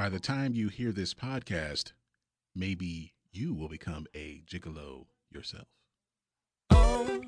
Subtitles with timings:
[0.00, 1.92] by the time you hear this podcast,
[2.54, 5.66] maybe you will become a gigolo yourself.
[6.70, 7.20] I'm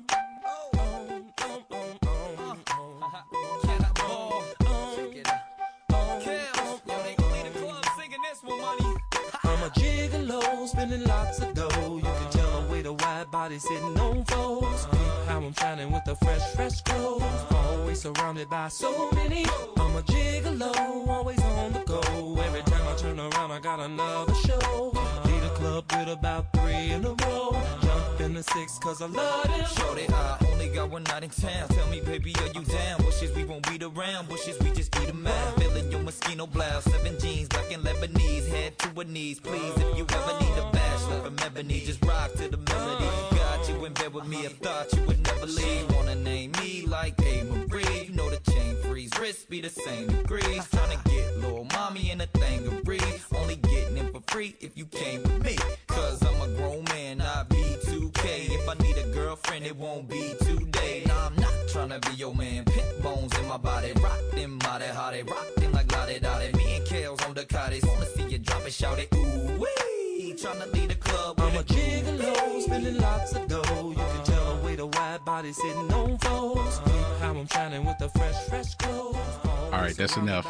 [9.61, 11.97] a gigolo, spending lots of dough.
[11.97, 12.42] You can tell
[12.83, 14.85] the wide body sitting on foes.
[14.91, 17.23] Uh, how I'm shining with the fresh, fresh clothes.
[17.51, 19.45] Always surrounded by so many.
[19.77, 22.01] I'm a gigolo, always on the go.
[22.41, 24.91] Every time I turn around, I got another show.
[25.25, 27.55] Lead a club with about three in a row.
[27.81, 29.67] Jump in the six, cause I love it.
[29.79, 31.69] Shorty, I only got one night in town.
[31.69, 33.01] Tell me, baby, are you down?
[33.01, 34.27] Bushes, we won't beat around.
[34.27, 35.59] Bushes, we just eat 'em out.
[35.59, 36.83] Feeling your mosquito blouse.
[36.83, 38.47] Seven jeans, black and Lebanese.
[38.49, 39.73] Head to her knees, please.
[39.77, 43.05] If you ever need a bachelor from ebony, just rock to the melody.
[43.37, 45.95] Got you in bed with me, I thought you would never leave.
[45.95, 47.43] Wanna name me like A.
[47.43, 48.05] Marie.
[48.07, 50.63] You know the chain freeze, wrist be the same degrees.
[50.73, 53.25] Tryna get little mommy in a thing of breeze.
[53.35, 55.57] Only getting in for free if you came with me.
[55.87, 58.49] Cause I'm a grown man, I be 2K.
[58.57, 61.03] If I need a girlfriend, it won't be today.
[61.07, 62.65] Nah, I'm not tryna be your man.
[62.65, 63.91] Pit bones in my body.
[64.01, 66.51] Rock them body, how they rock them like lottie dottie.
[66.57, 67.83] Me and Kale's on the cottage.
[67.85, 69.09] Wanna see you drop it, shout it.
[69.15, 70.02] Ooh, wee.
[70.31, 71.39] Tryna lead the club.
[71.39, 72.05] I'm a with it.
[72.05, 73.89] gigolo, spending lots of dough.
[73.89, 76.77] You can tell the way the wide body sitting on foes.
[77.19, 79.17] How I'm shining with the fresh, fresh clothes.
[79.45, 80.45] All right, that's enough.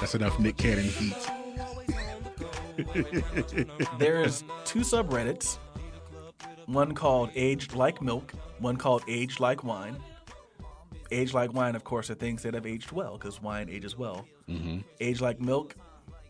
[0.00, 1.30] That's enough Nick Cannon heat.
[3.98, 5.58] There's two subreddits.
[6.66, 9.96] One called Aged Like Milk, one called Aged Like Wine.
[11.12, 14.26] Aged like wine, of course, are things that have aged well because wine ages well.
[14.48, 14.78] Mm-hmm.
[15.00, 15.74] Aged like milk,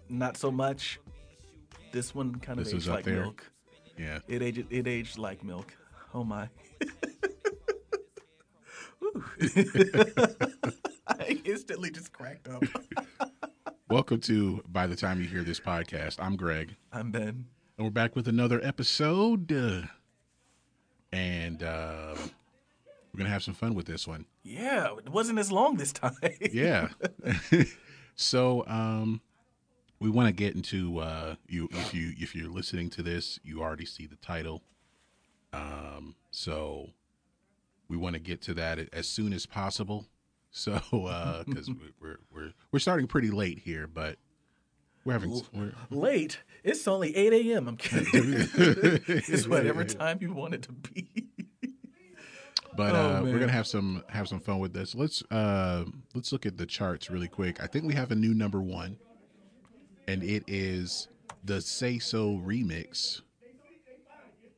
[0.08, 0.98] not so much.
[1.92, 3.22] This one kind of This aged like there.
[3.22, 3.50] milk.
[3.98, 4.20] Yeah.
[4.28, 5.76] It aged, it aged like milk.
[6.14, 6.48] Oh my.
[11.08, 12.62] I instantly just cracked up.
[13.90, 16.16] Welcome to By the Time You Hear This Podcast.
[16.20, 16.76] I'm Greg.
[16.92, 17.46] I'm Ben.
[17.76, 19.50] And we're back with another episode.
[19.50, 19.82] uh,
[21.12, 24.26] and uh, we're going to have some fun with this one.
[24.44, 26.14] Yeah, it wasn't as long this time.
[26.52, 26.88] Yeah.
[28.14, 29.20] so um,
[30.00, 33.62] we want to get into uh, you if you if you're listening to this, you
[33.62, 34.62] already see the title.
[35.52, 36.90] Um, so
[37.88, 40.06] we want to get to that as soon as possible.
[40.52, 40.72] So
[41.46, 44.16] because we're we're we're starting pretty late here, but
[45.04, 46.40] we're having we're, Late.
[46.64, 47.68] It's only 8 a.m.
[47.68, 48.08] I'm kidding.
[48.16, 51.28] it's whatever time you want it to be.
[52.76, 54.96] but Oh, uh, we're gonna have some have some fun with this.
[54.96, 55.84] Let's uh,
[56.14, 57.62] let's look at the charts really quick.
[57.62, 58.98] I think we have a new number one,
[60.10, 61.06] and it is
[61.44, 63.20] the Say So remix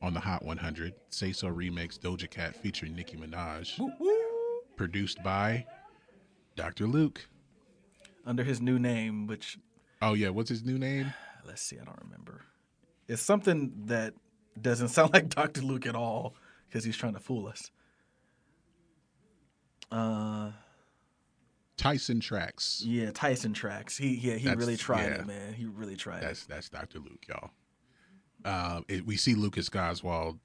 [0.01, 0.95] on the Hot 100.
[1.11, 3.79] Say So remix Doja Cat featuring Nicki Minaj,
[4.75, 5.65] produced by
[6.55, 6.87] Dr.
[6.87, 7.27] Luke.
[8.25, 9.59] Under his new name, which,
[10.01, 11.13] Oh yeah, what's his new name?
[11.45, 12.41] let's see, I don't remember.
[13.07, 14.15] It's something that
[14.59, 15.61] doesn't sound like Dr.
[15.61, 16.33] Luke at all
[16.67, 17.69] because he's trying to fool us.
[19.91, 20.49] Uh,
[21.77, 22.81] Tyson Trax.
[22.85, 23.97] yeah, Tyson Trax.
[23.97, 25.15] He, yeah, he That's- really tried yeah.
[25.21, 25.53] it, man.
[25.53, 26.99] He really tried That's that's Dr.
[26.99, 27.51] Luke, y'all.
[28.45, 30.37] Uh, it, we see Lucas Gottwald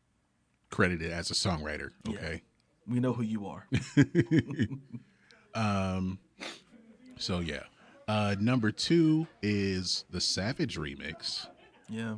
[0.70, 1.90] credited as a songwriter.
[2.08, 2.34] Okay.
[2.36, 2.42] it.
[2.86, 3.66] We know who you are.
[5.54, 6.18] um,
[7.18, 7.64] So yeah.
[8.06, 11.46] Uh number two is the Savage remix
[11.90, 12.16] yeah,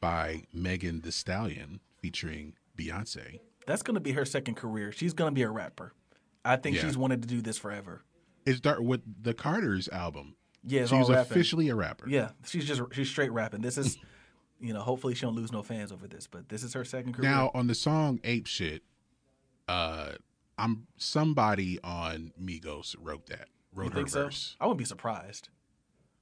[0.00, 3.40] by Megan Thee Stallion featuring Beyonce.
[3.66, 4.92] that's gonna be her second career.
[4.92, 5.94] She's gonna be a rapper.
[6.44, 6.82] I think Yeah.
[6.82, 8.02] she's wanted to do this forever.
[8.46, 10.36] It's dark with the Carter's album.
[10.64, 11.32] Yeah, it's she all was rapping.
[11.32, 12.08] officially a rapper.
[12.08, 13.62] Yeah, she's just she's straight rapping.
[13.62, 13.98] This is,
[14.60, 17.14] you know, hopefully she don't lose no fans over this, but this is her second
[17.14, 17.28] career.
[17.30, 18.82] Now on the song Ape Shit,
[19.68, 20.12] uh
[20.58, 23.48] I'm somebody on Migos wrote that.
[23.74, 24.24] Wrote you her so?
[24.24, 24.56] verse.
[24.60, 25.48] I wouldn't be surprised.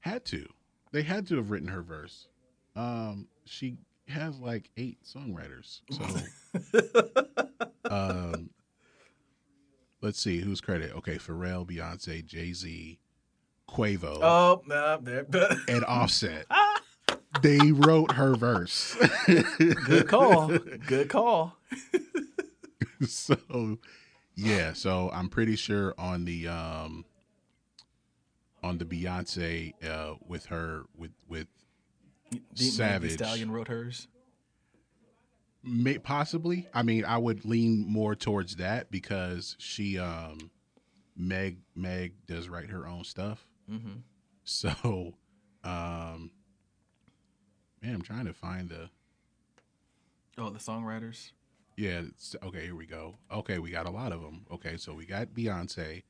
[0.01, 0.47] Had to.
[0.93, 2.29] They had to have written her verse.
[2.77, 3.77] Um, she
[4.09, 5.81] has like eight songwriters.
[5.91, 6.05] So,
[7.91, 8.51] um,
[10.03, 10.93] let's see who's credit.
[10.97, 12.99] Okay, Pharrell, Beyonce, Jay Z,
[13.69, 15.27] Quavo, Oh, nah, there.
[15.69, 16.47] and Offset.
[17.43, 18.97] they wrote her verse.
[19.27, 20.49] good call.
[20.87, 21.57] Good call.
[23.07, 23.79] so,
[24.35, 24.73] yeah.
[24.73, 27.05] So I'm pretty sure on the um
[28.63, 31.47] on the Beyonce uh with her with with
[32.31, 33.13] Didn't Megan Savage.
[33.13, 34.09] Stallion wrote hers.
[35.63, 36.69] May, possibly.
[36.73, 40.51] I mean, I would lean more towards that because she, um,
[41.17, 43.47] Meg, Meg does write her own stuff.
[43.71, 43.99] Mm-hmm.
[44.45, 45.15] So,
[45.63, 46.31] um,
[47.83, 48.89] man, I'm trying to find the.
[50.39, 51.33] Oh, the songwriters.
[51.77, 52.03] Yeah.
[52.43, 52.63] Okay.
[52.65, 53.17] Here we go.
[53.31, 54.47] Okay, we got a lot of them.
[54.51, 56.03] Okay, so we got Beyonce,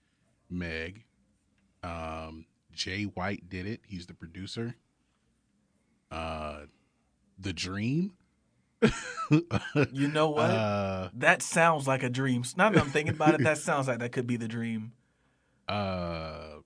[0.49, 1.05] Meg,
[1.83, 3.81] um, Jay White did it.
[3.87, 4.77] He's the producer.
[6.11, 6.63] Uh,
[7.39, 8.13] The Dream.
[9.93, 10.51] You know what?
[10.51, 12.43] Uh, that sounds like a dream.
[12.57, 14.93] Now that I'm thinking about it, that sounds like that could be the dream.
[15.69, 16.57] uh,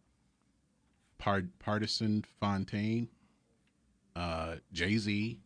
[1.19, 3.08] Part Partisan Fontaine.
[4.16, 5.40] Uh, Jay Z.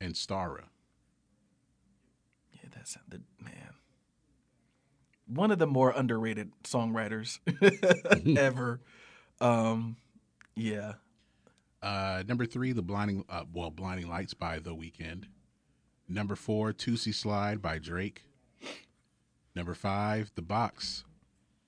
[0.00, 0.64] And Stara.
[2.52, 3.74] Yeah, that's the man.
[5.26, 7.38] One of the more underrated songwriters
[8.38, 8.80] ever.
[9.40, 9.96] Um,
[10.54, 10.94] yeah.
[11.82, 15.24] Uh, number three, the blinding, uh, well, blinding lights by The Weeknd.
[16.08, 18.24] Number four, Toosie Slide by Drake.
[19.54, 21.04] Number five, The Box.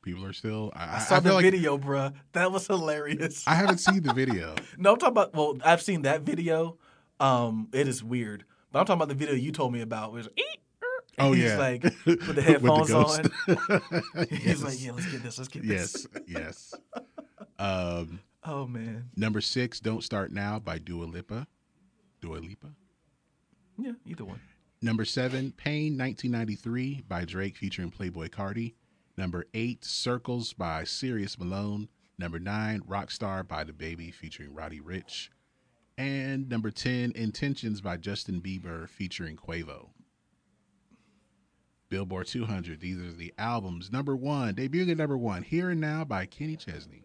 [0.03, 0.73] People are still.
[0.75, 2.15] I, I saw I the like video, bruh.
[2.33, 3.47] That was hilarious.
[3.47, 4.55] I haven't seen the video.
[4.79, 5.35] no, I'm talking about.
[5.35, 6.79] Well, I've seen that video.
[7.21, 10.13] Um, it is weird, but I'm talking about the video you told me about.
[10.13, 10.87] Where it's, "Eek, er,"
[11.19, 11.59] and Oh, he's yeah.
[11.59, 13.21] like with the headphones ghost.
[13.47, 14.27] on.
[14.31, 15.37] He's like, yeah, let's get this.
[15.37, 16.07] Let's get this.
[16.27, 16.75] yes, yes.
[17.59, 18.21] Um,
[18.53, 19.11] Oh man.
[19.15, 21.47] number six, Don't Start Now by Dua Lipa.
[22.21, 22.71] Dua Lipa.
[23.79, 24.41] Yeah, either one.
[24.83, 28.75] Number seven, Pain 1993 by Drake featuring Playboi Carti.
[29.17, 31.89] Number eight, Circles by Sirius Malone.
[32.19, 35.29] Number nine, Rockstar by DaBaby featuring Roddy Ricch.
[35.97, 39.91] And number 10, Intentions by Justin Bieber featuring Quavo.
[41.89, 43.93] Billboard 200, these are the albums.
[43.93, 47.05] Number one, debuting at number one, Here and Now by Kenny Chesney.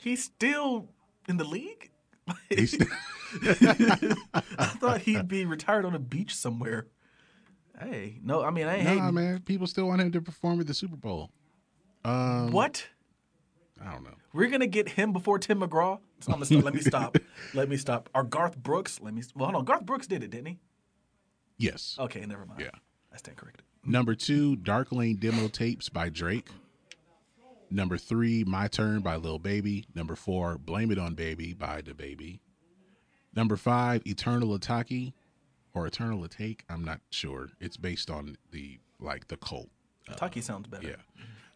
[0.00, 0.88] He's still
[1.28, 1.90] in the league.
[2.48, 2.76] He's-
[3.42, 6.86] I thought he'd be retired on a beach somewhere.
[7.78, 9.14] Hey, no, I mean I ain't nah, hating.
[9.14, 11.30] man, people still want him to perform at the Super Bowl.
[12.04, 12.86] Um, What?
[13.84, 14.14] I don't know.
[14.32, 15.98] We're gonna get him before Tim McGraw.
[16.20, 16.64] So I'm gonna stop.
[16.64, 17.18] let me stop.
[17.54, 18.08] Let me stop.
[18.14, 19.00] Or Garth Brooks.
[19.02, 19.22] Let me.
[19.34, 19.64] Well, hold on.
[19.66, 20.58] Garth Brooks did it, didn't he?
[21.58, 21.96] Yes.
[21.98, 22.60] Okay, never mind.
[22.60, 22.70] Yeah.
[23.12, 23.64] I stand corrected.
[23.84, 26.48] Number two, Dark Lane Demo Tapes by Drake.
[27.70, 29.86] Number three, My Turn by Lil Baby.
[29.94, 32.40] Number four, Blame It on Baby by DaBaby.
[33.34, 35.12] Number five, Eternal Ataki
[35.74, 36.60] or Eternal Atake.
[36.70, 37.50] I'm not sure.
[37.60, 39.68] It's based on the like the cult.
[40.16, 40.88] Taki sounds better.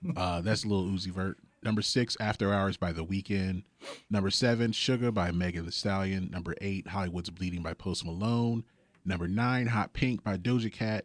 [0.04, 0.12] Yeah.
[0.16, 1.38] Uh, that's Lil Uzi Vert.
[1.62, 3.64] Number six, After Hours by The Weeknd.
[4.08, 6.30] Number seven, Sugar by Megan Thee Stallion.
[6.30, 8.64] Number eight, Hollywood's Bleeding by Post Malone.
[9.04, 11.04] Number nine, Hot Pink by Doja Cat.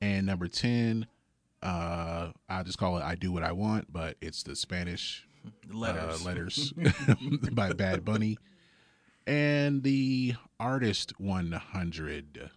[0.00, 1.06] And number 10,
[1.62, 5.26] uh, I'll just call it I Do What I Want, but it's the Spanish
[5.70, 6.22] letters.
[6.22, 6.72] uh, letters
[7.52, 8.38] by Bad Bunny.
[9.26, 12.50] And the Artist 100.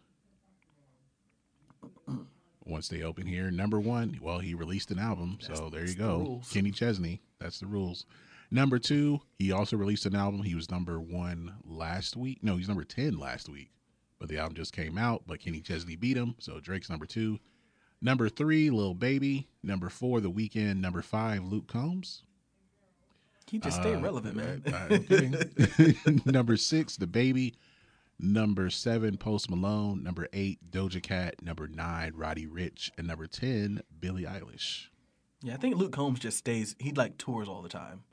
[2.65, 6.17] Once they open here, number one, well, he released an album, so there you go.
[6.17, 6.51] rules.
[6.51, 8.07] Kenny Chesney, that's the rules.
[8.49, 10.41] Number two, he also released an album.
[10.41, 12.39] He was number one last week.
[12.41, 13.69] No, he's number 10 last week,
[14.17, 17.39] but the album just came out, but Kenny Chesney beat him, so Drake's number two.
[18.01, 19.47] Number three, Lil Baby.
[19.63, 20.77] Number four, The Weeknd.
[20.79, 22.23] Number five, Luke Combs.
[23.47, 24.63] he just stay Uh, relevant, man.
[26.25, 27.53] number six, DaBaby.
[28.19, 30.03] Number seven, Post Malone.
[30.03, 31.41] Number eight, Doja Cat.
[31.41, 32.91] Number nine, Roddy Ricch.
[32.97, 34.87] And number ten, Billie Eilish.
[35.41, 36.75] yeah, I think Luke Combs just stays.
[36.79, 38.03] He like tours all the time.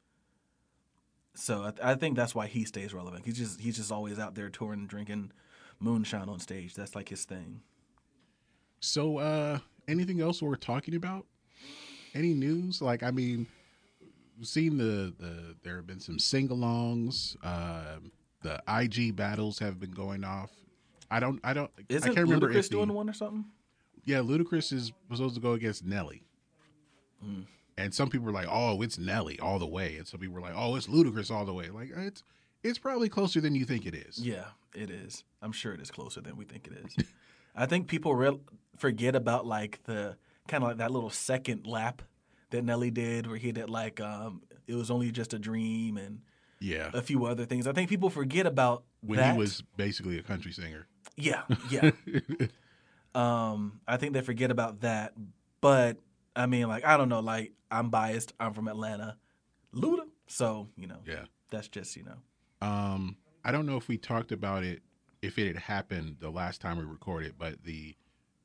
[1.34, 3.24] So I, th- I think that's why he stays relevant.
[3.24, 5.32] He's just he's just always out there touring, drinking
[5.78, 6.74] moonshine on stage.
[6.74, 7.60] That's like his thing.
[8.80, 9.60] So, uh,
[9.92, 11.26] anything else we're talking about?
[12.14, 12.82] Any news?
[12.82, 13.46] Like, I mean,
[14.36, 17.36] we've seen the the there have been some sing-alongs.
[17.44, 20.50] Um, the IG battles have been going off.
[21.10, 21.40] I don't.
[21.44, 21.70] I don't.
[21.88, 23.44] Isn't I can't remember Ludacris if the- doing one or something?
[24.04, 26.22] Yeah, Ludacris is supposed to go against Nelly.
[27.22, 27.42] Hmm.
[27.78, 30.40] And some people were like, "Oh, it's Nelly all the way," and some people were
[30.40, 32.22] like, "Oh, it's Ludacris all the way." Like it's
[32.62, 34.18] it's probably closer than you think it is.
[34.18, 34.44] Yeah,
[34.74, 35.24] it is.
[35.40, 37.06] I'm sure it is closer than we think it is.
[37.54, 38.40] I think people real
[38.76, 40.16] forget about like the
[40.48, 42.02] kind of like that little second lap
[42.50, 46.20] that Nelly did, where he did like um, it was only just a dream and
[46.60, 46.90] Yeah.
[46.94, 47.66] a few other things.
[47.66, 49.32] I think people forget about When that.
[49.32, 50.86] he was basically a country singer.
[51.16, 51.90] Yeah, yeah.
[53.14, 55.12] um, I think they forget about that.
[55.60, 55.98] But
[56.34, 57.20] I mean, like, I don't know.
[57.20, 58.32] Like, I'm biased.
[58.40, 59.16] I'm from Atlanta,
[59.74, 60.04] Luda.
[60.26, 61.24] So you know, Yeah.
[61.50, 62.66] that's just you know.
[62.66, 64.82] Um, I don't know if we talked about it,
[65.22, 67.94] if it had happened the last time we recorded, but the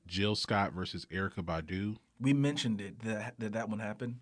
[0.05, 1.97] Jill Scott versus Erykah Badu.
[2.21, 2.99] We mentioned it.
[2.99, 4.21] That did that one happen?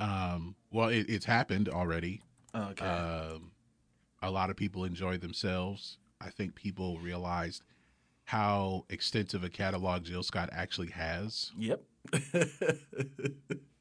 [0.00, 2.22] Um, well, it, it's happened already.
[2.54, 2.84] Okay.
[2.84, 3.50] Um,
[4.22, 5.98] a lot of people enjoyed themselves.
[6.20, 7.62] I think people realized
[8.24, 11.52] how extensive a catalog Jill Scott actually has.
[11.58, 11.82] yep.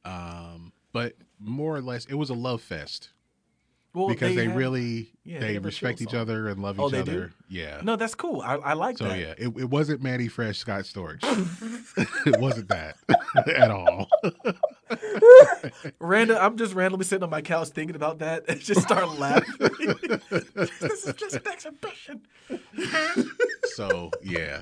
[0.03, 3.11] Um, but more or less, it was a love fest
[3.93, 6.21] well, because they, have- really yeah, they they respect each song.
[6.21, 7.25] other and love Oh, each they other.
[7.27, 7.31] do?
[7.49, 7.81] Yeah.
[7.83, 8.41] No, that's cool.
[8.41, 9.19] I, I like So that.
[9.19, 11.19] yeah, it, it wasn't Mannie Fresh Scott Storch.
[12.27, 12.95] it wasn't that
[13.47, 14.07] at all.
[15.99, 19.55] Random, I'm just randomly sitting on my couch thinking about that and just start laughing.
[20.55, 22.21] this is just an exhibition.
[23.75, 24.61] So yeah.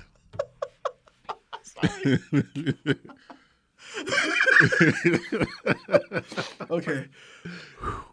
[6.69, 7.08] Okay.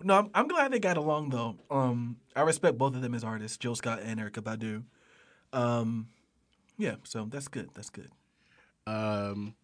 [0.02, 1.56] No, I'm, I'm glad they got along though.
[1.70, 4.84] Um, I respect both of them as artists, Jill Scott and Erykah Badu.
[5.52, 6.08] Um,
[6.78, 7.70] yeah, so that's good.
[7.74, 8.10] That's good.
[8.86, 9.54] Um,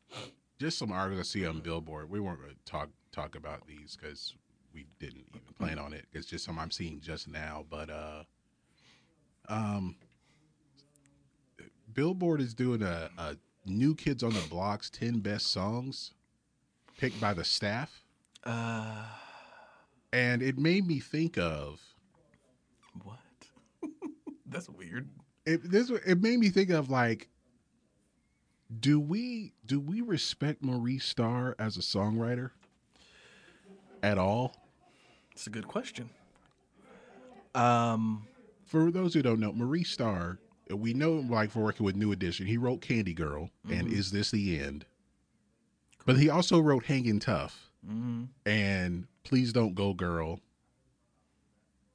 [0.59, 2.11] just some articles I see on Billboard.
[2.11, 4.35] We weren't going to talk talk about these because
[4.75, 6.07] we didn't even plan on it.
[6.12, 7.64] It's just some I'm seeing just now.
[7.69, 8.25] But uh,
[9.49, 9.97] um,
[11.92, 16.12] Billboard is doing a, a New Kids on the Block's ten best songs
[16.99, 18.02] picked by the staff,
[18.45, 19.07] Uh,
[20.12, 21.81] and it made me think of
[23.02, 23.19] what?
[24.47, 25.09] that's weird.
[25.47, 25.71] it.
[25.71, 27.28] This it made me think of like.
[28.81, 32.52] Do we do we respect Maurice Starr as a songwriter
[34.02, 34.57] at all?
[35.33, 36.09] It's a good question.
[37.54, 38.26] Um,
[38.64, 40.38] for those who don't know, Maurice Starr,
[40.76, 42.46] we know him like for working with New Edition.
[42.46, 44.84] He wrote Candy Girl and Is This the End?
[46.06, 47.70] But he also wrote Hanging Tough
[48.46, 50.40] and Please Don't Go Girl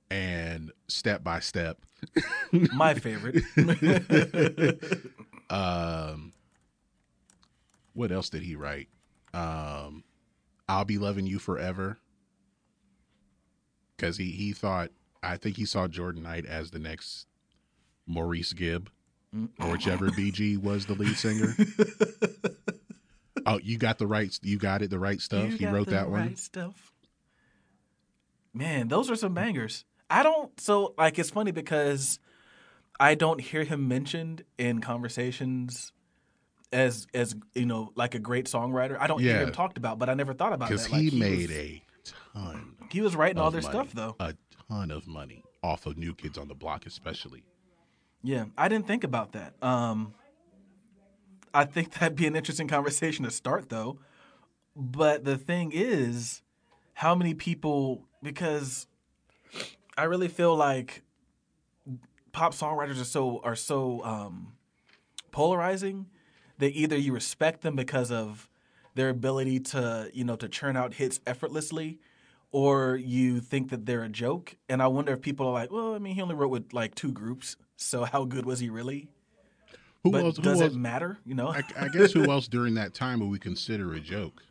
[0.10, 1.80] and Step by Step.
[2.52, 3.44] my favorite.
[5.50, 6.34] Um,
[7.94, 8.90] what else did he write?
[9.34, 10.04] Um,
[10.68, 12.00] I'll Be Loving You Forever.
[13.96, 14.92] Because he, he thought,
[15.24, 17.28] I think he saw Jordan Knight as the next
[18.08, 18.90] Maurice Gibb,
[19.36, 19.50] mm.
[19.60, 21.56] or whichever BG was the lead singer.
[23.46, 25.52] oh, you got the right, you got it, the right stuff.
[25.52, 26.22] You he wrote that one.
[26.22, 26.92] right Stuff.
[28.54, 29.86] Man, those are some bangers.
[30.10, 30.58] I don't.
[30.60, 32.20] So like, it's funny because
[33.00, 35.92] I don't hear him mentioned in conversations
[36.74, 38.98] as as you know like a great songwriter.
[39.00, 39.44] I don't hear Yeah.
[39.44, 40.70] him talked about, but I never thought about.
[40.70, 41.84] Because Like, he, made was, a
[42.34, 44.16] ton he was writing all their money, stuff though.
[44.20, 44.34] A
[44.70, 47.44] ton of money off of New Kids on the Block, especially.
[48.24, 49.54] Yeah, I didn't think about that.
[49.62, 50.14] Um,
[51.54, 54.00] I think that'd be an interesting conversation to start, though.
[54.76, 56.42] But the thing is,
[56.94, 58.04] how many people?
[58.22, 58.88] Because
[59.98, 61.04] I really feel like
[62.32, 64.54] pop songwriters are so are so um,
[65.32, 66.06] polarizing
[66.60, 68.48] that either you respect them because of
[68.94, 72.00] their ability to you know to churn out hits effortlessly
[72.52, 75.94] or you think that they're a joke and i wonder if people are like well
[75.94, 79.08] i mean he only wrote with like two groups so how good was he really
[80.04, 80.36] Who but else?
[80.38, 80.74] Who does else?
[80.74, 83.94] it matter you know I, I guess who else during that time would we consider
[83.94, 84.44] a joke?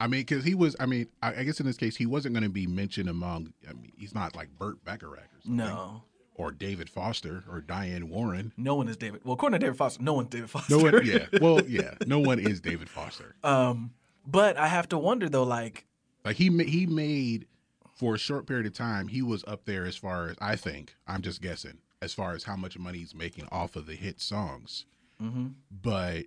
[0.00, 0.74] I mean, because he was.
[0.80, 3.52] I mean, I, I guess in this case, he wasn't going to be mentioned among.
[3.68, 6.02] I mean, he's not like Burt Bacharach or something, no
[6.34, 8.52] or David Foster or Diane Warren.
[8.56, 11.06] no one is david well according to david foster no one's david foster No one.
[11.06, 11.26] Yeah.
[11.40, 11.94] Well, yeah.
[12.06, 13.36] No one is David Foster.
[13.44, 13.92] um
[14.26, 15.84] but i have to wonder though like
[16.24, 17.46] Like he he made
[17.94, 19.06] for a short period of time.
[19.08, 20.96] He was up there as far as I think.
[21.06, 24.20] I'm just guessing as far as how much money he's making off of the hit
[24.20, 24.84] songs.
[25.22, 25.46] Mm-hmm.
[25.70, 26.24] But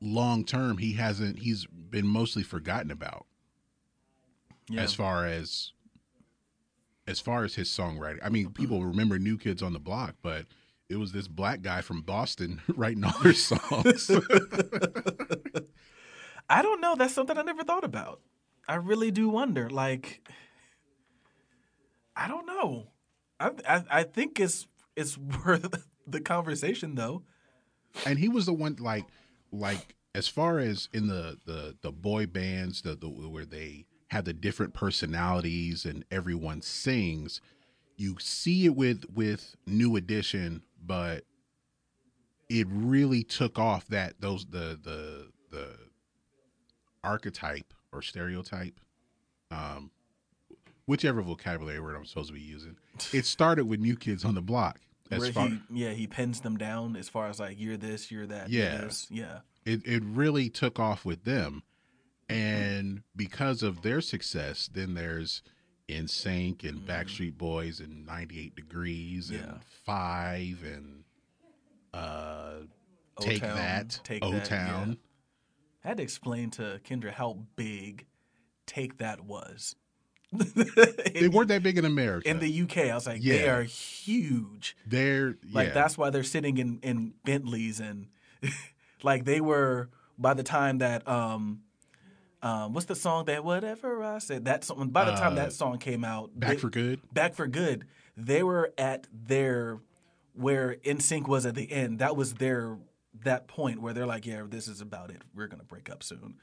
[0.00, 1.40] long term, he hasn't.
[1.40, 3.26] He's been mostly forgotten about.
[4.68, 4.82] yeah.
[4.82, 5.72] as far as
[7.08, 8.20] as far as his songwriting.
[8.22, 8.88] I mean, people mm-hmm.
[8.90, 10.46] remember New Kids on the Block, but
[10.88, 14.10] it was this black guy from Boston writing all their songs.
[16.48, 16.94] I don't know.
[16.94, 18.20] That's something I never thought about.
[18.68, 19.68] I really do wonder.
[19.68, 20.28] Like,
[22.14, 22.88] I don't know.
[23.38, 24.66] I I, think it's
[24.96, 27.22] it's worth the conversation though.
[28.04, 29.04] and he was the one like
[29.52, 34.24] like as far as in the the the boy bands the, the where they have
[34.24, 37.40] the different personalities and everyone sings
[37.96, 41.24] you see it with with new edition but
[42.48, 45.76] it really took off that those the the the
[47.02, 48.80] archetype or stereotype
[49.50, 49.90] um
[50.86, 52.76] whichever vocabulary word i'm supposed to be using
[53.12, 56.40] it started with new kids on the block as Where far he yeah he pins
[56.40, 58.78] them down as far as like you're this you're that Yeah.
[58.78, 59.06] this.
[59.10, 61.62] yeah it, it really took off with them
[62.28, 65.42] and because of their success then there's
[65.88, 69.38] NSYNC and Backstreet Boys and 98 Degrees Yeah.
[69.38, 71.04] and Five and
[71.94, 72.62] uh
[73.20, 74.88] Take O-Town, That, Take O Town.
[74.88, 74.94] yeah.
[75.84, 78.06] I had to explain to Kendra how big
[78.66, 79.74] Take That was.
[81.14, 82.28] They weren't that big in America.
[82.28, 82.90] in the UK.
[82.90, 84.76] I was like, they are huge.
[84.86, 85.74] They're Like yeah.
[85.74, 88.08] that's why they're sitting in in Bentleys and
[89.02, 89.88] like they were
[90.18, 91.62] by the time that um
[92.42, 95.52] um what's the song that whatever I said that song by the time Uh, that
[95.52, 97.00] song came out back they- for good.
[97.12, 99.78] Back for Good they were at their
[100.34, 102.78] where NSYNC was at the end that was their
[103.24, 106.02] that point where they're like yeah this is about it we're going to break up
[106.02, 106.34] soon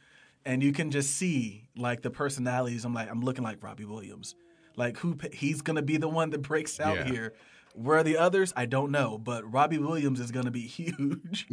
[0.45, 2.85] and you can just see like the personalities.
[2.85, 4.35] I'm like, I'm looking like Robbie Williams,
[4.75, 7.05] like who he's gonna be the one that breaks out Yeah.
[7.05, 7.33] here.
[7.75, 8.53] Where are the others?
[8.55, 11.47] I don't know, but Robbie Williams is gonna be huge.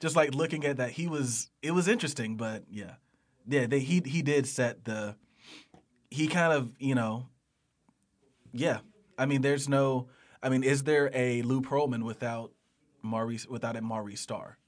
[0.00, 1.50] just like looking at that, he was.
[1.62, 2.94] It was interesting, but yeah,
[3.48, 3.66] yeah.
[3.66, 5.16] They, he he did set the.
[6.10, 7.28] He kind of you know.
[8.52, 8.78] Yeah,
[9.18, 10.06] I mean, there's no.
[10.42, 12.52] I mean, is there a Lou Pearlman without
[13.02, 14.58] Maurice without a Maurice Starr?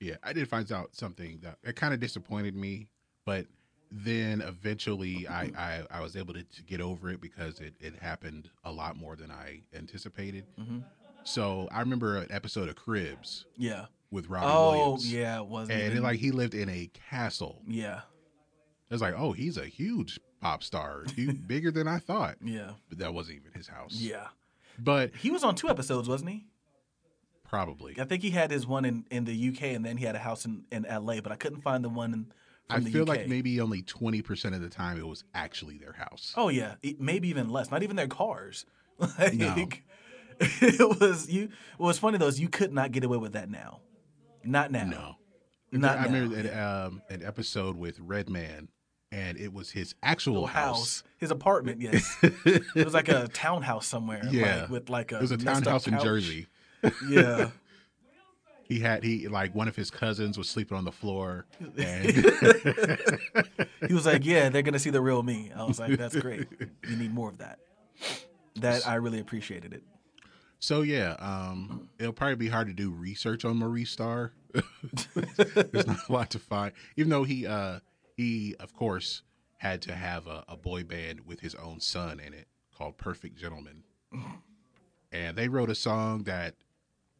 [0.00, 2.88] Yeah, I did find out something that it kind of disappointed me,
[3.24, 3.46] but
[3.90, 7.94] then eventually I, I, I was able to, to get over it because it, it
[8.00, 10.44] happened a lot more than I anticipated.
[10.58, 10.78] Mm-hmm.
[11.24, 13.86] So I remember an episode of Cribs Yeah.
[14.10, 15.12] with Robbie Oh Williams.
[15.12, 15.72] yeah, it wasn't.
[15.78, 17.60] And even- it, like he lived in a castle.
[17.68, 17.98] yeah,
[18.90, 22.36] It was like, oh, he's a huge pop star, huge, bigger than I thought.
[22.42, 23.92] yeah, But that wasn't even his house.
[23.94, 24.28] yeah.
[24.78, 26.46] But He was on two episodes, wasn't he?
[27.44, 27.94] probably.
[28.00, 30.20] I think he had his one in, in the UK, and then he had a
[30.20, 31.20] house in, in LA.
[31.20, 32.32] But I couldn't find the one in.
[32.70, 33.08] I feel UK.
[33.08, 36.32] like maybe only 20% of the time it was actually their house.
[36.36, 37.70] Oh yeah, maybe even less.
[37.70, 38.66] Not even their cars.
[39.18, 39.54] Like, No.
[40.40, 41.48] it was you.
[41.76, 43.80] What was funny though is you could not get away with that now.
[44.44, 44.84] Not now.
[44.84, 45.16] No.
[45.72, 46.12] Not I now.
[46.12, 48.68] remember an, um, an episode with Redman,
[49.10, 50.76] and it was his actual house.
[50.76, 51.80] house, his apartment.
[51.80, 54.22] Yes, it was like a townhouse somewhere.
[54.30, 54.62] Yeah.
[54.62, 55.16] like, with like a.
[55.16, 55.98] It was a townhouse in.
[55.98, 56.46] Jersey.
[57.08, 57.50] Yeah.
[58.72, 61.44] He had he like one of his cousins was sleeping on the floor,
[61.76, 62.06] and
[63.86, 66.46] He was like, "Yeah, they're gonna see the real me." I was like, "That's great.
[66.88, 67.58] You need more of that."
[68.56, 69.82] That I really appreciated it.
[70.58, 74.32] so yeah, um, it'll probably be hard to do research on Maurice Starr.
[75.14, 77.80] There's not a lot to find, even though he uh,
[78.16, 79.22] he of course
[79.58, 83.36] had to have a, a boy band with his own son in it called Perfect
[83.38, 83.84] Gentlemen,
[85.12, 86.54] and they wrote a song that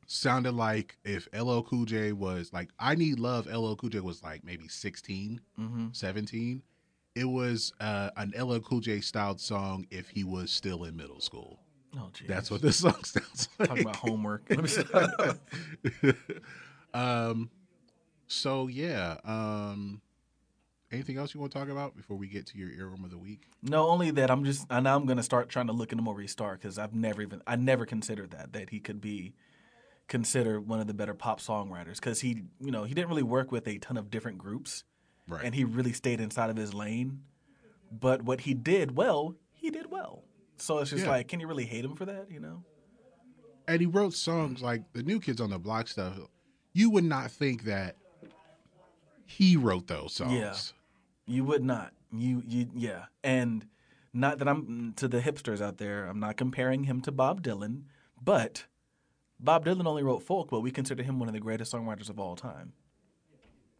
[0.06, 4.22] sounded like if LL Cool J was like I Need Love LL Cool J was
[4.22, 5.86] like maybe 16 Mm-hmm.
[5.92, 6.62] 17
[7.14, 11.20] it was uh, an LL Cool J styled song if he was still in middle
[11.20, 11.60] school
[11.96, 12.26] Oh, geez.
[12.26, 14.44] that's what this song sounds like talking about homework.
[14.48, 15.36] Let me stop.
[16.94, 17.50] um
[18.26, 20.00] so yeah um
[20.90, 23.18] anything else you want to talk about before we get to your earworm of the
[23.18, 26.32] week No, only that I'm just now I'm gonna start trying to look into Maurice
[26.32, 29.34] Starr because I've never even I never considered that that he could be
[30.12, 33.50] considered one of the better pop songwriters because he you know he didn't really work
[33.50, 34.84] with a ton of different groups
[35.26, 37.22] right and he really stayed inside of his lane.
[37.90, 40.24] But what he did well, he did well.
[40.58, 41.10] So it's just Yeah.
[41.12, 42.30] like, can you really hate him for that?
[42.30, 42.62] You know?
[43.66, 46.18] and he wrote songs like the new kids on the block stuff
[46.74, 47.96] you would not think that
[49.24, 50.54] he wrote those songs Yeah.
[51.34, 51.94] You would not.
[52.12, 53.04] You you yeah.
[53.24, 53.66] And
[54.12, 57.84] not that I'm to the hipsters out there, I'm not comparing him to Bob Dylan,
[58.22, 58.66] but
[59.42, 62.20] Bob Dylan only wrote folk, but we consider him one of the greatest songwriters of
[62.20, 62.72] all time.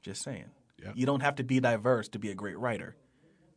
[0.02, 0.50] Just saying.
[0.82, 0.90] Yeah.
[0.94, 2.96] You don't have to be diverse to be a great writer.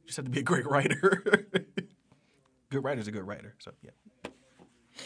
[0.03, 1.23] You just have to be a great writer.
[2.69, 3.55] good writer's a good writer.
[3.57, 3.89] So yeah.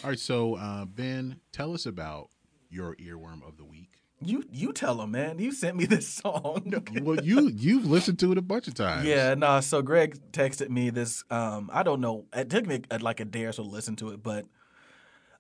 [0.03, 2.29] all right so uh ben tell us about
[2.69, 5.39] your earworm of the week You you tell him, man.
[5.39, 6.73] You sent me this song.
[7.01, 9.61] well you you've listened to it a bunch of times Yeah, no.
[9.61, 11.23] So Greg texted me this.
[11.29, 12.25] Um, I don't know.
[12.33, 14.45] It took me uh, like a day or so to listen to it, but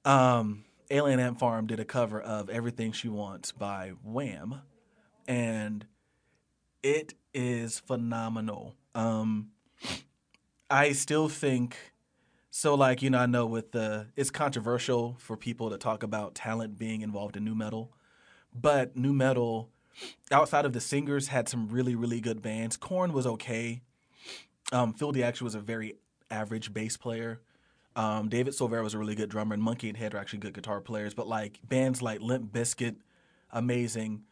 [0.05, 4.61] um, Alien Ant Farm did a cover of "Everything She Wants" by Wham,
[5.27, 5.85] and
[6.81, 8.75] it is phenomenal.
[8.95, 9.51] Um,
[10.69, 11.77] I still think
[12.49, 12.73] so.
[12.73, 16.77] Like you know, I know with the it's controversial for people to talk about talent
[16.77, 17.93] being involved in nu metal,
[18.53, 19.69] but nu metal
[20.31, 22.77] outside of the singers had some really really good bands.
[22.77, 23.81] Korn was okay.
[24.71, 25.95] Um, Phil actually was a very
[26.31, 27.41] average bass player.
[27.99, 30.53] Um, David Silveria was a really good drummer, and Munky and Head are actually good
[30.53, 31.13] guitar players.
[31.13, 32.95] But like bands like Limp Bizkit,
[33.51, 34.23] amazing.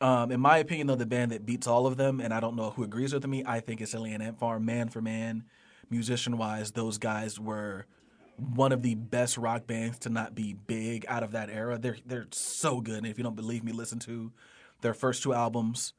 [0.00, 2.54] Um, in my opinion, though, the band that beats all of them, and I don't
[2.54, 5.42] know who agrees with me, I think it's Alien Ant Farm, man for man,
[5.90, 6.70] musician wise.
[6.70, 7.86] Those guys were
[8.36, 11.78] one of the best rock bands to not be big out of that era.
[11.78, 12.98] They're they're so good.
[12.98, 14.30] And if you don't believe me, listen to
[14.82, 15.94] their first two albums.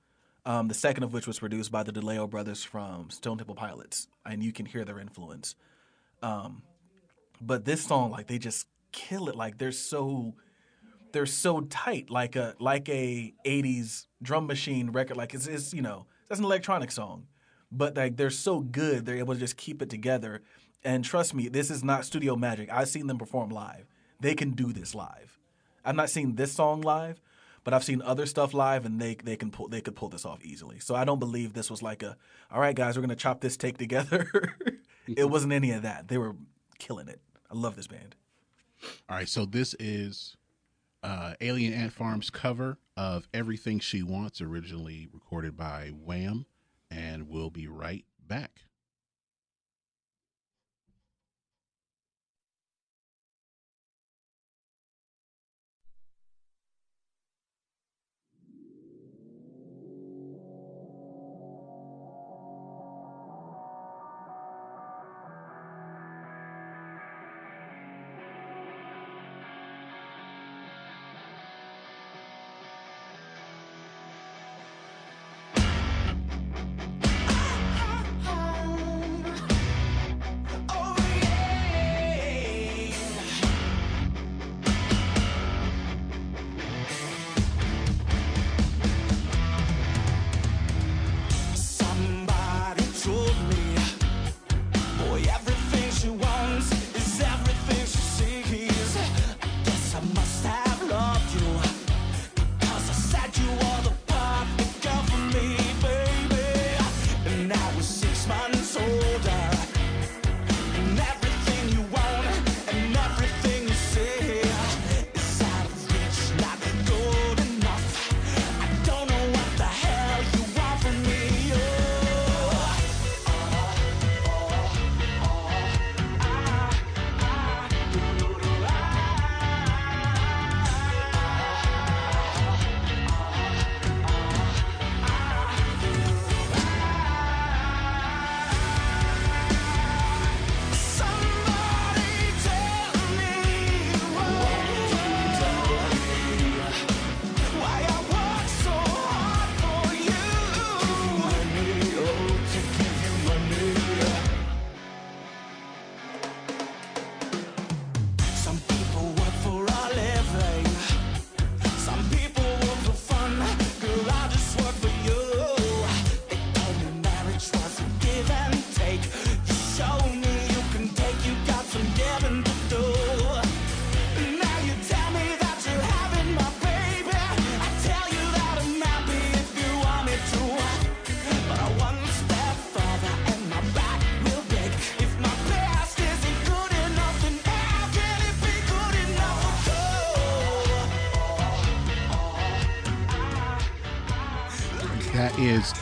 [0.45, 4.07] Um, the second of which was produced by the DeLeo brothers from Stone Temple Pilots,
[4.25, 5.55] and you can hear their influence.
[6.23, 6.63] Um,
[7.41, 9.35] but this song, like they just kill it.
[9.35, 10.35] Like they're so
[11.11, 15.17] they're so tight, like a like a '80s drum machine record.
[15.17, 17.27] Like it's, it's you know that's an electronic song,
[17.71, 20.41] but like they're so good, they're able to just keep it together.
[20.83, 22.71] And trust me, this is not studio magic.
[22.71, 23.85] I've seen them perform live.
[24.19, 25.39] They can do this live.
[25.83, 27.21] I've not seen this song live,
[27.63, 30.25] but I've seen other stuff live, and they they can pull they could pull this
[30.25, 30.79] off easily.
[30.79, 32.17] So I don't believe this was like a
[32.51, 34.29] all right, guys, we're gonna chop this take together.
[35.07, 36.07] it wasn't any of that.
[36.07, 36.35] They were
[36.79, 37.19] killing it.
[37.51, 38.15] I love this band.
[39.09, 40.37] All right, so this is
[41.03, 46.45] uh, Alien Ant Farm's cover of "Everything She Wants," originally recorded by Wham.
[46.89, 48.61] and we'll be right back.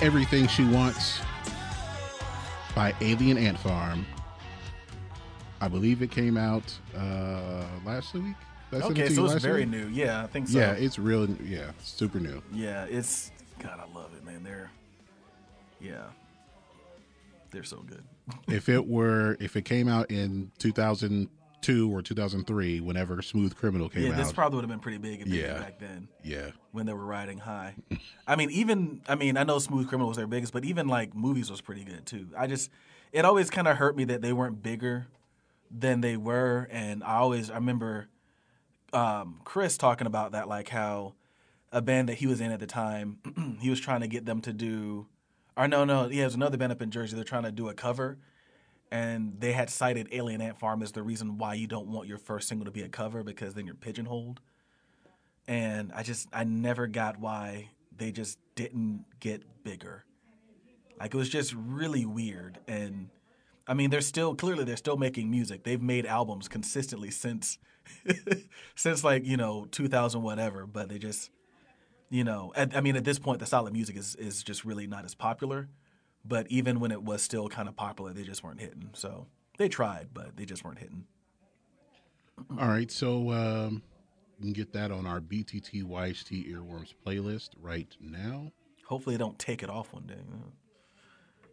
[0.02, 1.20] Everything She Wants
[2.74, 4.06] by Alien Ant Farm.
[5.60, 6.64] I believe it came out
[6.98, 8.36] uh, last week.
[8.72, 9.70] It Okay, so it's very week?
[9.70, 9.88] new.
[9.88, 10.58] Yeah, I think so.
[10.58, 11.30] Yeah, it's real.
[11.44, 12.42] Yeah, super new.
[12.54, 14.42] Yeah, it's God, I love it, man.
[14.42, 14.72] They're
[15.82, 16.04] yeah,
[17.52, 18.04] they're so good.
[18.48, 20.50] if it were, if it came out in
[21.62, 24.80] 2002 or 2003, whenever Smooth Criminal came yeah, out, Yeah, this probably would have been
[24.80, 25.60] pretty big big Yeah.
[25.60, 27.76] back then yeah, when they were riding high.
[28.28, 31.16] I mean, even I mean, I know Smooth Criminal was their biggest, but even like
[31.16, 32.28] movies was pretty good too.
[32.38, 32.70] I just
[33.12, 35.08] it always kind of hurt me that they weren't bigger
[35.72, 38.10] than they were, and I always I remember
[38.94, 41.14] um, Chris talking about that, like how
[41.72, 43.20] a band that he was in at the time,
[43.62, 45.08] he was trying to get them to do,
[45.56, 47.16] or no, no, he has another band up in Jersey.
[47.16, 48.18] They're trying to do a cover,
[48.92, 52.18] and they had cited Alien Ant Farm as the reason why you don't want your
[52.18, 54.42] first single to be a cover because then you're pigeonholed.
[55.48, 60.06] And I just, I never got why they just didn't get bigger.
[61.00, 62.60] Like it was just really weird.
[62.68, 63.10] And
[63.68, 65.64] I mean, they're still clearly they're still making music.
[65.64, 67.58] They've made albums consistently since,
[68.76, 70.66] since like you know 2000 whatever.
[70.66, 71.30] But they just,
[72.10, 74.88] you know, at, I mean, at this point, the solid music is is just really
[74.88, 75.70] not as popular.
[76.30, 78.92] But even when it was still kind of popular, they just weren't hitting.
[78.94, 79.26] So
[79.58, 81.06] they tried, but they just weren't hitting.
[82.58, 83.82] All right, so um,
[84.38, 88.52] you can get that on our BTT YHT Earworms playlist right now.
[88.86, 90.16] Hopefully, they don't take it off one day.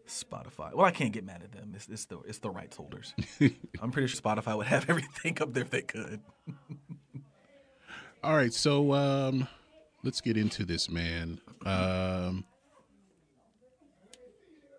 [0.07, 0.75] Spotify.
[0.75, 1.73] Well, I can't get mad at them.
[1.75, 3.15] It's, it's the it's the rights holders.
[3.81, 6.21] I'm pretty sure Spotify would have everything up there if they could.
[8.23, 9.49] All right, so um,
[10.03, 11.41] let's get into this, man.
[11.65, 12.45] Um,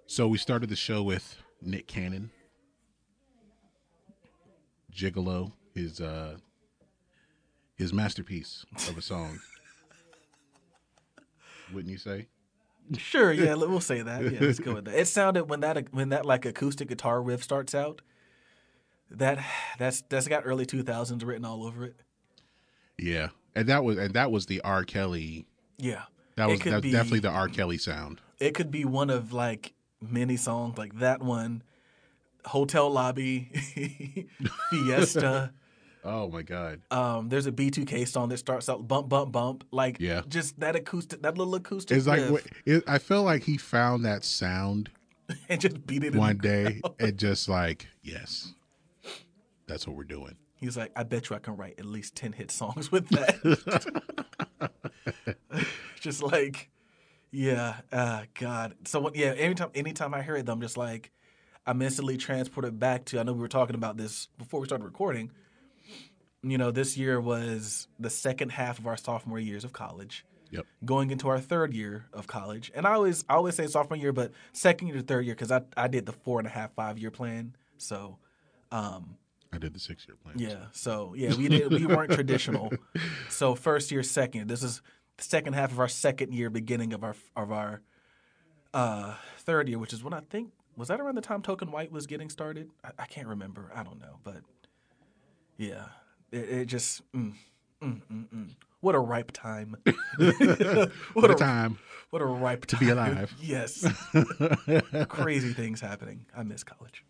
[0.08, 2.32] so we started the show with Nick Cannon,
[4.92, 6.38] Gigolo, his uh,
[7.76, 9.40] his masterpiece of a song.
[11.74, 12.28] Wouldn't you say?
[12.98, 14.32] Sure, yeah, we'll say that.
[14.32, 14.96] Yeah, let's go with that.
[14.98, 18.02] It sounded when that when that like acoustic guitar riff starts out.
[19.12, 19.44] That
[19.78, 21.96] that's that's got early 2000s written all over it.
[22.98, 24.84] Yeah, and that was and that was the R.
[24.84, 25.46] Kelly.
[25.78, 26.04] Yeah,
[26.38, 27.48] That was that's be- definitely the R.
[27.50, 28.22] Kelly sound.
[28.40, 31.64] It could be one of like many songs like that one,
[32.46, 33.50] Hotel Lobby,
[34.70, 35.54] Fiesta.
[36.04, 36.84] Oh my god.
[36.90, 40.22] Um, there's a B2K song that starts out bump bump bump, like Yeah.
[40.30, 41.98] just that acoustic, that little acoustic.
[41.98, 44.90] It's like riff, it, I feel like he found that sound
[45.50, 48.54] and just beat it one day and just like, yes,
[49.66, 50.38] that's what we're doing.
[50.56, 54.72] He's like, I bet you I can write at least ten hit songs with that.
[56.00, 56.70] just like,
[57.32, 58.76] yeah, uh, God.
[58.86, 61.12] So what- yeah, anytime anytime I hear it, though, I'm just like,
[61.66, 63.20] I'm instantly transported back to.
[63.20, 65.32] I know we were talking about this before we started recording.
[66.44, 70.26] You know, this year was the second half of our sophomore years of college.
[70.50, 70.66] Yep.
[70.86, 72.72] going into our third year of college.
[72.74, 75.52] And I always I always say sophomore year, but second year to third year because
[75.52, 77.54] I, I did the four and a half, five year plan.
[77.78, 78.18] So
[78.72, 79.18] um
[79.52, 80.36] I did the six year plan.
[80.40, 80.68] yeah.
[80.72, 82.72] So yeah, we did we weren't traditional.
[83.30, 84.48] So first year, second.
[84.48, 84.82] This is
[85.18, 87.82] the second half of our second year, beginning of our of our
[88.74, 91.92] uh third year, which is when I think was that around the time Token White
[91.92, 92.70] was getting started?
[92.84, 93.72] I, I can't remember.
[93.74, 94.38] I don't know, but
[95.58, 95.86] yeah,
[96.32, 97.34] it, it just mm,
[97.82, 98.50] mm, mm, mm.
[98.82, 99.76] what a ripe time.
[100.18, 101.80] what, What a time.
[102.10, 103.34] What a ripe to be alive.
[103.42, 103.86] yes.
[105.10, 106.26] Crazy things happening.
[106.36, 107.04] I miss college.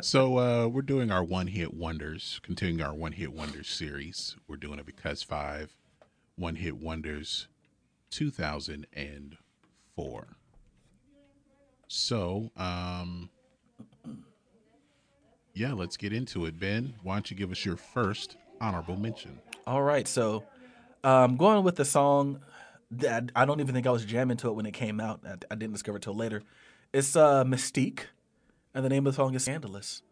[0.00, 4.36] So uh, we're doing our one hit wonders, continuing our one hit wonders series.
[4.48, 5.76] We're doing it because five
[6.36, 7.48] one hit wonders,
[8.10, 9.36] two thousand and
[9.94, 10.36] four.
[11.88, 13.28] So, um,
[15.54, 16.58] yeah, let's get into it.
[16.58, 19.38] Ben, why don't you give us your first honorable mention?
[19.66, 20.44] All right, so
[21.04, 22.40] um, going with the song
[22.92, 25.20] that I don't even think I was jamming to it when it came out.
[25.26, 26.42] I, I didn't discover it till later.
[26.92, 28.00] It's uh, Mis-Teeq,
[28.74, 30.02] and the name of the song is "Scandalous."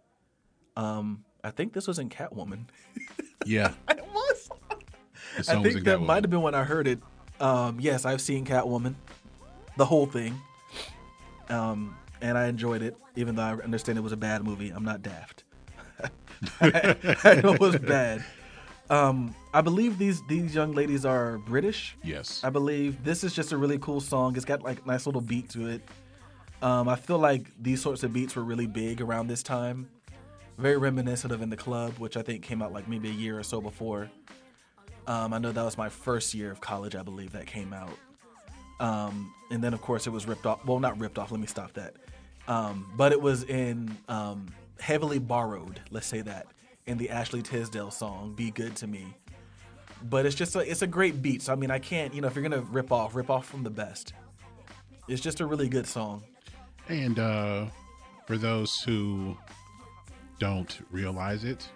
[0.77, 2.67] Um, I think this was in Catwoman.
[3.47, 3.73] Yeah,
[5.39, 7.01] I think that might have been when I heard it.
[7.41, 8.95] Um, yes, I've seen Catwoman,
[9.77, 10.39] the whole thing,
[11.49, 12.97] um, and I enjoyed it.
[13.17, 15.45] Even though I understand it was a bad movie, I'm not daft.
[16.61, 18.25] I, I know it was bad.
[18.91, 21.97] Um, I believe these these young ladies are British.
[22.03, 24.37] Yes, I believe this is just a really cool song.
[24.37, 25.83] It's got like nice little beat to it.
[26.63, 29.89] Um, I feel like these sorts of beats were really big around this time.
[30.59, 33.39] Very reminiscent of In the Club, which I think came out like maybe a year
[33.39, 34.11] or so before.
[35.11, 37.99] Um, I know that was my first year of college, I believe that came out.
[38.79, 40.65] Um, and then, of course, it was ripped off.
[40.65, 41.95] Well, not ripped off, let me stop that.
[42.47, 44.47] Um, but it was in um,
[44.79, 46.47] heavily borrowed, let's say that,
[46.87, 49.15] in the Ashley Tisdale song, Be Good to Me
[50.03, 51.43] but it's just a, it's a great beat.
[51.43, 53.63] So I mean, I can't you know if you're gonna rip off, rip off from
[53.63, 54.15] the best.
[55.09, 56.23] It's just a really good song.
[56.89, 57.67] and uh,
[58.27, 59.37] for those who
[60.39, 61.69] don't realize it,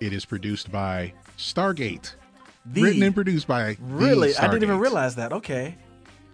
[0.00, 2.14] it is produced by Stargate.
[2.66, 5.32] The written and produced by really, I didn't even realize that.
[5.32, 5.76] Okay,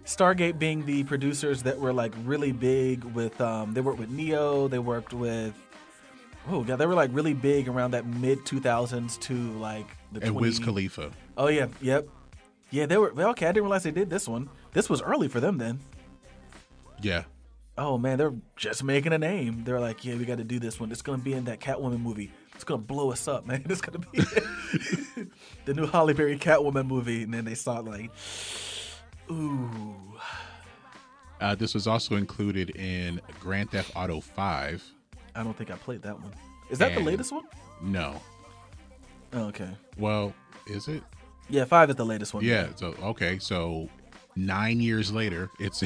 [0.03, 4.67] Stargate being the producers that were like really big with um they worked with Ne-Yo,
[4.67, 5.53] they worked with
[6.49, 10.31] oh god, they were like really big around that mid 2000s to like the and
[10.31, 11.11] 20 Wiz Khalifa.
[11.37, 12.07] Oh yeah, yep,
[12.71, 12.85] yeah.
[12.85, 13.45] They were well, okay.
[13.47, 14.49] I didn't realize they did this one.
[14.73, 15.79] This was early for them then.
[17.01, 17.23] Yeah,
[17.77, 19.63] oh man, they're just making a name.
[19.63, 20.91] They're like, yeah, we got to do this one.
[20.91, 22.31] It's gonna be in that Catwoman movie.
[22.55, 23.63] It's gonna blow us up, man.
[23.69, 24.19] It's gonna be
[25.65, 27.23] the new Halle Berry Catwoman movie.
[27.23, 28.11] And then they saw it like,
[29.29, 29.93] ooh,
[31.41, 34.83] uh, this was also included in Grand Theft Auto Five.
[35.35, 36.31] I don't think I played that one.
[36.69, 37.43] Is that the latest one?
[37.81, 38.21] No,
[39.33, 40.33] Oh, okay, well,
[40.65, 41.03] is it?
[41.49, 42.43] yeah, five is the latest one.
[42.43, 42.69] Yeah.
[42.77, 43.89] So okay, so
[44.37, 45.83] nine years later, it's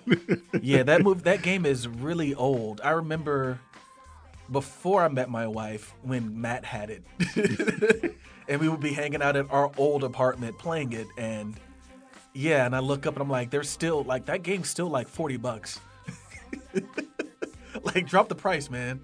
[0.62, 2.80] yeah, that move, that game is really old.
[2.82, 3.60] I remember
[4.50, 8.14] before I met my wife when Matt had it,
[8.48, 11.58] and we would be hanging out at our old apartment playing it, and
[12.34, 15.08] yeah, and I look up and I'm like, there's still like that game's still like
[15.08, 15.80] forty bucks.
[17.82, 19.00] like, drop the price, man.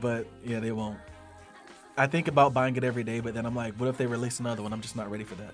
[0.00, 0.98] But yeah, they won't.
[1.96, 4.40] I think about buying it every day, but then I'm like, what if they release
[4.40, 4.72] another one?
[4.72, 5.52] I'm just not ready for that.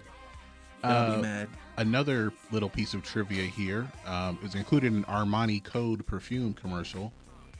[0.84, 1.48] I'll Uh, be mad.
[1.78, 7.12] another little piece of trivia here um, is included in Armani Code perfume commercial,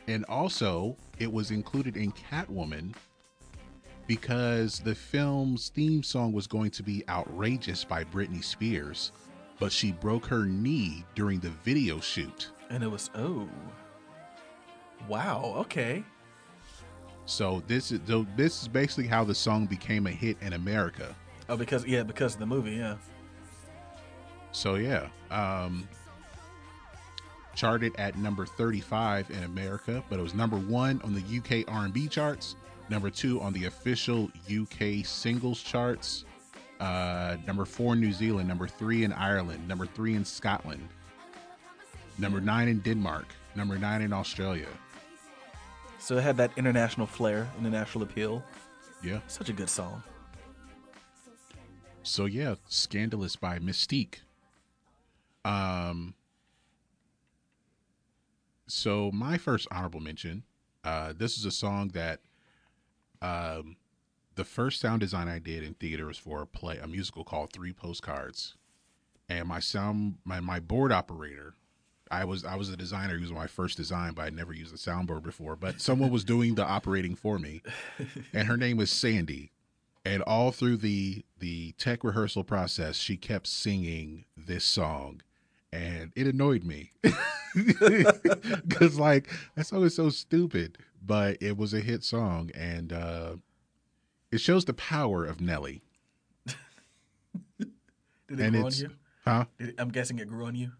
[0.08, 2.94] and also it was included in Catwoman
[4.06, 9.12] because the film's theme song was going to be "Outrageous" by Britney Spears,
[9.58, 12.50] but she broke her knee during the video shoot.
[12.70, 13.48] And it was oh,
[15.08, 16.04] wow, okay.
[17.26, 21.14] So this is so this is basically how the song became a hit in America.
[21.48, 22.96] Oh, because yeah, because of the movie, yeah.
[24.52, 25.88] So yeah, um,
[27.56, 32.06] charted at number 35 in America, but it was number one on the UK R&B
[32.06, 32.54] charts,
[32.90, 36.24] number two on the official UK singles charts,
[36.78, 40.86] uh, number four in New Zealand, number three in Ireland, number three in Scotland,
[42.18, 44.68] number nine in Denmark, number nine in Australia.
[45.98, 48.44] So it had that international flair, international appeal.
[49.02, 49.20] Yeah.
[49.28, 50.02] Such a good song.
[52.02, 54.16] So yeah, Scandalous by Mis-Teeq.
[55.44, 56.14] Um
[58.66, 60.44] so my first honorable mention,
[60.84, 62.20] uh this is a song that
[63.22, 63.76] um
[64.34, 67.52] the first sound design I did in theater was for a play a musical called
[67.52, 68.56] Three Postcards.
[69.28, 71.54] And my sound my my board operator
[72.10, 73.16] I was I was a designer.
[73.16, 75.56] It was my first design, but I'd never used a soundboard before.
[75.56, 77.62] But someone was doing the operating for me,
[78.32, 79.50] and her name was Sandy.
[80.04, 85.20] And all through the the tech rehearsal process, she kept singing this song,
[85.72, 86.92] and it annoyed me
[87.54, 93.36] because like that song is so stupid, but it was a hit song, and uh,
[94.30, 95.82] it shows the power of Nelly.
[96.48, 98.90] Did it And grow on you?
[99.24, 99.44] huh?
[99.58, 100.72] Did it- I'm guessing it grew on you.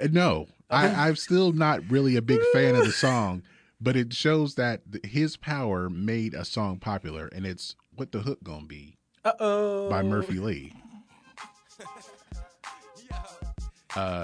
[0.00, 3.42] Uh, No, I, I'm still not really a big fan of the song,
[3.80, 8.42] but it shows that his power made a song popular, and it's "What the Hook
[8.42, 9.88] Gonna Be" Uh oh.
[9.90, 10.72] by Murphy Lee.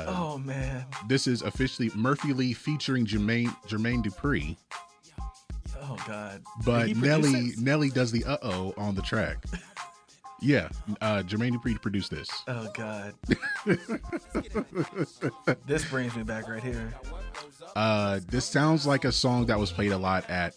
[0.08, 0.84] Oh man.
[1.08, 4.56] This is officially Murphy Lee featuring Jermaine Jermaine Dupri,
[5.87, 6.42] Oh god.
[6.64, 7.52] But Nelly?
[7.58, 9.44] Nelly does the "Uh Oh" on the track.
[10.40, 10.68] Yeah,
[11.00, 12.28] uh, Jermaine Dupri produced this.
[12.48, 13.14] Oh god.
[15.66, 16.92] this brings me back right here.
[17.76, 20.54] Uh, this sounds like a song that was played a lot at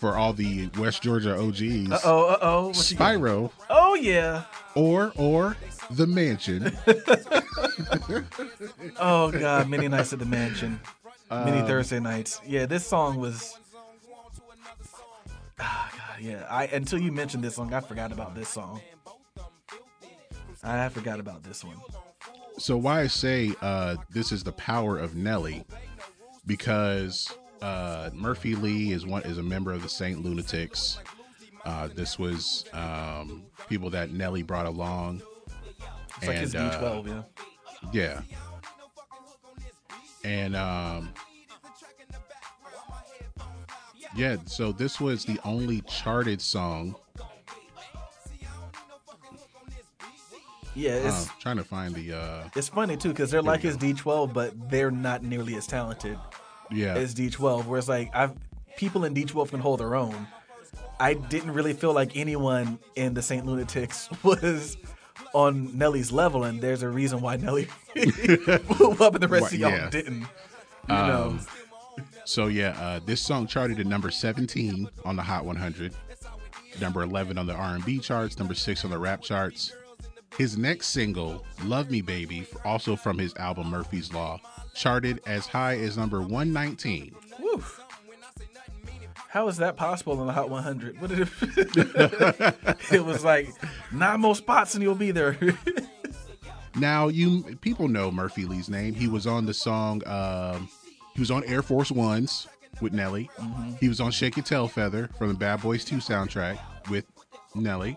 [0.00, 1.92] for all the West Georgia OGs.
[1.92, 2.26] Uh oh.
[2.26, 2.70] Uh oh.
[2.70, 4.44] Spyro Oh yeah.
[4.74, 5.56] or or
[5.90, 6.76] the mansion
[9.00, 9.68] Oh god.
[9.68, 10.80] Many nights at the mansion.
[11.30, 12.40] Many Um, Thursday nights.
[12.46, 12.66] Yeah.
[12.66, 13.58] This song was.
[15.60, 16.20] Ah god.
[16.20, 16.46] Yeah.
[16.50, 18.80] I until you mentioned this song, I forgot about this song.
[20.62, 21.76] I forgot about this one.
[22.58, 25.64] so why i say uh this is the power of nelly
[26.46, 30.98] because uh murphy lee is one is a member of the saint lunatics
[31.64, 35.20] uh this was um people that nelly brought along
[36.18, 37.24] It's like his uh, D12.
[37.92, 38.20] Yeah.
[38.22, 38.22] yeah
[40.24, 41.12] and um
[44.16, 46.94] yeah so this was the only charted song
[50.74, 50.92] Yeah.
[50.94, 51.26] It's.
[51.28, 54.70] uh, trying to find the uh It's funny too because they're like his D12, but
[54.70, 56.16] they're not nearly as talented
[56.70, 57.66] yeah as D12.
[57.66, 58.32] where it's like I've
[58.76, 60.26] people in D12 can hold their own.
[61.00, 64.76] I didn't really feel like anyone in the Saint Lunatics was
[65.34, 69.60] on Nelly's level, and there's a reason why Nelly blew up and the rest of
[69.60, 69.90] y'all yeah.
[69.90, 70.26] didn't.
[70.88, 71.38] You know,
[72.24, 75.94] So yeah, uh, this song charted at number 17 on the Hot 100,
[76.80, 79.72] number 11 on the R&B charts, number six on the rap charts.
[80.36, 84.40] His next single, "Love Me Baby," also from his album Murphy's Law,
[84.74, 87.14] charted as high as number 119.
[87.38, 87.64] Whew.
[89.28, 91.00] How is that possible in the Hot 100?
[91.00, 91.28] What did it?
[92.92, 93.48] it was like
[93.92, 95.36] nine more spots and you'll be there.
[96.78, 98.94] Now you people know Murphy Lee's name.
[98.94, 100.06] He was on the song.
[100.06, 100.68] Um,
[101.14, 102.46] he was on Air Force Ones
[102.80, 103.28] with Nelly.
[103.80, 107.04] He was on Shake Your Tail Feather from the Bad Boys 2 soundtrack with
[107.60, 107.96] Nelly.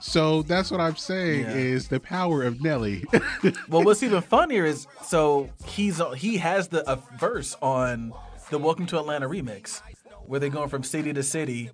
[0.00, 1.54] So that's what I'm saying Yeah.
[1.54, 3.04] is the power of Nelly.
[3.68, 8.12] Well, what's even funnier is so he's he has the a verse on
[8.50, 9.80] the Welcome to Atlanta remix
[10.26, 11.70] where they're going from city to city,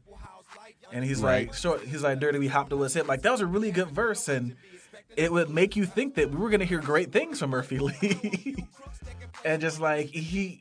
[0.92, 1.48] and he's Right.
[1.48, 3.70] like, short, he's like, "Dirty, we hopped to what's hip." Like that was a really
[3.70, 4.56] good verse, and
[5.16, 8.64] it would make you think that we were gonna hear great things from Murphy Lee,
[9.44, 10.60] and just like he.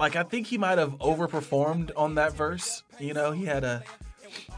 [0.00, 2.82] Like I think he might have overperformed on that verse.
[2.98, 3.84] You know, he had a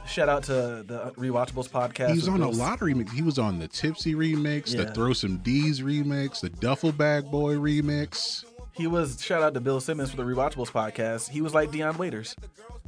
[0.07, 0.53] shout out to
[0.87, 2.11] the Rewatchables podcast.
[2.11, 3.13] He was with on a Bill lot of remix.
[3.13, 4.93] He was on the Tipsy remix, the Yeah.
[4.93, 8.45] Throw Some D's remix, the Duffel Bag Boy remix.
[8.73, 11.31] He was shout out to Bill Simmons for the Rewatchables podcast.
[11.31, 12.37] He was like Dion Waiters.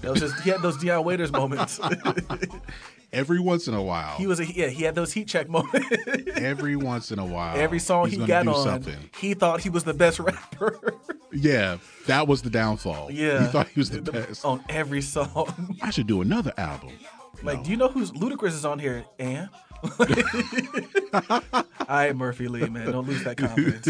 [0.00, 1.80] That was just he had those Dion Waiters moments.
[3.12, 5.88] Every once in a while, he was a, yeah he had those heat check moments.
[6.36, 9.10] every once in a while, Every song he got on, something.
[9.18, 10.78] he thought he was the best rapper.
[11.30, 13.10] Yeah, that was the downfall.
[13.10, 14.46] yeah, he thought he was the best.
[14.46, 15.76] on every song.
[15.82, 16.92] I should do another album.
[17.42, 19.04] Like, do you know who's Ludacris is on here?
[19.18, 19.50] And
[21.86, 23.86] I Murphy Lee, man, don't lose that confidence.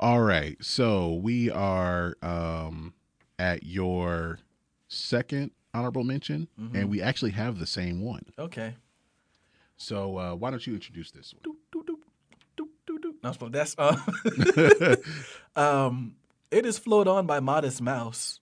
[0.00, 2.94] All right, so we are um,
[3.38, 4.38] at your
[4.86, 6.76] second honorable mention, Mm-hmm.
[6.76, 8.24] and we actually have the same one.
[8.38, 8.74] Okay.
[9.76, 11.42] So uh, why don't you introduce this one?
[11.42, 11.96] Doop, doop,
[12.56, 13.40] doop, doop, doop.
[13.40, 14.96] No, that's uh,
[15.60, 16.14] um,
[16.50, 18.40] it is Float On by Modest Mouse.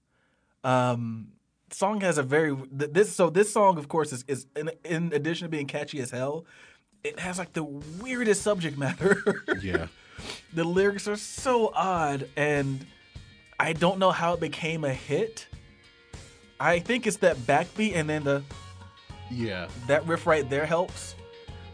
[0.65, 1.29] Um,
[1.71, 5.47] song has a very this so this song of course is, is in, in addition
[5.47, 6.45] to being catchy as hell,
[7.03, 9.43] it has like the weirdest subject matter.
[9.63, 9.87] Yeah,
[10.53, 12.85] the lyrics are so odd and
[13.59, 15.47] I don't know how it became a hit.
[16.63, 18.43] I think it's that backbeat and then the
[19.31, 21.15] Yeah, that riff right there helps,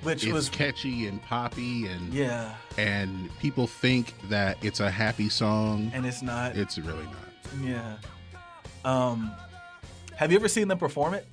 [0.03, 5.28] which it's was catchy and poppy, and yeah, and people think that it's a happy
[5.28, 5.91] song.
[5.95, 6.57] and it's not.
[6.57, 7.62] It's really not.
[7.62, 7.97] yeah.
[8.84, 9.30] Um,
[10.16, 11.26] have you ever seen them perform it?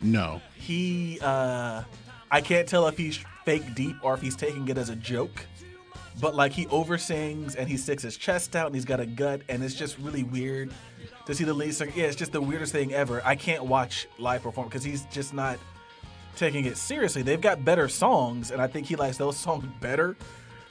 [0.00, 1.82] No, He, uh,
[2.30, 5.44] I can't tell if he's fake deep or if he's taking it as a joke.
[6.20, 9.42] But like he oversings and he sticks his chest out and he's got a gut
[9.48, 10.70] and it's just really weird
[11.26, 11.92] to see the lead singer.
[11.94, 13.22] Yeah, it's just the weirdest thing ever.
[13.24, 15.58] I can't watch live perform because he's just not
[16.36, 17.22] taking it seriously.
[17.22, 20.16] They've got better songs and I think he likes those songs better.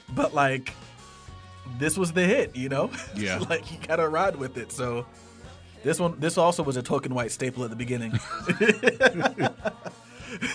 [0.10, 0.74] But like
[1.80, 2.91] this was the hit, you know?
[3.16, 3.39] Yeah.
[3.50, 4.72] like he gotta ride with it.
[4.72, 5.06] So
[5.84, 8.14] this one this also was a token white staple at the beginning.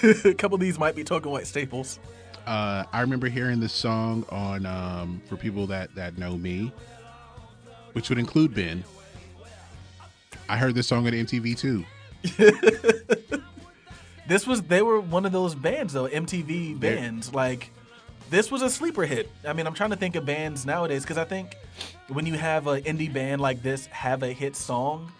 [0.24, 1.98] a couple of these might be token white staples.
[2.46, 6.72] Uh, I remember hearing this song on um, for people that that know me,
[7.92, 8.84] which would include Ben.
[10.48, 11.84] I heard this song on MTV too.
[14.26, 17.34] This was they were one of those bands though, MTV They're- bands.
[17.34, 17.70] Like
[18.30, 19.30] this was a sleeper hit.
[19.46, 21.56] I mean, I'm trying to think of bands nowadays because I think
[22.08, 25.10] when you have an indie band like this have a hit song,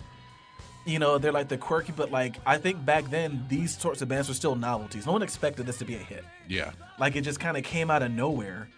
[0.85, 4.09] you know, they're like the quirky, but like I think back then these sorts of
[4.09, 5.07] bands were still novelties.
[5.07, 6.25] No one expected this to be a hit.
[6.49, 8.69] Yeah, Like it just kind of came out of nowhere.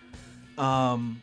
[0.58, 1.22] Um,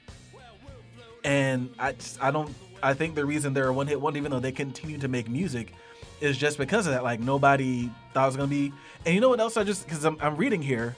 [1.24, 2.54] and I, just- I don't,
[2.84, 5.30] I think the reason they're a one hit wonder, even though they continue to make
[5.30, 5.74] music,
[6.20, 7.04] is just because of that.
[7.04, 8.74] Like nobody thought it was gonna be.
[9.06, 9.56] And you know what else?
[9.58, 10.96] I just because I'm, I'm reading here,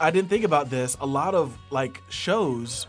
[0.00, 0.96] I didn't think about this.
[1.00, 2.86] A lot of like shows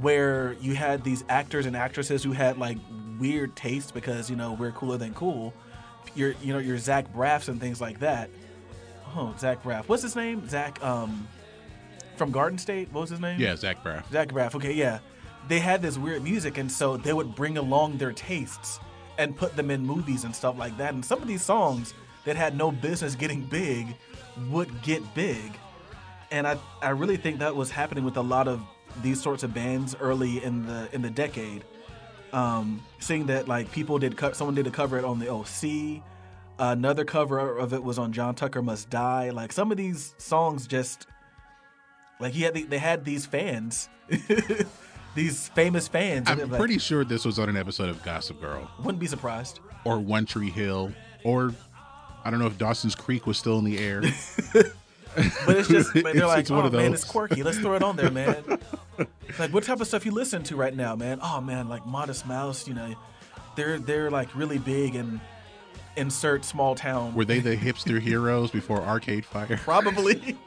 [0.00, 2.78] where you had these actors and actresses who had like
[3.18, 5.54] weird tastes because you know we're cooler than cool.
[6.14, 8.30] Your you know your Zach Braffs and things like that.
[9.14, 9.88] Oh, Zach Braff.
[9.88, 10.48] What's his name?
[10.48, 11.26] Zach um
[12.16, 12.92] from Garden State.
[12.92, 13.40] What was his name?
[13.40, 14.10] yeah, Zach Braff.
[14.10, 14.54] Zach Braff.
[14.54, 14.98] Okay, yeah.
[15.48, 18.80] They had this weird music, and so they would bring along their tastes
[19.18, 20.92] and put them in movies and stuff like that.
[20.92, 21.94] And some of these songs
[22.24, 23.94] that had no business getting big
[24.50, 25.56] would get big.
[26.30, 28.60] And I, I really think that was happening with a lot of
[29.02, 31.64] these sorts of bands early in the in the decade.
[32.32, 36.02] Um, seeing that like people did someone did a cover it on the OC.
[36.58, 39.30] Another cover of it was on John Tucker Must Die.
[39.30, 41.06] Like some of these songs just
[42.18, 43.88] like he had the, they had these fans,
[45.14, 46.28] these famous fans.
[46.28, 49.60] I'm like, pretty sure this was on an episode of Gossip Girl wouldn't be surprised.
[49.84, 50.92] or One Tree Hill
[51.24, 51.54] or
[52.24, 54.02] I don't know if Dawson's Creek was still in the air.
[55.46, 57.42] But it's just they're It's- like, it's oh man, it's quirky.
[57.42, 58.44] Let's throw it on there, man.
[59.38, 61.18] like, what type of stuff you listen to right now, man?
[61.22, 62.68] Oh man, like Modest Mouse.
[62.68, 62.94] You know,
[63.56, 65.20] they're they're like really big and
[65.96, 67.14] insert small town.
[67.14, 69.56] Were they the hipster heroes before Arcade Fire?
[69.56, 70.36] Probably.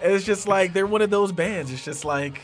[0.00, 1.72] It's just like they're one of those bands.
[1.72, 2.42] It's just like,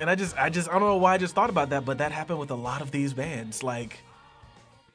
[0.00, 1.98] and I just, I just, I don't know why I just thought about that, but
[1.98, 3.62] that happened with a lot of these bands.
[3.62, 3.98] Like,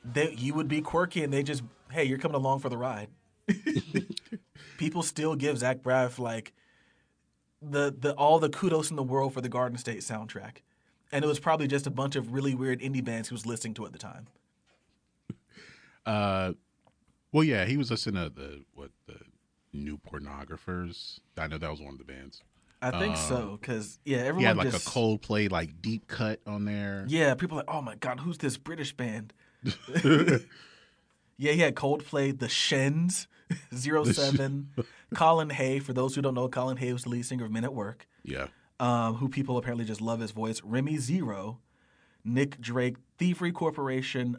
[0.04, 3.08] they, you would be quirky, and they just, hey, you're coming along for the ride.
[4.78, 6.54] People still give Zach Braff like
[7.62, 10.58] the the all the kudos in the world for the Garden State soundtrack,
[11.12, 13.74] and it was probably just a bunch of really weird indie bands he was listening
[13.76, 14.28] to at the time.
[16.06, 16.52] Uh,
[17.32, 19.16] well, yeah, he was listening to the what the
[19.72, 21.20] new pornographers.
[21.38, 22.44] I know that was one of the bands.
[22.82, 26.41] I think so, because yeah, everyone He had like just, a Coldplay like deep cut
[26.46, 27.06] on there.
[27.08, 29.32] Yeah, people are like, oh my god, who's this British band?
[31.44, 33.28] yeah, he had Coldplay, The Shins,
[33.76, 34.70] Zero Seven,
[35.14, 35.80] Colin Hay.
[35.80, 38.08] For those who don't know, Colin Hay was the lead singer of Men at Work,
[38.24, 38.48] Yeah,
[38.80, 40.62] um, who people apparently just love his voice.
[40.64, 41.60] Remy Zero,
[42.24, 44.38] Nick Drake, Thievery Corporation,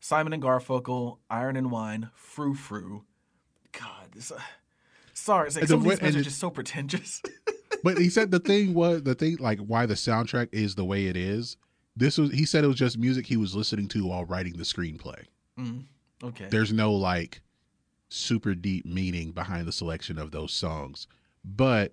[0.00, 3.04] Simon and Garfunkel, Iron and Wine, Frou Frou.
[3.72, 4.32] God, this.
[4.32, 4.40] Uh,
[5.12, 7.20] sorry, it's like some the of these bands are just so pretentious.
[7.84, 11.06] but he said the thing was the thing like why the soundtrack is the way
[11.06, 11.58] it is.
[11.94, 14.64] This was he said it was just music he was listening to while writing the
[14.64, 15.24] screenplay.
[16.22, 16.46] Okay.
[16.50, 17.40] There's no like
[18.08, 21.06] super deep meaning behind the selection of those songs.
[21.44, 21.92] But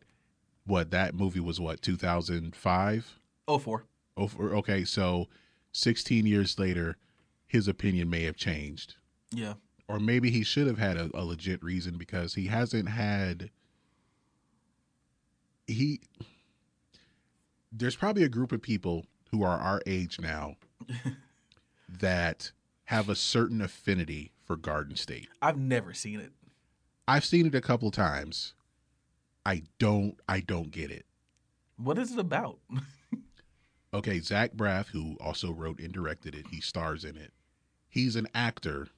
[0.65, 3.19] what that movie was what 2005?
[3.47, 3.85] Oh four.
[4.17, 5.27] Oh, for- okay, so
[5.73, 6.97] 16 years later,
[7.45, 8.95] his opinion may have changed.
[9.31, 9.53] Yeah.
[9.87, 13.51] Or maybe he should have had a, a legit reason because he hasn't had.
[15.67, 16.01] He.
[17.71, 20.55] There's probably a group of people who are our age now
[21.99, 22.51] that
[22.87, 25.29] have a certain affinity for Garden State.
[25.41, 26.31] I've never seen it.
[27.07, 28.53] I've seen it a couple times.
[29.45, 30.19] I don't.
[30.27, 31.05] I don't get it.
[31.77, 32.59] What is it about?
[33.93, 37.31] Okay, Zach Braff, who also wrote and directed it, he stars in it.
[37.87, 38.89] He's an actor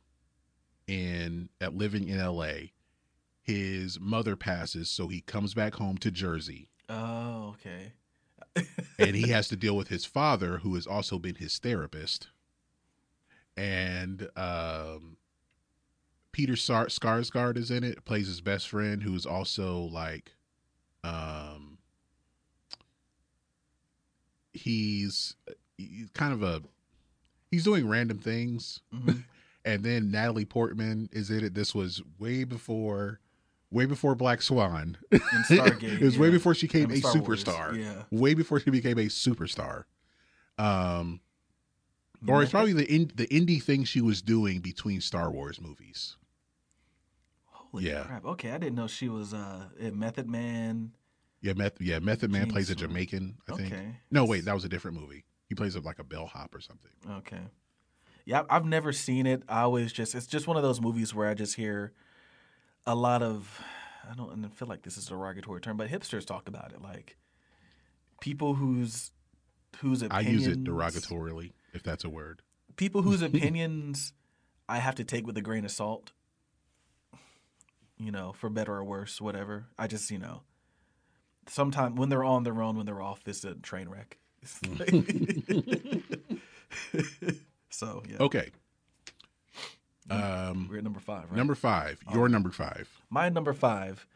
[0.87, 2.71] in at living in LA.
[3.43, 7.93] His mother passes, so he comes back home to Jersey, Oh, okay.
[8.99, 12.27] and he has to deal with his father, who has also been his therapist.
[13.59, 15.17] And um,
[16.31, 18.05] Peter Sar- Sarsgaard is in it.
[18.05, 20.31] Plays his best friend, who's also like,
[21.03, 21.77] um,
[24.53, 25.35] he's,
[25.77, 26.61] he's kind of a
[27.51, 29.23] he's doing random things, Mhm.
[29.65, 31.53] and then Natalie Portman is in it.
[31.53, 33.19] This was way before.
[33.71, 34.97] Way before Black Swan.
[35.11, 37.77] It was way before she became a superstar.
[37.77, 38.03] yeah.
[38.09, 39.83] Way before she became a superstar.
[40.57, 41.19] Um,
[42.27, 46.17] or it's probably the in, the indie thing she was doing between Star Wars movies.
[47.45, 48.03] Holy yeah.
[48.03, 48.25] crap!
[48.25, 50.91] Okay, I didn't know she was uh, in Method Man.
[51.41, 53.37] Yeah, Meth, yeah, Method Man Gene plays a Jamaican.
[53.49, 53.73] I think.
[53.73, 53.95] Okay.
[54.11, 55.23] No, wait, that was a different movie.
[55.47, 56.91] He plays a, like a bellhop or something.
[57.09, 57.41] Okay.
[58.25, 59.43] Yeah, I've never seen it.
[59.47, 61.93] I always just it's just one of those movies where I just hear
[62.85, 63.61] a lot of
[64.09, 66.71] I don't and I feel like this is a derogatory term, but hipsters talk about
[66.71, 67.17] it like
[68.19, 69.11] people whose
[69.77, 72.41] whose I use it derogatorily, if that's a word.
[72.75, 74.13] people whose opinions
[74.67, 76.11] I have to take with a grain of salt.
[77.97, 79.65] You know, for better or worse, whatever.
[79.77, 80.43] I just, you know,
[81.47, 84.17] sometimes when they're on their own, when they're off, it's a train wreck.
[87.71, 88.49] So yeah, Okay.
[90.09, 91.37] Um, we're at number five, right?
[91.37, 91.99] number five.
[92.11, 92.89] Your number five.
[93.11, 94.07] My number five.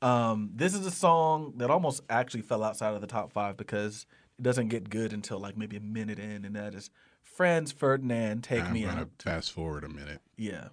[0.00, 4.06] Um, this is a song that almost actually fell outside of the top five because
[4.38, 6.90] it doesn't get good until like maybe a minute in, and that is
[7.22, 10.20] Franz Ferdinand, "Take I'm Me gonna Out." fast forward a minute.
[10.36, 10.68] Yeah.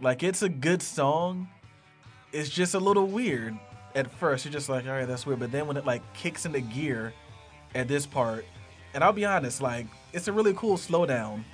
[0.00, 1.48] Like it's a good song.
[2.32, 3.58] It's just a little weird
[3.94, 4.44] at first.
[4.44, 5.40] You're just like, all right, that's weird.
[5.40, 7.12] But then when it like kicks into gear
[7.74, 8.44] at this part,
[8.94, 11.44] and I'll be honest, like it's a really cool slowdown.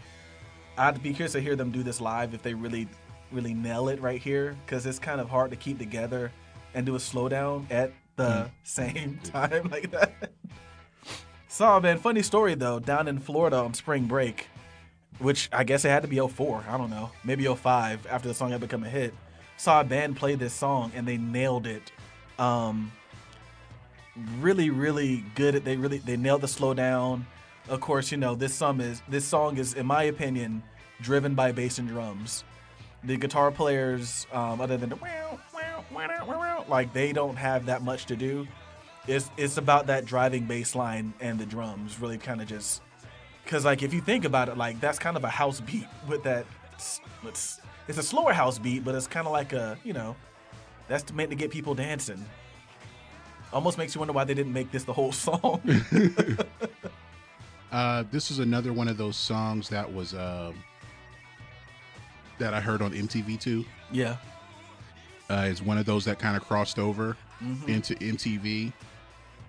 [0.79, 2.87] I'd be curious to hear them do this live if they really,
[3.33, 6.31] really nail it right here, because it's kind of hard to keep together
[6.75, 8.51] and do a slowdown at the mm.
[8.63, 10.33] same time like that.
[11.57, 12.79] So, man, funny story though.
[12.79, 14.49] Down in Florida on spring break,
[15.21, 16.63] which I guess it had to be 04.
[16.69, 17.13] I don't know.
[17.25, 19.15] Maybe 05 after the song had become a hit.
[19.57, 21.93] Saw a band play this song and they nailed it.
[22.39, 22.93] Um,
[24.39, 25.65] really, really good.
[25.65, 27.27] They really they nailed the slow down.
[27.71, 30.63] Of course, you know this song is this song is, in my opinion,
[31.01, 32.45] driven by bass and drums.
[33.03, 35.41] The guitar players, um, other than the wow,
[36.69, 38.47] like they don't have that much to do.
[39.07, 42.83] It's it's about that driving bass line and the drums really kind of just
[43.45, 46.23] because like if you think about it, like that's kind of a house beat with
[46.25, 46.45] that.
[47.25, 50.17] It's it's a slower house beat, but it's kind of like a you know
[50.89, 52.25] that's meant to get people dancing.
[53.53, 55.61] Almost makes you wonder why they didn't make this the whole song.
[57.73, 60.55] Uh, this is another one of those songs that was um,
[62.39, 63.65] that I heard on MTV too.
[63.91, 64.17] yeah,
[65.29, 67.69] Uh, it's one of those that kind of crossed over Mm-hmm.
[67.69, 68.73] into MTV.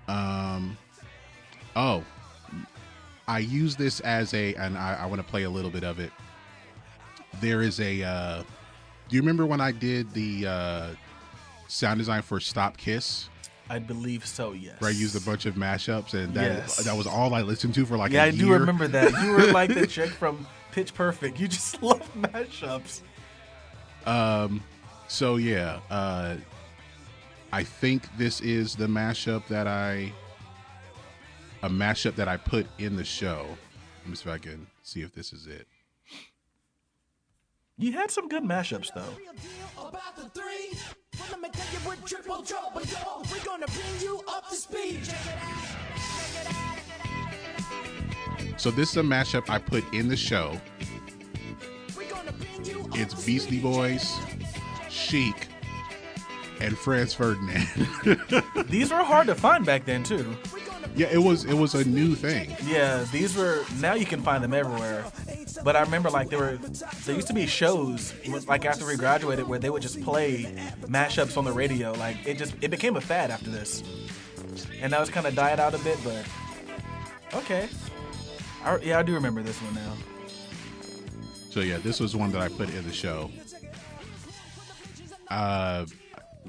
[0.07, 0.77] Um,
[1.75, 2.03] oh,
[3.27, 5.99] I use this as a, and I, I want to play a little bit of
[5.99, 6.11] it.
[7.41, 8.03] There is a.
[8.03, 8.43] Uh,
[9.09, 10.87] do you remember when I did the uh,
[11.67, 13.29] sound design for Stop Kiss?
[13.69, 14.53] I believe so.
[14.53, 14.79] Yes.
[14.79, 16.77] Where I used a bunch of mashups, and that Yes.
[16.85, 18.45] that was all I listened to for like Yeah, a I year.
[18.45, 19.11] do remember that.
[19.21, 21.37] You were like the chick from Pitch Perfect.
[21.39, 23.01] You just love mashups.
[24.05, 24.63] Um,
[25.09, 26.35] so yeah, uh,
[27.51, 30.11] I think this is the mashup that I,
[31.63, 33.45] a mashup that I put in the show.
[34.03, 35.67] Let me see if I can see if this is it.
[37.77, 39.13] You had some good mashups though.
[39.81, 40.77] About the three.
[41.19, 43.23] Well, let me tell you, we're triple trouble, yo.
[43.31, 45.03] We're gonna bring you up to speed.
[45.05, 46.67] Check it out.
[48.59, 50.59] So this is a mashup I put in the show.
[51.95, 53.59] We're gonna bring you up It's to Beastie.
[53.59, 54.15] Boys,
[54.89, 55.47] Chic,
[56.59, 57.67] and Franz Ferdinand.
[58.69, 60.35] These were hard to find back then too.
[60.95, 62.55] Yeah, it was it was a new thing.
[62.65, 65.05] Yeah, these were now you can find them everywhere.
[65.63, 66.57] But I remember like there were
[67.05, 68.15] there used to be shows
[68.47, 70.45] like after we graduated where they would just play
[70.81, 71.91] mashups on the radio.
[71.93, 73.83] Like it just it became a fad after this,
[74.81, 75.99] and now it's kind of died out a bit.
[76.03, 76.25] But
[77.35, 77.69] okay,
[78.63, 79.93] I, yeah, I do remember this one now.
[81.51, 83.29] So yeah, this was one that I put in the show.
[85.27, 85.85] Uh,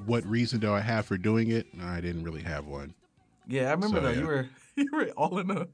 [0.07, 1.67] what reason do I have for doing it?
[1.83, 2.95] I didn't really have one.
[3.47, 4.11] Yeah, I remember So, though.
[4.11, 4.19] yeah.
[4.21, 5.67] You were you were all in a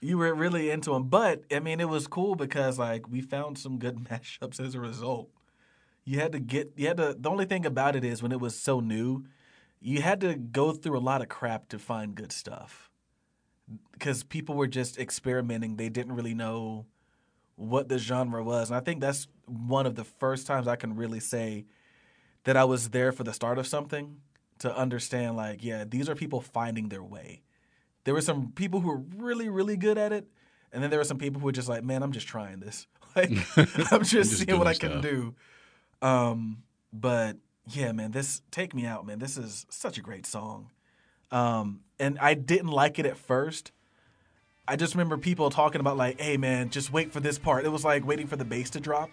[0.00, 1.04] you were really into them.
[1.04, 4.80] But I mean, it was cool because like we found some good mashups as a
[4.80, 5.30] result.
[6.04, 7.16] You had to get you had to.
[7.18, 9.24] The only thing about it is when it was so new,
[9.80, 12.90] you had to go through a lot of crap to find good stuff
[13.92, 15.76] because people were just experimenting.
[15.76, 16.86] They didn't really know
[17.56, 20.94] what the genre was, and I think that's one of the first times I can
[20.94, 21.64] really say
[22.46, 24.16] that I was there for the start of something
[24.60, 27.42] to understand like yeah these are people finding their way
[28.04, 30.26] there were some people who were really really good at it
[30.72, 32.86] And then there were some people who were just like, "Man, I'm just trying this.
[33.16, 33.30] Like,
[33.90, 35.34] I'm just, just seeing what I can do."
[36.02, 40.70] Um, but yeah, man, this "Take Me Out," man, this is such a great song.
[41.30, 43.72] Um, and I didn't like it at first.
[44.68, 47.70] I just remember people talking about like, "Hey, man, just wait for this part." It
[47.70, 49.10] was like waiting for the bass to drop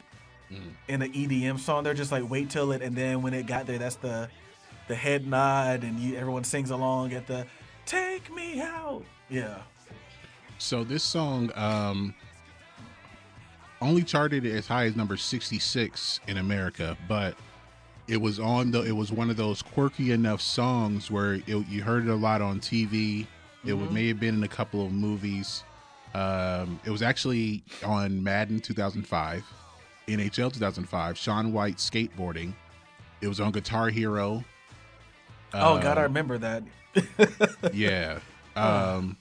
[0.88, 1.84] in an EDM song.
[1.84, 4.30] They're just like, "Wait till it," and then when it got there, that's the
[4.88, 7.46] the head nod, and you, everyone sings along at the
[7.86, 9.60] "Take Me Out." Yeah.
[10.58, 12.14] So this song um
[13.82, 17.36] only charted as high as number 66 in America, but
[18.08, 21.84] it was on the it was one of those quirky enough songs where it, you
[21.84, 23.28] heard it a lot on TV.
[23.66, 25.64] It would, may have been in a couple of movies.
[26.14, 29.44] Um, it was actually on Madden 2005,
[30.08, 32.54] NHL 2005, Shaun White skateboarding.
[33.22, 34.44] It was on Guitar Hero.
[35.54, 36.64] oh God, I Um, remember that.
[37.74, 38.20] yeah.
[38.56, 39.18] Um,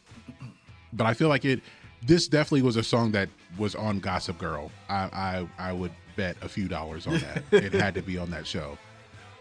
[0.92, 1.60] but I feel like it.
[2.04, 4.70] This definitely was a song that was on Gossip Girl.
[4.88, 7.42] I I, I would bet a few dollars on that.
[7.52, 8.76] it had to be on that show.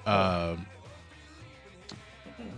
[0.05, 0.65] Um,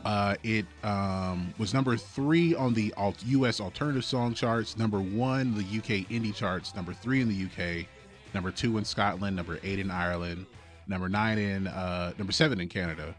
[0.05, 3.59] uh, it um, was number three on the alt- U.S.
[3.61, 7.85] alternative song charts, number one the UK indie charts, number three in the UK,
[8.33, 10.45] number two in Scotland, number eight in Ireland,
[10.87, 13.15] number nine in uh, number seven in Canada.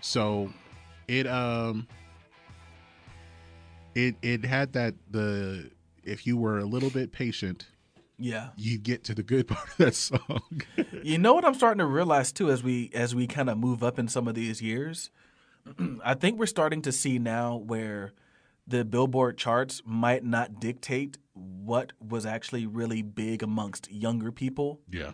[0.00, 0.52] So
[1.08, 1.86] it um
[3.94, 5.70] it it had that the
[6.02, 7.66] if you were a little bit patient
[8.18, 8.50] Yeah.
[8.56, 10.42] you get to the good part of that song
[11.02, 13.82] You know what I'm starting to realize too as we as we kind of move
[13.82, 15.10] up in some of these years?
[16.04, 18.12] I think we're starting to see now where
[18.66, 25.12] the Billboard charts might not dictate what was actually really big amongst younger people yeah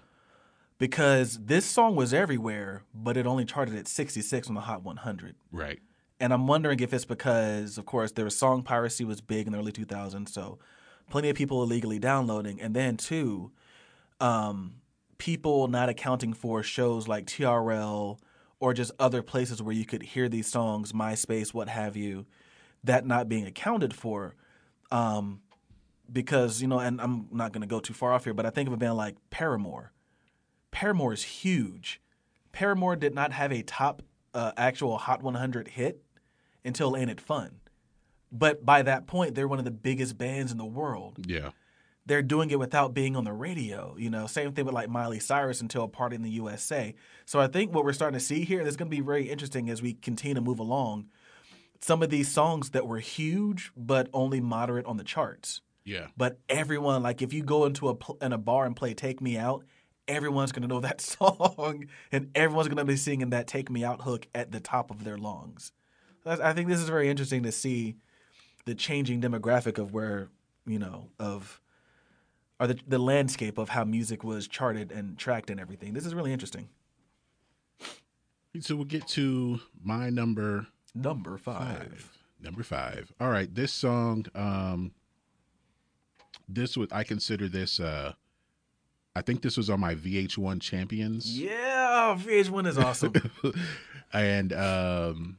[0.81, 5.37] because this song was everywhere, but it only charted at 66 on the Hot 100.
[5.53, 5.79] right
[6.19, 9.53] And I'm wondering if it's because, of course, there was song piracy was big in
[9.53, 10.59] the early 2000s, so
[11.11, 13.53] plenty of people illegally downloading, and then too,
[14.21, 14.77] um,
[15.19, 18.19] people not accounting for shows like TRL
[18.59, 22.25] or just other places where you could hear these songs, MySpace, what have you,
[22.83, 24.35] that not being accounted for.
[24.91, 25.43] Um,
[26.13, 28.51] because you know, and I'm not going to go too far off here, but I
[28.51, 29.93] think of a band like Paramore.
[30.71, 32.01] Paramore is huge.
[32.53, 34.03] Paramore did not have a top
[34.35, 36.03] uh, actual Hot 100 hit
[36.65, 37.61] until Ain't It Fun.
[38.33, 41.27] But by that point, they're one of the biggest bands in the world.
[41.27, 41.51] yeah
[42.07, 43.97] They're doing it without being on the radio.
[43.99, 46.95] You know, same thing with like Miley Cyrus until a party in the USA.
[47.27, 49.29] So I think what we're starting to see here, and it's going to be very
[49.29, 51.07] interesting as we continue to move along.
[51.81, 55.63] Some of these songs that were huge, but only moderate on the charts.
[55.91, 58.95] Yeah But everyone, like, if you go into a pl- in a bar and play
[58.95, 59.65] "Take Me Out,"
[60.09, 64.27] everyone's gonna know that song, and everyone's gonna be singing that "Take Me Out" hook
[64.35, 65.73] at the top of their lungs.
[66.27, 67.97] I think this is very interesting to see
[68.67, 70.29] the changing demographic of where
[70.67, 71.61] you know of
[72.61, 75.95] or the the landscape of how music was charted and tracked and everything.
[75.95, 76.69] This is really interesting.
[78.61, 81.79] so we'll get to my number Number five.
[81.79, 84.93] five number five all right this song um
[86.55, 88.13] this was i consider this uh
[89.17, 93.13] i think this was on my vh1 champions Yeah, VH1 is awesome.
[94.13, 95.39] and um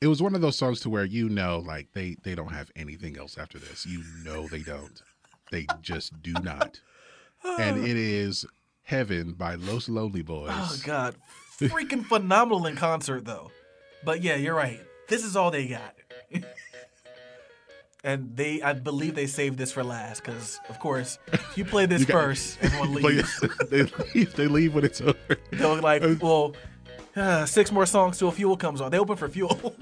[0.00, 2.70] it was one of those songs to where you know like they they don't have
[2.74, 5.02] anything else after this you know they don't
[5.50, 6.80] they just do not
[7.58, 8.44] and it is
[8.82, 11.14] heaven by los lonely boys Oh God,
[11.60, 13.50] freaking phenomenal in concert though.
[14.04, 14.80] But yeah, you're right.
[15.08, 15.94] This is all they got.
[18.04, 21.86] and they, I believe they saved this for last because, of course, if you play
[21.92, 23.40] this You got- first, everyone leaves.
[23.70, 25.16] they leave they leave when it's over
[25.50, 26.54] They're like, well,
[27.16, 28.90] uh, six more songs till Fuel comes on.
[28.90, 29.74] They open for Fuel.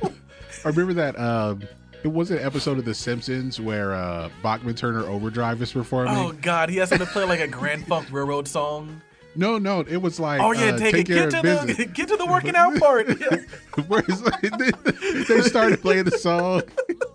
[0.64, 1.62] i remember that um
[2.02, 6.32] it was an episode of the simpsons where uh bachman turner overdrive is performing oh
[6.32, 9.00] God, he has to play like a Grand Funk Railroad song.
[9.36, 11.06] No no it was like Oh yeah, uh, take, it.
[11.06, 13.08] care Get to of the business get to the working out part.
[13.08, 13.38] Yeah.
[13.86, 14.22] Where it's
[15.22, 16.62] like, they, started playing the song.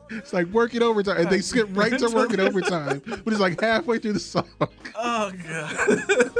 [0.09, 3.99] It's like working overtime, and they skip right to working overtime, but it's like halfway
[3.99, 4.47] through the song.
[4.95, 6.31] Oh God.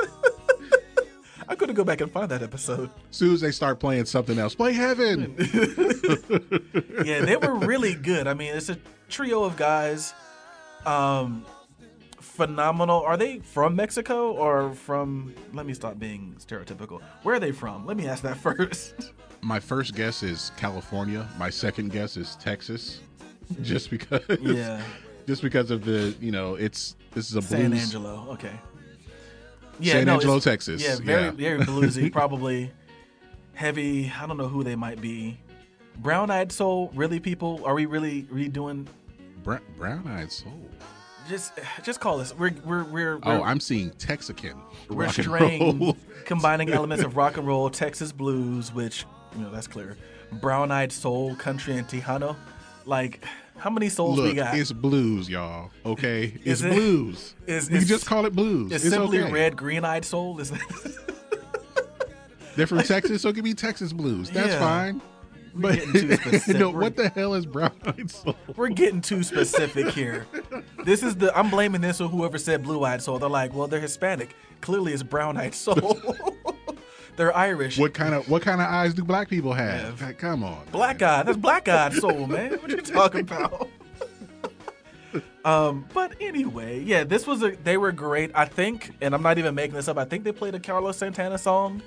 [1.47, 2.89] I'm gonna go back and find that episode.
[3.09, 5.36] As soon as they start playing something else, play Heaven.
[7.05, 8.28] yeah, they were really good.
[8.28, 8.78] I mean, it's a
[9.09, 10.13] trio of guys.
[10.86, 11.45] Um,
[12.36, 13.02] phenomenal.
[13.02, 15.34] Are they from Mexico or from?
[15.54, 17.02] Let me stop being stereotypical.
[17.24, 17.86] Where are they from?
[17.86, 19.12] Let me ask that first.
[19.42, 21.28] My first guess is California.
[21.38, 23.00] My second guess is Texas,
[23.62, 24.24] just because.
[24.42, 24.82] Yeah.
[25.28, 27.82] Just because of the, you know, it's this is a San blues.
[27.86, 28.28] Angelo.
[28.34, 28.52] Okay.
[29.80, 30.84] Yeah, San no, Angelo, Texas.
[30.84, 31.32] Yeah, very Yeah.
[31.32, 32.12] very bluesy.
[32.12, 32.72] probably
[33.56, 34.12] heavy.
[34.22, 35.40] I don't know who they might be.
[35.98, 36.92] Brown Eyed Soul.
[36.94, 37.62] Really, people?
[37.66, 38.86] Are we really redoing?
[39.44, 40.70] Brown Eyed Soul.
[41.30, 41.53] Just
[41.84, 42.34] just call us.
[42.36, 44.55] We're we're we're, Oh, we're I'm seeing Texican.
[44.89, 45.95] we're straying,
[46.26, 49.05] combining elements of rock and roll, Texas blues, which
[49.36, 49.97] you know that's clear,
[50.34, 52.36] brown-eyed soul, country, and Tejano.
[52.86, 53.26] Like,
[53.57, 54.55] how many souls we got?
[54.57, 55.71] it's blues, y'all.
[55.86, 56.71] Okay, it's it?
[56.73, 57.34] blues.
[57.47, 58.71] Is- we just call it blues.
[58.71, 59.32] It's It's, simply okay.
[59.32, 60.39] red, green-eyed soul.
[60.39, 60.51] Is
[62.55, 64.30] They're from Texas, so it could be Texas blues.
[64.30, 64.59] That's Yeah.
[64.59, 65.01] fine.
[65.56, 66.58] But getting too specific.
[66.58, 68.36] no, what the hell is brown eyed soul?
[68.56, 70.28] we're getting too specific here.
[70.84, 73.20] This is the I'm blaming this on whoever said blue-eyed soul.
[73.20, 74.36] They're like, well, they're Hispanic.
[74.62, 75.97] Clearly, it's brown-eyed soul.
[77.16, 77.78] they're Irish.
[77.78, 80.01] What kind of what kind of eyes do black people have?
[80.01, 80.12] Yeah.
[80.12, 81.24] Come on, Black eye.
[81.24, 82.53] That's black eyed soul, man.
[82.56, 83.70] What you talking about?
[85.45, 88.32] um, but anyway, yeah, this was a they were great.
[88.36, 90.97] I think, and I'm not even making this up, I think they played a Carlos
[90.97, 91.82] Santana song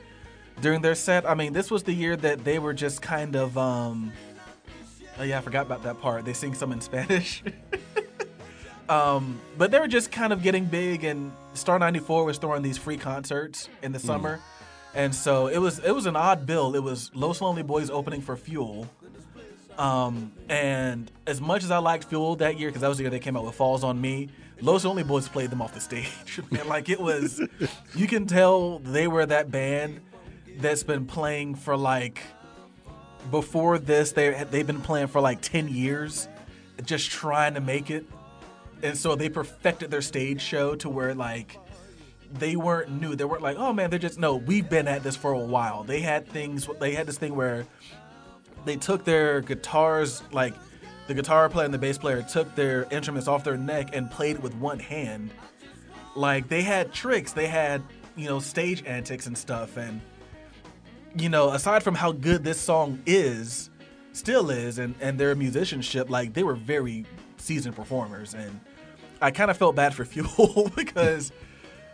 [0.61, 1.29] during their set.
[1.29, 4.13] I mean, this was the year that they were just kind of um
[5.19, 6.25] Oh yeah, I forgot about that part.
[6.25, 7.43] They sing some in Spanish.
[8.89, 12.79] um, but they were just kind of getting big and Star 94 was throwing these
[12.79, 14.41] free concerts in the summer.
[14.95, 16.75] And so it was it was an odd bill.
[16.77, 18.89] It was Los Lonely Boys opening for Fuel.
[19.77, 23.11] Um, and as much as I liked Fuel that year, because that was the year
[23.11, 24.29] they came out with Falls on Me,
[24.61, 26.41] Los Lonely Boys played them off the stage.
[26.51, 27.41] Man, like it was,
[27.95, 30.01] you can tell they were that band
[30.59, 32.23] that's been playing for like,
[33.31, 36.29] before this, they they've been playing for like ten years,
[36.85, 38.07] just trying to make it,
[38.83, 41.59] and so they perfected their stage show to where like
[42.33, 43.15] they weren't new.
[43.15, 44.37] They weren't like, oh man, they're just no.
[44.37, 45.85] We've been at this for a while.
[45.85, 46.69] They had things.
[46.79, 47.67] They had this thing where
[48.65, 50.55] they took their guitars, like
[51.07, 54.41] the guitar player and the bass player took their instruments off their neck and played
[54.41, 55.31] with one hand.
[56.15, 57.33] Like they had tricks.
[57.33, 57.83] They had
[58.17, 59.77] you know stage antics and stuff.
[59.77, 60.01] And
[61.17, 63.71] you know, aside from how good this song is,
[64.13, 67.07] still is, and and their musicianship, like they were very
[67.37, 68.35] seasoned performers.
[68.35, 68.61] And
[69.21, 71.33] I kind of felt bad for Fuel because.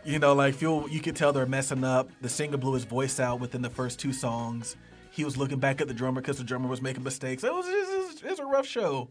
[0.07, 2.11] You know, like Fuel, you could tell they're messing up.
[2.21, 4.77] The singer blew his voice out within the first two songs.
[5.11, 7.43] He was looking back at the drummer because the drummer was making mistakes.
[7.43, 9.09] It was, it was, it was a rough show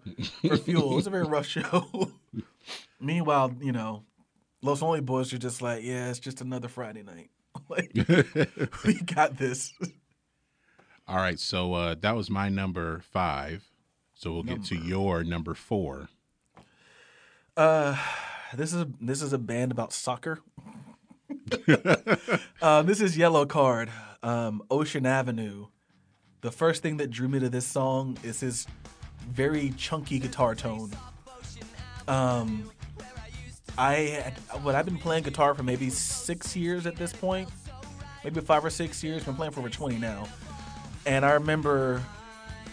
[0.48, 0.92] for Fuel.
[0.92, 2.12] It was a very rough show.
[3.00, 4.04] Meanwhile, you know,
[4.62, 7.32] Los Lonely Boys are just like, yeah, it's just another Friday night.
[7.70, 7.92] like,
[8.86, 9.74] we got this.
[11.08, 13.64] All right, so uh, that was my number five.
[14.14, 16.08] So we'll get to your number four.
[17.58, 17.98] Uh,
[18.56, 20.40] This is a, this is a band about soccer.
[22.62, 23.90] uh, this is Yellowcard,
[24.22, 25.68] um, Ocean Avenue.
[26.42, 28.68] The first thing that drew me to this song is his
[29.28, 30.92] very chunky guitar tone.
[32.08, 32.70] Um,
[33.78, 37.50] I what I've been playing guitar for maybe six years at this point,
[38.24, 39.24] maybe five or six years.
[39.24, 40.28] Been playing for over twenty now,
[41.06, 42.02] and I remember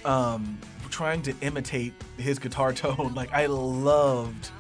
[0.05, 0.59] um,
[0.91, 3.15] trying to imitate his guitar tone.
[3.15, 4.51] Like I loved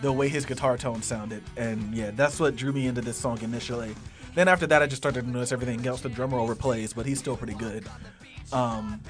[0.00, 1.42] the way his guitar tone sounded.
[1.56, 3.94] And yeah, that's what drew me into this song initially.
[4.34, 7.18] Then after that, I just started to notice everything else the drummer overplays, but he's
[7.18, 7.86] still pretty good.
[8.52, 9.00] Um,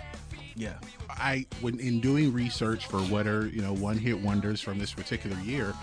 [0.57, 0.75] yeah.
[1.09, 4.93] I when in doing research for what are you know one hit wonders from this
[4.93, 5.75] particular year,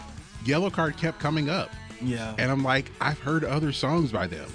[0.51, 1.71] Yellowcard kept coming up,
[2.01, 2.33] Yeah.
[2.37, 4.49] and I'm like, I've heard other songs by them.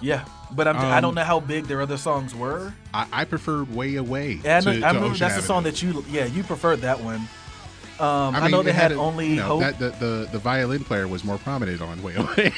[0.00, 0.24] yeah.
[0.50, 2.72] But I'm, I Um, don't know how big their other songs were.
[2.94, 4.40] I, I preferred Way Away.
[4.42, 6.42] Yeah, I, know, to, I to remember Ocean that's the song that you, yeah, you
[6.42, 7.16] preferred that one.
[8.00, 9.60] Um, I, mean, know it they had, a- only you know, hope.
[9.60, 12.52] That, the, the the violin player was more prominent on Way Away.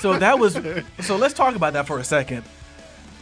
[0.00, 0.58] so that was,
[1.02, 2.42] so let's talk about that for a second.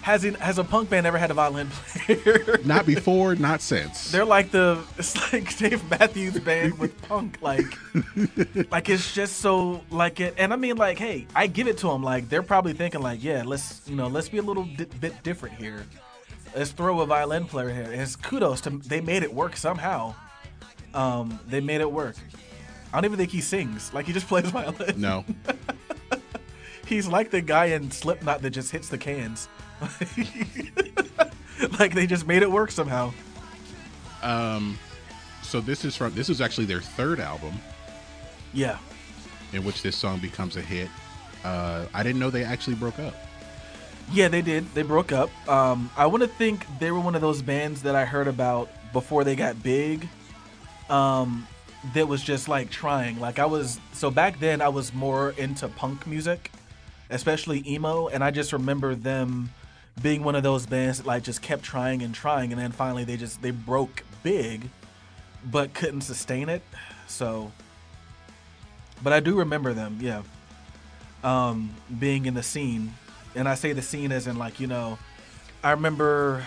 [0.05, 2.59] Has he, has a punk band ever had a violin player?
[2.63, 4.13] not before, not since.
[4.13, 7.65] They're like the it's like Dave Matthews Band with punk, like
[8.71, 10.35] like it's just so like it.
[10.37, 12.03] And I mean, like, hey, I give it to them.
[12.03, 15.23] Like they're probably thinking, like, yeah, let's you know, let's be a little di- bit
[15.23, 15.87] different here.
[16.55, 17.91] Let's throw a violin player here.
[17.91, 20.15] And it's kudos to they made it work somehow.
[20.93, 22.17] Um, they made it work.
[22.93, 23.91] I don't even think he sings.
[23.95, 25.01] Like he just plays violin.
[25.01, 25.25] no,
[26.87, 29.49] He's like the guy in Slipknot that just hits the cans.
[31.79, 33.13] like they just made it work somehow.
[34.23, 34.79] Um,
[35.43, 37.55] so this is from this is actually their third album
[38.53, 38.79] Yeah.
[39.53, 40.89] in which this song becomes a hit.
[41.45, 43.15] Uh, I didn't know they actually broke up.
[44.13, 44.73] Yeah, they did.
[44.75, 45.31] They broke up.
[45.49, 48.69] Um, I want to think they were one of those bands that I heard about
[48.93, 50.09] before they got big.
[50.91, 51.47] Um,
[51.95, 53.19] that was just like trying.
[53.21, 56.51] Like I was so back then I was more into punk music,
[57.11, 59.51] especially emo, and I just remember them
[60.03, 63.05] being one of those bands that like just kept trying and trying, and then finally
[63.05, 64.69] they just they broke big,
[65.45, 66.63] but couldn't sustain it.
[67.07, 67.53] So,
[69.03, 69.99] but I do remember them.
[70.01, 70.23] Yeah
[71.25, 72.93] um, being in the scene.
[73.35, 74.99] And I say the scene as in like, you know,
[75.63, 76.45] I remember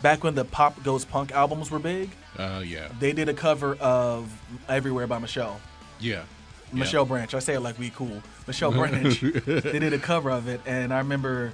[0.00, 3.74] back when the Pop Goes Punk albums were big, Uh, yeah, they did a cover
[3.80, 4.32] of
[4.68, 5.60] Everywhere by Michelle.
[6.00, 6.22] yeah.
[6.70, 7.32] Michelle Branch.
[7.34, 8.22] I say it like we cool.
[8.46, 9.20] Michelle Branch.
[9.20, 11.52] they did a cover of it, and I remember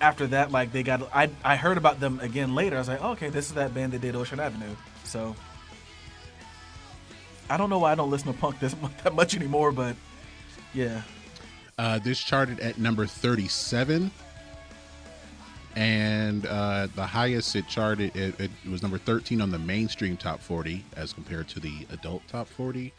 [0.00, 1.08] after that, like they got.
[1.14, 2.76] I I heard about them again later.
[2.76, 4.74] I was like, oh, okay, this is that band that did Ocean Avenue.
[5.04, 5.34] So
[7.50, 8.74] I don't know why I don't listen to punk this
[9.04, 9.96] that much anymore, but
[10.74, 11.02] yeah,
[11.78, 14.10] Uh, this charted at number 37.
[15.76, 20.40] And uh, the highest it charted, it, it was number 13 on the mainstream top
[20.40, 22.92] 40 as compared to the adult top 40.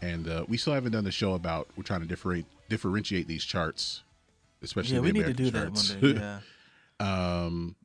[0.00, 3.44] And uh, we still haven't done the show about, we're trying to differentiate, differentiate these
[3.44, 4.03] charts,
[4.64, 6.40] especially yeah, we need to American do that one day.
[7.00, 7.76] Yeah, um,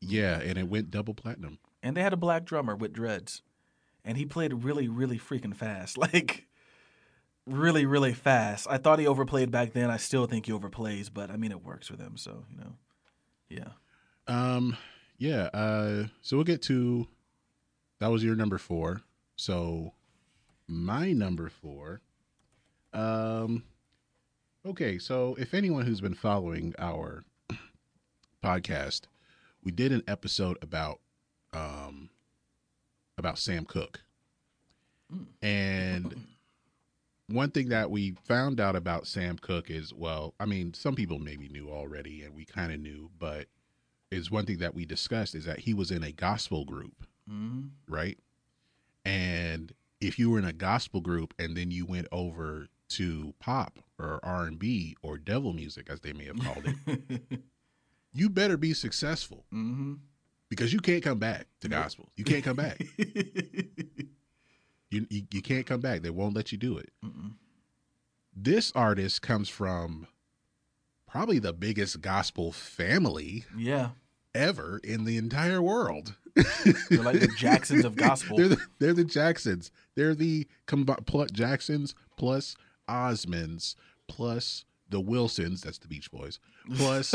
[0.00, 1.58] yeah, and it went double platinum.
[1.82, 3.42] and they had a black drummer with dreads,
[4.04, 6.46] and he played really, really freaking fast, like
[7.46, 8.66] really, really fast.
[8.68, 9.90] I thought he overplayed back then.
[9.90, 12.16] I still think he overplays, but I mean, it works for them.
[12.16, 12.72] So you know,
[13.48, 13.68] yeah.
[14.26, 14.76] Um,
[15.18, 15.50] yeah.
[15.52, 17.06] Uh, so we'll get to
[18.00, 19.02] that was your number four.
[19.36, 19.92] So
[20.66, 22.00] my number four.
[22.92, 23.62] Um,
[24.66, 24.98] okay.
[24.98, 27.24] So if anyone who's been following our
[28.42, 29.02] podcast,
[29.62, 31.00] we did an episode about
[31.52, 32.10] um
[33.18, 34.00] about Sam Cooke,
[35.42, 36.26] and
[37.28, 41.18] one thing that we found out about Sam Cooke is well, I mean, some people
[41.18, 43.46] maybe knew already, and we kind of knew, but
[44.10, 47.62] is one thing that we discussed is that he was in a gospel group, hmm
[47.88, 48.18] right?
[49.04, 53.78] And if you were in a gospel group and then you went over to pop
[53.98, 57.40] or R and B or devil music, as they may have called it,
[58.12, 59.94] you better be successful hmm
[60.48, 62.10] because you can't come back to gospel.
[62.16, 62.82] You can't come back.
[64.90, 66.02] You, you you can't come back.
[66.02, 66.90] They won't let you do it.
[67.04, 67.34] Mm-mm.
[68.34, 70.08] This artist comes from
[71.06, 73.90] probably the biggest gospel family yeah,
[74.34, 76.16] ever in the entire world.
[76.34, 78.36] they're like the Jacksons of gospel.
[78.36, 79.70] they're the, they're the Jacksons.
[79.94, 80.48] They're the
[81.32, 82.56] Jacksons plus
[82.90, 83.76] Osmonds
[84.08, 85.62] plus the Wilsons.
[85.62, 86.40] That's the Beach Boys.
[86.76, 87.14] Plus,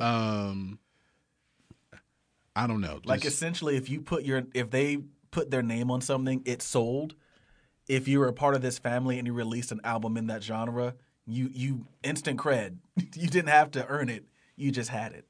[0.00, 0.78] um,
[2.54, 3.00] I don't know.
[3.04, 4.98] like essentially, if you put your if they
[5.30, 7.14] put their name on something, it sold.
[7.88, 10.42] If you were a part of this family and you released an album in that
[10.42, 10.94] genre,
[11.26, 12.76] you you instant cred.
[12.96, 14.24] you didn't have to earn it.
[14.56, 15.24] You just had it.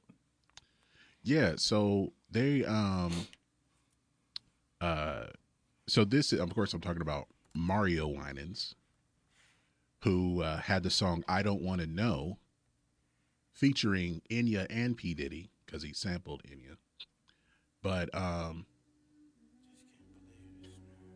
[1.22, 3.26] Yeah, so they um
[4.80, 5.26] uh
[5.86, 8.74] so this of course I'm talking about Mario Winans
[10.02, 12.38] who uh, had the song I Don't Want to Know
[13.52, 16.76] featuring Enya and P Diddy cuz he sampled Enya.
[17.82, 18.66] But um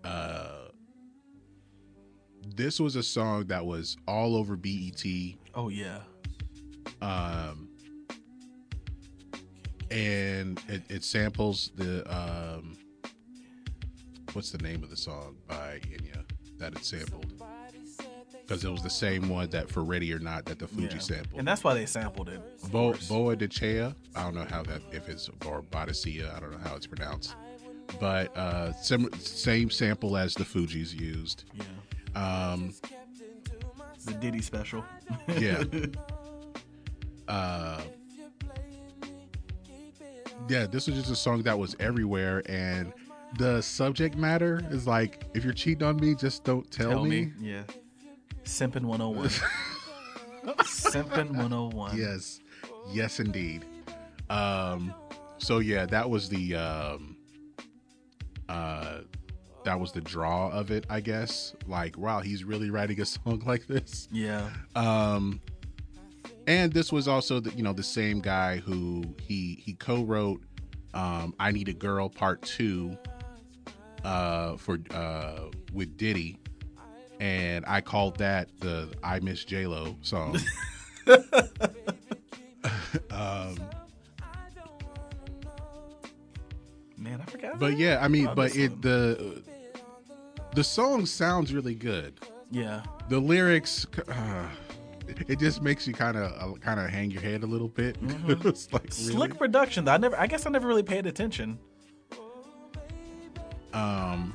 [0.04, 0.68] uh
[2.54, 5.02] this was a song that was all over BET
[5.54, 5.98] Oh yeah.
[7.02, 7.68] um,
[9.90, 12.76] and it, it samples the um,
[14.32, 16.24] what's the name of the song by Enya
[16.58, 17.35] that it sampled
[18.46, 20.98] because it was the same one that for Ready or Not that the Fuji yeah.
[21.00, 21.38] sampled.
[21.38, 22.40] And that's why they sampled it.
[22.70, 22.94] Bo-.
[23.08, 23.92] Boa de Chea.
[24.14, 26.34] I don't know how that if it's or Boadicea.
[26.34, 27.34] I don't know how it's pronounced,
[28.00, 31.44] but uh, sim- same sample as the Fugees used.
[31.54, 32.52] yeah.
[32.52, 32.72] Um,
[34.04, 34.84] The Diddy special.
[35.38, 35.62] yeah.
[37.28, 37.80] Uh,
[40.48, 42.92] yeah, this was just a song that was everywhere, and
[43.36, 47.26] the subject matter is like, if you're cheating on me, just don't tell, Tell me.
[47.26, 47.32] me.
[47.40, 47.62] Yeah.
[48.46, 49.28] Simpin 101.
[50.64, 51.98] Simpin 101.
[51.98, 52.40] Yes,
[52.90, 53.64] yes, indeed.
[54.30, 54.94] Um,
[55.38, 57.16] so yeah, that was the um,
[58.48, 59.00] uh,
[59.64, 61.54] that was the draw of it, I guess.
[61.66, 64.08] Like, wow, he's really writing a song like this.
[64.12, 64.48] Yeah.
[64.76, 65.40] Um,
[66.46, 70.40] and this was also the you know the same guy who he he co-wrote
[70.94, 72.96] um, "I Need a Girl" Part Two
[74.04, 76.38] uh, for uh, with Diddy,
[77.20, 80.38] and I called that the "I Miss J Lo" song.
[83.10, 83.56] um,
[86.96, 87.58] Man, I forgot.
[87.58, 89.42] but yeah, I mean, but it the
[90.54, 92.18] the song sounds really good.
[92.50, 92.84] Yeah.
[93.08, 94.48] the lyrics uh,
[95.28, 97.96] it just makes you kind of kind of hang your head a little bit
[98.28, 98.90] it's like really?
[98.92, 99.84] Slick production.
[99.84, 99.92] though.
[99.92, 100.18] I never.
[100.18, 101.58] I guess I never really paid attention.
[103.72, 104.32] um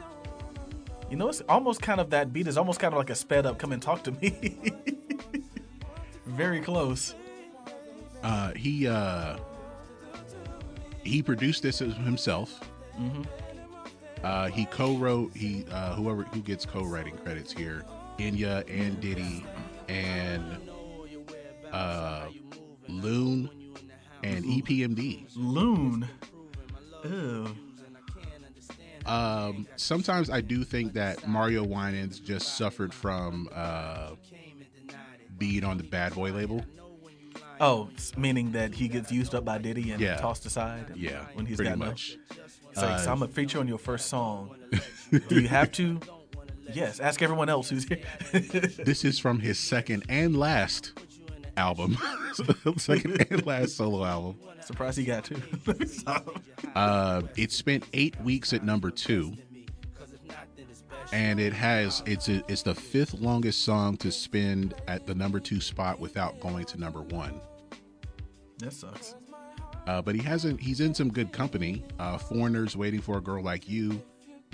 [1.12, 3.46] You know, it's almost kind of that beat is almost kind of like a sped
[3.46, 3.60] up.
[3.60, 4.72] Come and talk to me.
[6.26, 7.14] Very close.
[8.24, 9.38] uh he uh
[11.04, 12.62] he produced this himself
[14.24, 17.84] uh he co-wrote he uh whoever who gets co-writing credits here
[18.20, 19.44] Enya and Diddy
[19.90, 20.46] and
[21.74, 22.28] uh
[22.88, 23.50] Loon
[24.24, 26.08] and EPMD Loon.
[27.04, 27.56] Ew.
[29.06, 34.12] Um, sometimes I do think that Mario Winans just suffered from uh,
[35.38, 36.64] being on the Bad Boy label.
[37.60, 40.18] Oh, meaning that he gets used up by Diddy and Yeah.
[40.18, 40.94] tossed aside.
[40.96, 42.18] Yeah, when he's pretty got no- much.
[42.72, 44.56] It's like, Uh, so I'm gonna feature on your first song.
[45.30, 46.00] Do you have to?
[46.74, 47.00] Yes.
[47.00, 48.00] Ask everyone else who's here.
[48.32, 50.94] This is from his second and last
[51.62, 51.98] album,
[52.78, 54.36] second and last solo album.
[54.66, 55.42] Surprised he got two.
[56.76, 59.34] Uh, it spent eight weeks at number two,
[61.12, 65.40] and it has it's a, it's the fifth longest song to spend at the number
[65.40, 67.42] two spot without going to number one.
[68.60, 69.16] that sucks.
[69.88, 70.62] Uh, but he hasn't.
[70.62, 71.84] He's in some good company.
[72.00, 74.02] Uh, Foreigners, waiting for a girl like you,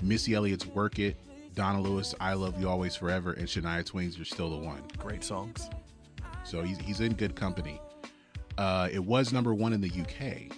[0.02, 1.16] Missy Elliott's "Work It,"
[1.54, 5.22] Donna Lewis, "I Love You Always Forever," and Shania Twain's "You're Still the One." Great
[5.22, 5.68] songs.
[6.48, 7.78] So he's he's in good company.
[8.56, 10.56] Uh, it was number one in the UK.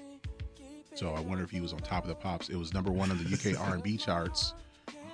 [0.95, 2.49] So I wonder if he was on top of the pops.
[2.49, 4.55] It was number one on the UK R&B charts,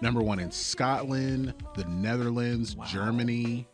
[0.02, 3.66] number one in Scotland, the Netherlands, Germany.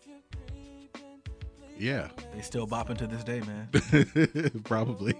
[1.76, 4.60] Yeah, They still bopping to this day, man.
[4.64, 5.16] probably.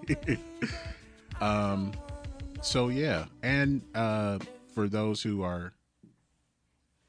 [1.41, 1.93] um,
[2.61, 4.39] so yeah, and uh,
[4.73, 5.73] for those who are,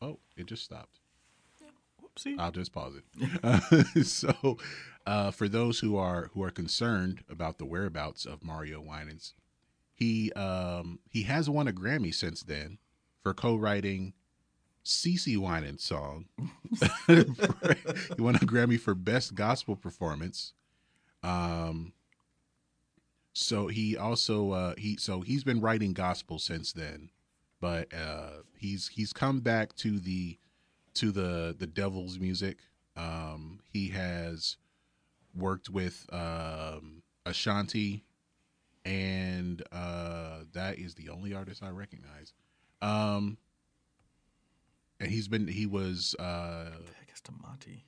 [0.01, 1.03] oh, it just stopped.
[2.39, 4.05] I'll just pause it.
[4.05, 4.57] so,
[5.05, 9.34] uh, for those who are who are concerned about the whereabouts of Mario Winans,
[9.93, 12.78] he um, he has won a Grammy since then
[13.22, 14.14] for co-writing
[14.84, 16.26] CeCe Winans' song.
[17.07, 20.53] he won a Grammy for best gospel performance.
[21.24, 21.93] Um,
[23.34, 27.09] so he also uh, he so he's been writing gospel since then,
[27.59, 30.38] but uh, he's he's come back to the
[30.96, 32.58] to the the devil's music.
[32.96, 34.58] Um, he has
[35.36, 38.04] worked with um, Ashanti,
[38.86, 42.34] and uh, that is the only artist I recognize.
[42.82, 43.38] Um,
[45.00, 46.70] and he's been he was uh,
[47.00, 47.82] Heck, it's Tamati.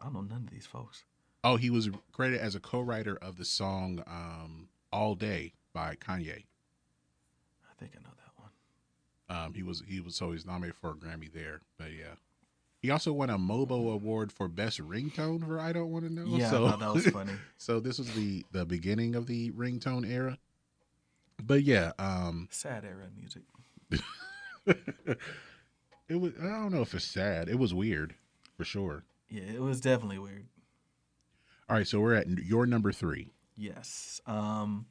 [0.00, 1.04] I don't know none of these folks.
[1.44, 6.44] oh he was credited as a co-writer of the song um, "All Day" by Kanye.
[7.70, 9.44] I think I know that one.
[9.44, 12.14] Um, he was he was so he's nominated for a Grammy there, but yeah.
[12.80, 16.24] He also won a Mobo Award for Best Ringtone for "I Don't Want to Know."
[16.26, 17.32] Yeah, so, that was funny.
[17.58, 20.38] so this was the the beginning of the ringtone era.
[21.42, 23.42] But yeah, um, Sad era music.
[26.08, 27.48] it was I don't know if it's sad.
[27.48, 28.14] It was weird
[28.56, 29.04] for sure.
[29.28, 30.46] Yeah, it was definitely weird.
[31.68, 33.28] All right, so we're at your number three.
[33.56, 34.20] Yes.
[34.26, 34.86] Um.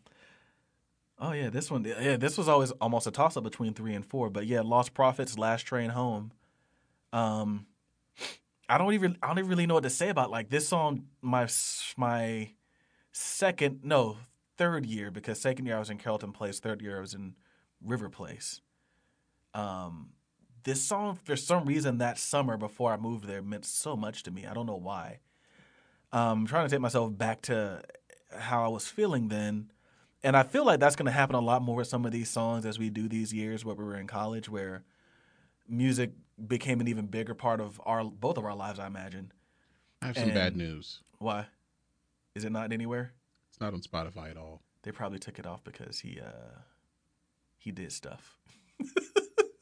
[1.18, 1.84] Oh yeah, this one.
[1.84, 4.30] Yeah, this was always almost a toss up between three and four.
[4.30, 6.32] But yeah, Lost Prophets, Last Train Home.
[7.12, 7.66] Um,
[8.70, 11.08] I don't even I don't even really know what to say about like this song.
[11.22, 11.48] My
[11.98, 12.52] my
[13.12, 14.18] second no
[14.58, 17.36] third year because second year I was in Carrollton Place, third year I was in
[17.84, 18.62] River Place.
[19.56, 20.10] Um,
[20.64, 24.32] this song for some reason that summer before I moved there meant so much to
[24.32, 24.46] me.
[24.46, 25.20] I don't know why.
[26.12, 27.82] Um, I'm trying to take myself back to
[28.38, 29.72] how I was feeling then.
[30.22, 32.30] And I feel like that's going to happen a lot more with some of these
[32.30, 34.84] songs as we do these years where we were in college, where
[35.68, 36.12] music
[36.48, 38.80] became an even bigger part of our both of our lives.
[38.80, 39.32] I imagine.
[40.02, 41.00] I have some bad news.
[41.20, 41.48] Why?
[42.36, 43.14] Is it not anywhere?
[43.50, 44.62] It's not on Spotify at all.
[44.84, 46.60] They probably took it off because he uh
[47.58, 48.38] he did stuff.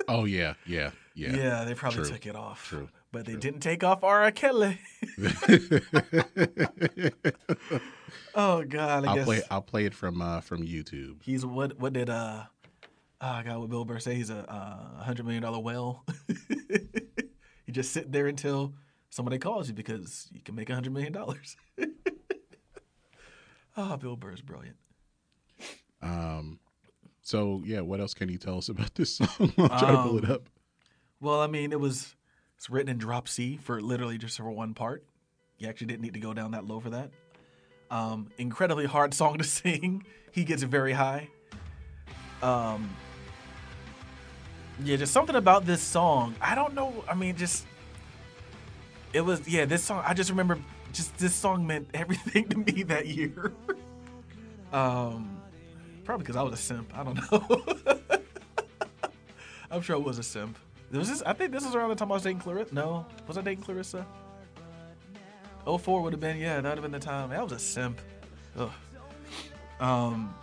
[0.09, 1.35] Oh yeah, yeah, yeah.
[1.35, 2.11] Yeah, they probably True.
[2.11, 2.65] took it off.
[2.65, 2.87] True.
[3.11, 4.31] But they didn't take off R.
[4.31, 4.79] Kelly.
[8.33, 9.41] oh God, I I'll guess play.
[9.51, 11.17] I'll play it from uh, from YouTube.
[11.23, 11.77] he's what?
[11.77, 12.43] What did uh?
[13.19, 14.15] Oh God, what Bill Burr say?
[14.15, 16.03] He's a uh, hundred million dollar whale.
[16.49, 18.73] you just sit there until
[19.09, 21.55] somebody calls you because you can make a hundred million dollars.
[23.75, 24.75] oh, Bill Burr is brilliant.
[26.01, 26.59] Um,
[27.21, 29.53] so yeah, what else can you tell us about this song?
[29.57, 30.49] I'll try to pull it Um, up.
[31.19, 32.15] Well, I mean, it was
[32.55, 35.03] it's written in drop C for literally just for one part.
[35.57, 37.09] You actually didn't need to go down that low for that.
[37.89, 40.03] Um, incredibly hard song to sing.
[40.31, 41.29] He gets it very high.
[42.43, 42.91] Um,
[44.83, 46.35] yeah, just something about this song.
[46.41, 47.03] I don't know.
[47.09, 47.65] I mean, just
[49.13, 49.65] it was yeah.
[49.65, 50.03] This song.
[50.05, 50.59] I just remember
[50.93, 53.53] just this song meant everything to me that year.
[54.73, 55.41] um,
[56.03, 56.91] probably because I was a simp.
[56.97, 57.99] I don't know.
[59.69, 60.57] I'm sure it was a simp.
[60.91, 61.21] Was this?
[61.23, 62.73] I think this was around the time I was dating Clarissa.
[62.73, 64.05] No, was I dating Clarissa?
[65.65, 67.31] 04 would have been yeah, that would have been the time.
[67.31, 67.99] I was a simp.
[68.57, 68.71] Ugh.
[69.81, 70.33] Um,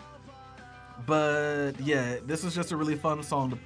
[1.07, 3.59] but yeah, this was just a really fun song to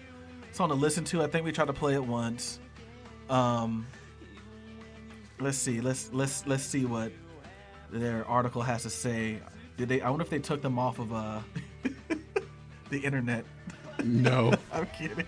[0.58, 1.22] song to listen to.
[1.22, 2.58] I think we tried to play it once.
[3.30, 3.86] Um,
[5.38, 5.80] let's see.
[5.80, 7.12] Let's let's let's see what
[7.92, 9.38] their article has to say.
[9.76, 10.00] Did they?
[10.00, 11.38] I wonder if they took them off of uh
[12.90, 13.44] the internet.
[14.02, 15.24] No, I'm kidding.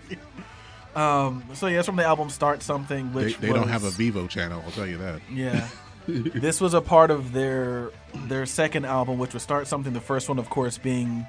[0.95, 3.85] Um, so yeah, it's from the album "Start Something," They, which they don't have a
[3.85, 4.61] was- Vevo channel.
[4.65, 5.21] I'll tell you that.
[5.31, 5.67] Yeah.
[6.07, 7.91] this was a part of their
[8.27, 9.93] their second album, which was Start Something.
[9.93, 11.25] The first one, of course, being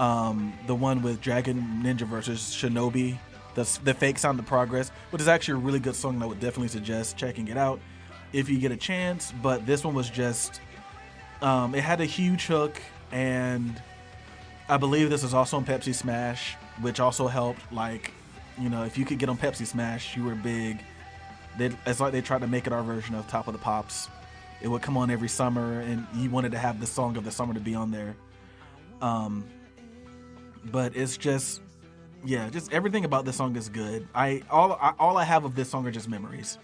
[0.00, 3.18] um, the one with Dragon Ninja versus Shinobi,
[3.56, 6.22] the, the fake sound of progress, which is actually a really good song.
[6.22, 7.80] I would definitely suggest checking it out
[8.32, 9.32] if you get a chance.
[9.42, 10.60] But this one was just,
[11.42, 12.80] um, it had a huge hook,
[13.10, 13.82] and
[14.68, 17.72] I believe this is also on Pepsi Smash, which also helped.
[17.72, 18.12] Like,
[18.58, 20.84] you know, if you could get on Pepsi Smash, you were big.
[21.58, 24.08] They, it's like they tried to make it our version of Top of the Pops.
[24.60, 27.30] It would come on every summer, and you wanted to have the song of the
[27.30, 28.16] summer to be on there.
[29.00, 29.44] Um,
[30.64, 31.60] but it's just,
[32.24, 34.06] yeah, just everything about this song is good.
[34.14, 36.58] I all I, all I have of this song are just memories.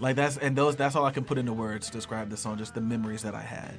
[0.00, 2.58] Like that's and those that's all I can put into words to describe the song.
[2.58, 3.74] Just the memories that I had.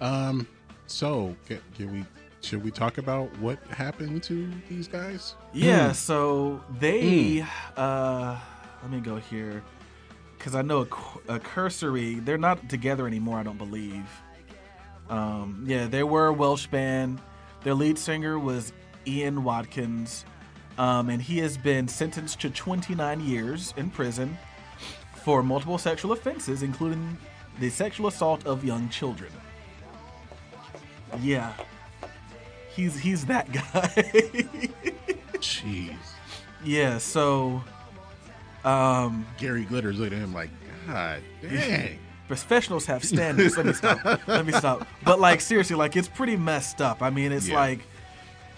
[0.00, 0.48] Um,
[0.86, 2.04] so can, can we?
[2.40, 5.36] Should we talk about what happened to these guys?
[5.52, 8.38] Yeah, so they uh
[8.82, 9.62] let me go here
[10.40, 10.88] cuz I know
[11.28, 14.04] a, a cursory, they're not together anymore, I don't believe.
[15.08, 17.20] Um yeah, they were a Welsh band.
[17.64, 18.72] Their lead singer was
[19.06, 20.24] Ian Watkins.
[20.78, 24.38] Um and he has been sentenced to 29 years in prison
[25.24, 27.16] for multiple sexual offenses including
[27.60, 29.30] the sexual assault of young children.
[31.20, 31.52] Yeah.
[32.74, 33.88] He's he's that guy.
[35.38, 35.96] Jeez,
[36.64, 37.62] Yeah, so
[38.64, 40.50] um Gary Glitters looking at him like,
[40.86, 41.98] God dang.
[42.40, 43.56] professionals have standards.
[43.56, 44.04] Let me stop.
[44.28, 44.86] Let me stop.
[45.04, 47.02] But like seriously, like it's pretty messed up.
[47.02, 47.56] I mean, it's Yeah.
[47.56, 47.80] like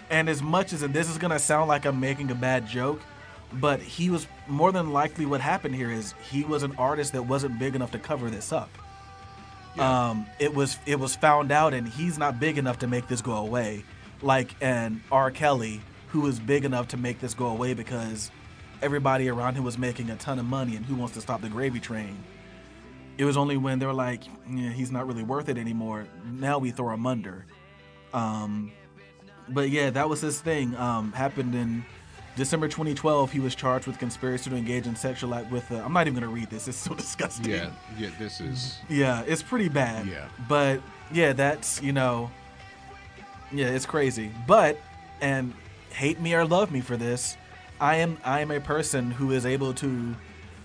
[0.09, 3.01] and as much as and this is gonna sound like I'm making a bad joke,
[3.53, 7.23] but he was more than likely what happened here is he was an artist that
[7.23, 8.69] wasn't big enough to cover this up.
[9.77, 13.21] Um, it was it was found out, and he's not big enough to make this
[13.21, 13.83] go away.
[14.21, 15.31] Like an R.
[15.31, 18.31] Kelly, who was big enough to make this go away because
[18.81, 21.49] everybody around him was making a ton of money, and who wants to stop the
[21.49, 22.15] gravy train?
[23.17, 26.07] It was only when they were like, yeah, he's not really worth it anymore.
[26.25, 27.45] Now we throw him under.
[28.13, 28.71] Um,
[29.49, 30.75] but yeah, that was his thing.
[30.75, 31.85] Um, happened in
[32.35, 33.31] December 2012.
[33.31, 35.71] He was charged with conspiracy to engage in sexual act with.
[35.71, 36.67] Uh, I'm not even gonna read this.
[36.67, 37.51] It's so disgusting.
[37.51, 38.09] Yeah, yeah.
[38.19, 40.07] This is Yeah, it's pretty bad.
[40.07, 40.27] Yeah.
[40.49, 42.31] But yeah, that's, you know,
[43.51, 44.31] yeah, it's crazy.
[44.47, 44.77] But
[45.21, 45.53] and
[45.91, 47.37] hate me or love me for this,
[47.79, 50.15] I am I am a person who is able to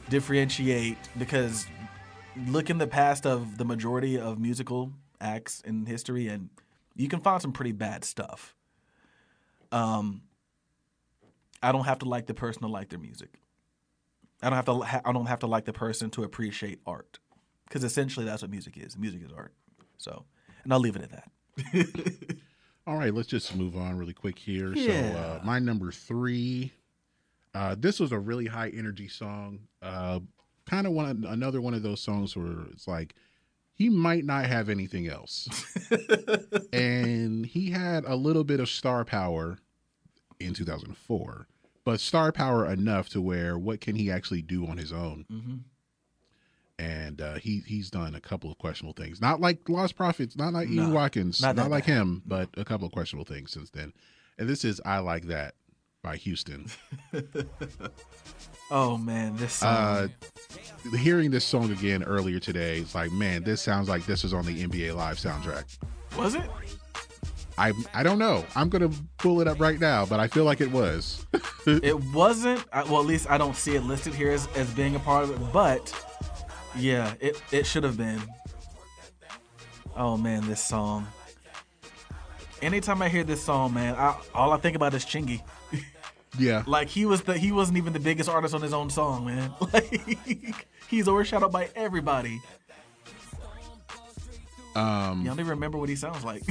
[0.08, 1.66] differentiate because
[2.36, 6.48] look in the past of the majority of musical acts in history and
[6.96, 8.54] you can find some pretty bad stuff.
[9.72, 10.22] Um
[11.62, 13.38] I don't have to like the person to like their music.
[14.42, 17.18] I don't have to ha- I don't have to like the person to appreciate art
[17.68, 18.96] because essentially that's what music is.
[18.96, 19.52] Music is art.
[19.98, 20.24] So,
[20.64, 22.36] and I'll leave it at that.
[22.86, 23.12] all right.
[23.12, 24.74] Let's just move on really quick here.
[24.74, 26.72] So, uh, my number three.
[27.52, 29.58] Uh, this was a really high energy song.
[29.82, 30.20] Uh,
[30.70, 33.14] kind of one another one of those songs where it's like
[33.74, 35.48] he might not have anything else,
[36.72, 39.58] and he had a little bit of star power
[40.38, 41.48] in 2004,
[41.84, 45.24] but star power enough to where what can he actually do on his own?
[45.32, 45.54] Mm-hmm.
[46.78, 49.20] And uh, he he's done a couple of questionable things.
[49.20, 51.94] Not like Lost Prophets, not like Ian No, Watkins, not not, like bad.
[51.94, 53.92] him, but a couple of questionable things since then.
[54.38, 55.54] And this is "I Like That"
[56.02, 56.66] by Houston.
[58.72, 59.68] Oh man, this song.
[59.68, 64.32] Uh, hearing this song again earlier today, it's like, man, this sounds like this was
[64.32, 65.64] on the NBA Live soundtrack.
[66.16, 66.48] was it?
[67.58, 68.44] I I don't know.
[68.54, 71.26] I'm gonna pull it up right now, but I feel like it was.
[71.66, 72.64] It wasn't.
[72.72, 75.30] Well, at least I don't see it listed here as, as being a part of
[75.30, 75.52] it.
[75.52, 75.92] But
[76.74, 78.22] yeah, it it should have been.
[79.94, 81.06] Oh man, this song.
[82.62, 85.42] Anytime I hear this song, man, I, all I think about is Chingy.
[86.38, 89.26] Yeah, Like he was the he wasn't even the biggest artist on his own song,
[89.26, 89.52] man.
[89.72, 92.40] Like he's overshadowed by everybody.
[94.76, 96.42] um, Y'all don't even remember what he sounds like.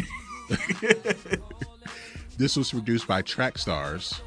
[2.38, 4.19] this was produced by Trackstarz.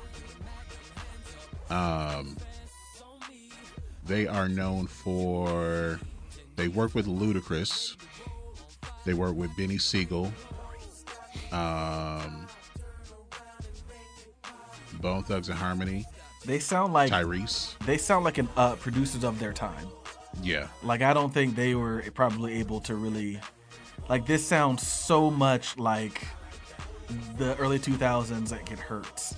[1.71, 2.37] Um,
[4.07, 6.01] they are known for
[6.57, 7.97] they work with Ludacris.
[9.05, 10.33] They work with Beanie Sigel.
[11.51, 12.47] Um,
[15.03, 16.07] Bone Thugs and Harmony,
[16.47, 17.77] they sound like Tyrese.
[17.85, 19.87] they sound like an uh, producers of their time.
[20.43, 23.39] Yeah, Like I don't think they were probably able to really
[24.09, 26.27] like this sounds so much like
[27.37, 29.35] the early 2000s like it hurts.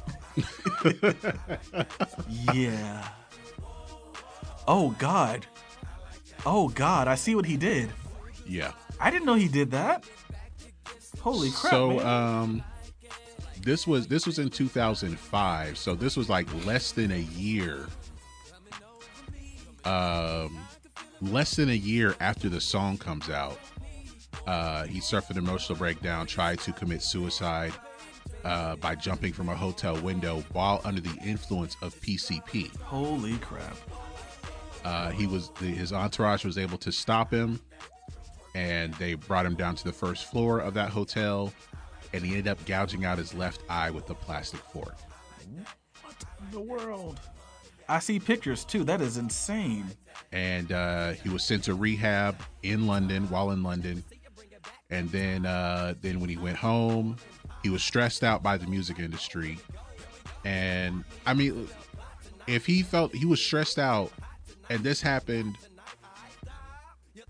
[2.52, 3.08] yeah.
[4.68, 5.46] Oh god.
[6.46, 7.90] Oh god, I see what he did.
[8.46, 8.72] yeah.
[9.00, 10.04] I didn't know he did that.
[11.20, 11.70] Holy crap.
[11.72, 12.06] so man.
[12.06, 12.62] um
[13.64, 17.86] this was this was in 2005 so this was like less than a year
[19.84, 20.58] um
[21.20, 23.58] less than a year after the song comes out.
[24.46, 27.72] Uh he suffered an emotional breakdown tried to commit suicide
[28.44, 33.76] uh by jumping from a hotel window while under the influence of pcp Holy crap.
[34.84, 37.60] uh, he was the, his entourage was able to stop him
[38.54, 41.52] and they brought him down to the first floor of that hotel
[42.14, 44.94] and he ended up gouging out his left eye with a plastic fork
[46.02, 47.18] What in The world.
[47.88, 48.84] I see pictures too.
[48.84, 49.84] That is insane.
[50.32, 54.02] and uh, he was sent to rehab in london while in london
[54.90, 57.16] and then uh, then when he went home
[57.62, 59.58] he was stressed out by the music industry
[60.44, 61.68] and i mean
[62.46, 64.12] if he felt he was stressed out
[64.70, 65.56] and this happened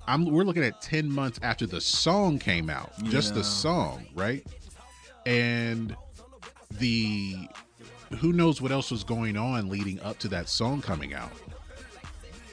[0.06, 2.93] I'm we're looking at 10 months after the song came out.
[3.05, 4.44] Just the song, right?
[5.27, 5.97] And
[6.79, 7.49] the
[8.19, 11.33] who knows what else was going on leading up to that song coming out.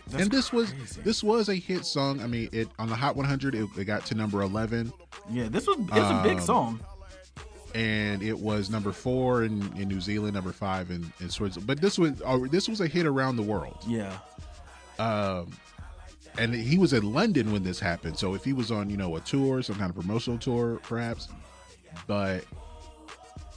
[0.07, 0.73] That's and this was
[1.03, 2.22] this was a hit song.
[2.22, 4.91] I mean, it on the Hot 100 it, it got to number 11
[5.30, 6.80] Yeah, this was it's a big Um, song.
[7.76, 11.68] and it was number 4 in, in New Zealand, number 5 in in Switzerland.
[11.68, 13.77] But this was uh, this was a hit around the world.
[13.88, 14.18] Yeah.
[14.99, 15.52] um,
[16.38, 18.18] and he was in London when this happened.
[18.18, 21.27] So if he was on, you know, a tour, some kind of promotional tour, perhaps,
[22.07, 22.45] but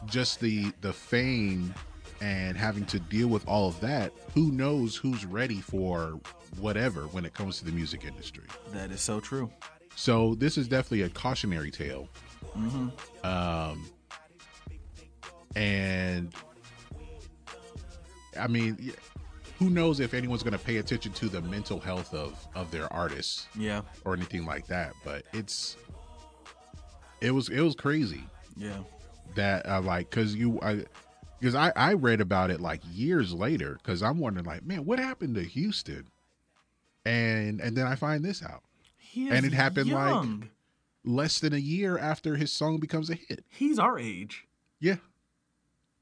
[0.07, 1.75] just the the fame
[2.21, 6.19] and having to deal with all of that, who knows who's ready for
[6.61, 8.45] whatever when it comes to the music industry.
[8.73, 9.51] That is so true.
[9.97, 12.09] So this is definitely a cautionary tale.
[12.57, 13.27] Mm-hmm.
[13.27, 13.87] Um,
[15.57, 16.35] and
[18.39, 18.93] I mean,
[19.59, 22.93] who knows if anyone's going to pay attention to the mental health of of their
[22.93, 23.83] artists Yeah.
[24.05, 24.95] or anything like that?
[25.05, 25.77] But it's
[27.21, 28.25] it was it was crazy
[28.57, 28.79] Yeah.
[29.37, 30.85] That uh, like because you I
[31.41, 34.99] because I I read about it like years later because I'm wondering like man what
[34.99, 36.09] happened to Houston
[37.05, 38.63] and and then I find this out
[39.17, 40.51] And it happened, like-
[41.05, 43.45] less than a year after his song becomes a hit.
[43.51, 44.47] He's our age.
[44.81, 44.97] Yeah.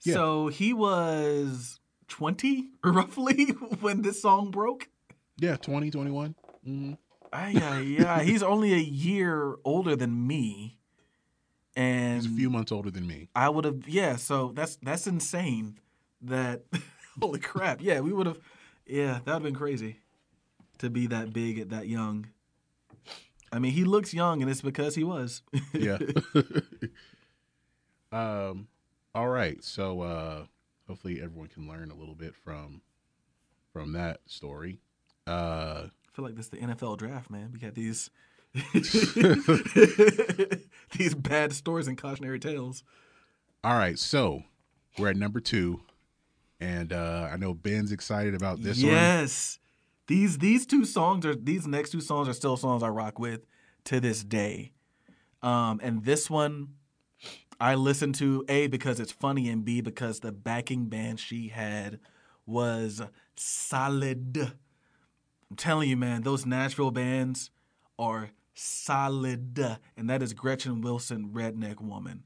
[0.02, 0.14] Yeah.
[0.14, 3.46] So he was 20 roughly
[3.80, 4.88] when this song broke.
[5.38, 6.34] Yeah, 20, 21.
[6.64, 6.92] hmm
[7.34, 8.22] Ah, yeah, yeah.
[8.22, 10.78] He's only a year older than me.
[11.74, 13.28] And He's a few months older than me.
[13.34, 15.78] I would have yeah, so that's that's insane
[16.22, 16.62] that
[17.20, 17.80] holy crap.
[17.80, 18.38] Yeah, we would have
[18.86, 19.98] yeah, that would have been crazy
[20.78, 22.26] to be that big at that young.
[23.52, 25.42] I mean, he looks young and it's because he was.
[25.72, 25.98] Yeah.
[28.12, 28.68] um
[29.14, 29.62] all right.
[29.64, 30.44] So uh
[30.86, 32.82] hopefully everyone can learn a little bit from
[33.72, 34.80] from that story.
[35.26, 37.50] Uh I feel like this is the NFL draft, man.
[37.52, 38.10] We got these
[40.92, 42.84] these bad stories and cautionary tales.
[43.64, 43.98] all right.
[43.98, 44.42] So
[44.98, 45.80] we're at number 2
[46.60, 48.92] and uh I know Ben's excited about this one.
[48.92, 49.58] yes.
[50.06, 53.46] These these two songs are these next two songs are still songs I rock with
[53.84, 54.72] to this day.
[55.42, 56.74] Um and this one
[57.58, 62.00] I listen to A because it's funny and B because the backing band she had
[62.44, 63.00] was
[63.36, 64.52] solid.
[65.48, 67.50] I'm telling you man, those Nashville bands
[67.98, 69.58] are solid
[69.96, 72.24] and that is Gretchen Wilson Redneck Woman.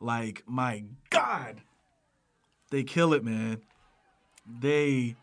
[0.00, 1.62] Like my god.
[2.70, 3.62] They kill it, man.
[4.60, 5.16] They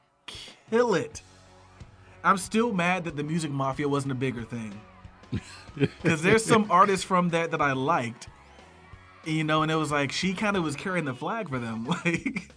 [0.69, 1.21] kill it.
[2.23, 4.79] I'm still mad that the MuzikMafia wasn't a bigger thing.
[5.75, 8.27] Because there's some artists from that that I liked,
[9.25, 11.87] you know, and it was like she kind of was carrying the flag for them.
[12.05, 12.49] Like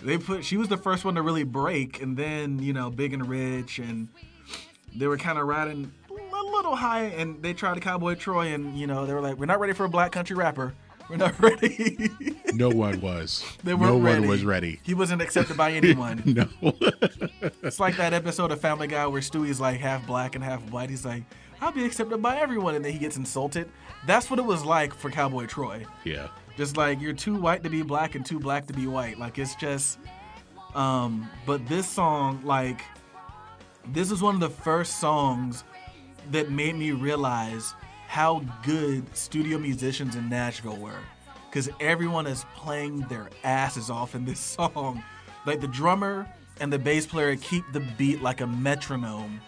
[0.00, 3.12] they put, she was the first one to really break, and then you know, Big
[3.12, 4.08] and Rich, and
[4.94, 5.92] they were kind of riding
[6.58, 9.46] little high, and they tried to Cowboy Troy, and you know, they were like, we're
[9.46, 10.74] not ready for a black country rapper.
[11.08, 12.10] We're not ready.
[12.52, 13.42] No one was.
[13.64, 14.78] they no weren't one was ready.
[14.82, 16.22] He wasn't accepted by anyone.
[16.60, 16.74] No.
[17.62, 20.90] It's like that episode of Family Guy where Stewie's like half black and half white.
[20.90, 21.22] He's like,
[21.62, 23.70] I'll be accepted by everyone, and then he gets insulted.
[24.06, 25.84] That's what it was like for Cowboy Troy.
[26.04, 26.28] yeah.
[26.58, 29.18] Just like you're too white to be black and too black to be white.
[29.18, 29.98] Like it's just.
[30.74, 32.82] Um, but this song, like,
[33.92, 35.64] this is one of the first songs
[36.30, 37.74] that made me realize
[38.06, 41.00] how good studio musicians in Nashville were.
[41.48, 45.02] Because everyone is playing their asses off in this song.
[45.46, 46.26] Like the drummer
[46.60, 49.40] and the bass player keep the beat like a metronome.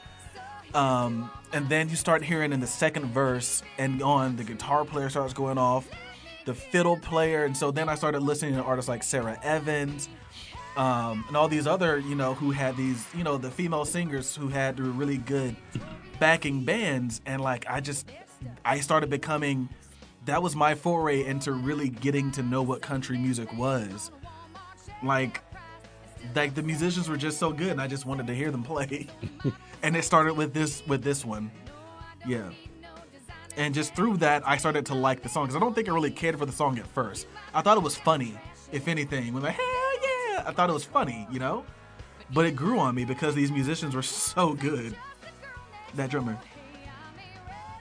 [0.75, 5.09] Um, and then you start hearing in the second verse and on, the guitar player
[5.09, 5.89] starts going off,
[6.47, 7.45] the fiddle player.
[7.45, 10.09] And so then I started listening to artists like Sara Evans
[10.77, 14.37] um, and all these other, you know, who had these, you know, the female singers
[14.37, 15.57] who had really good
[16.21, 17.21] backing bands.
[17.27, 18.09] And like, I just,
[18.65, 19.69] I started becoming
[20.27, 24.11] that was my foray into really getting to know what country music was.
[25.03, 25.43] Like,
[26.35, 29.09] like the musicians were just so good, and I just wanted to hear them play.
[29.83, 31.51] and it started with this with this one,
[32.27, 32.51] yeah.
[33.57, 35.93] And just through that, I started to like the song because I don't think I
[35.93, 37.27] really cared for the song at first.
[37.53, 38.39] I thought it was funny,
[38.71, 39.33] if anything.
[39.33, 41.65] When like, hell yeah, I thought it was funny, you know.
[42.33, 44.03] But it grew on me because these musicians were
[44.35, 44.95] so good.
[45.95, 46.39] That drummer,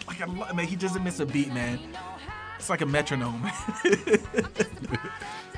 [0.07, 1.80] like I, lo- man, he doesn't miss a beat, man.
[2.57, 3.44] It's like a metronome.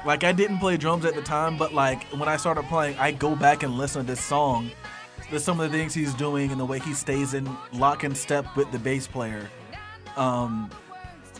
[0.05, 3.11] like I didn't play drums at the time, but like when I started playing, I
[3.11, 4.71] go back and listen to this song.
[5.29, 8.15] There's some of the things he's doing and the way he stays in lock and
[8.15, 9.49] step with the bass player.
[10.17, 10.69] Um,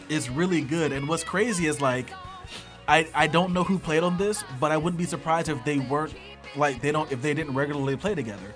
[0.09, 0.91] is really good.
[0.91, 2.09] And what's crazy is like,
[2.88, 5.79] I I don't know who played on this, but I wouldn't be surprised if they
[5.79, 6.13] weren't
[6.55, 8.53] like they don't if they didn't regularly play together.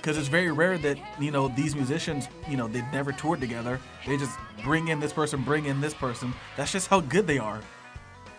[0.00, 3.78] Because it's very rare that you know these musicians, you know, they've never toured together.
[4.06, 6.32] They just bring in this person, bring in this person.
[6.56, 7.60] That's just how good they are.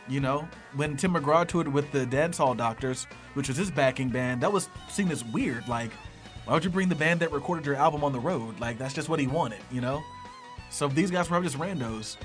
[0.07, 3.05] You know, when Tim McGraw toured with the Dancehall Doctors,
[3.35, 5.67] which was his backing band, that was seen as weird.
[5.67, 5.91] Like,
[6.45, 8.59] why would you bring the band that recorded your album on the road?
[8.59, 10.01] Like, that's just what he wanted, you know?
[10.71, 12.17] So these guys were probably just randos.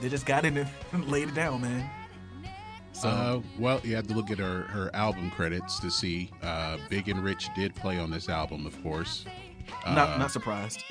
[0.00, 1.88] They just got in and laid it down, man.
[3.02, 6.30] So, Uh, well, you have to look at her, her album credits to see.
[6.42, 9.24] Uh, Big and Rich did play on this album, of course.
[9.86, 10.84] not not surprised.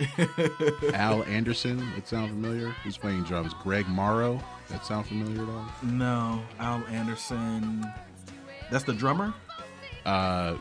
[0.93, 2.69] Al Anderson, that sound familiar?
[2.83, 3.53] Who's playing drums?
[3.63, 5.71] Greg Morrow, that sound familiar at all?
[5.83, 7.85] no, Al Anderson.
[8.71, 9.33] That's the drummer.
[10.05, 10.55] Uh,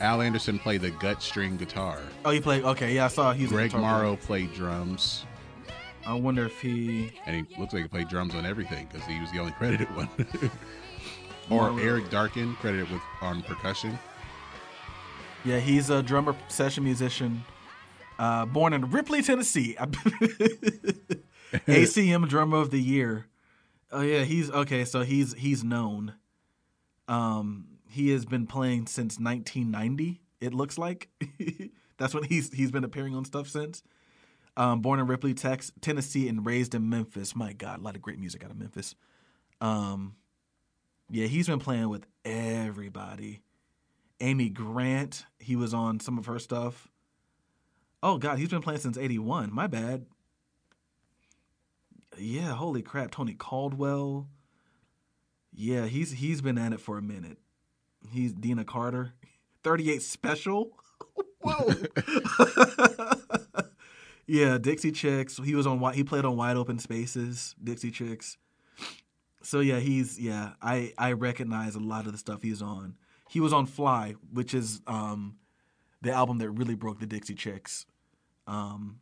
[0.00, 2.00] Al Anderson played the gut string guitar.
[2.24, 2.64] Oh, he played.
[2.64, 3.92] Okay, yeah, I saw he's a Greg guitar player.
[3.92, 5.24] Morrow played drums,
[6.06, 7.12] I wonder if he.
[7.26, 9.94] and he looks like he played drums on everything because he was the only credited
[9.96, 10.08] one.
[11.50, 11.78] or Morrow.
[11.78, 13.98] Eric Darken, credited with on percussion.
[15.44, 17.44] Yeah, he's a drummer, session musician,
[18.18, 19.76] uh, born in Ripley, Tennessee.
[21.52, 23.26] ACM Drummer of the Year.
[23.90, 24.84] Oh yeah, he's okay.
[24.84, 26.14] So he's he's known.
[27.08, 30.22] Um, he has been playing since 1990.
[30.40, 31.08] It looks like
[31.98, 33.82] that's when he's he's been appearing on stuff since.
[34.56, 37.34] Um, born in Ripley, Texas, Tennessee, and raised in Memphis.
[37.34, 38.94] My God, a lot of great music out of Memphis.
[39.60, 40.16] Um,
[41.10, 43.42] yeah, he's been playing with everybody.
[44.20, 46.88] Amy Grant, he was on some of her stuff.
[48.02, 49.52] Oh God, he's been playing since '81.
[49.52, 50.06] My bad.
[52.18, 54.28] Yeah, holy crap, Tony Caldwell.
[55.52, 57.38] Yeah, he's he's been at it for a minute.
[58.10, 59.14] He's Deana Carter,
[59.64, 60.72] 38 special.
[61.40, 61.72] Whoa.
[64.26, 65.38] yeah, Dixie Chicks.
[65.44, 65.92] He was on.
[65.94, 67.54] He played on Wide Open Spaces.
[67.62, 68.38] Dixie Chicks.
[69.42, 70.52] So yeah, he's yeah.
[70.62, 72.96] I I recognize a lot of the stuff he's on.
[73.28, 75.36] He was on Fly, which is um,
[76.02, 77.86] the album that really broke the Dixie Chicks.
[78.46, 79.00] Um,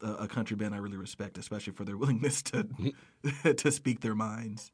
[0.00, 2.66] a, a country band I really respect, especially for their willingness to
[3.54, 4.72] to speak their minds.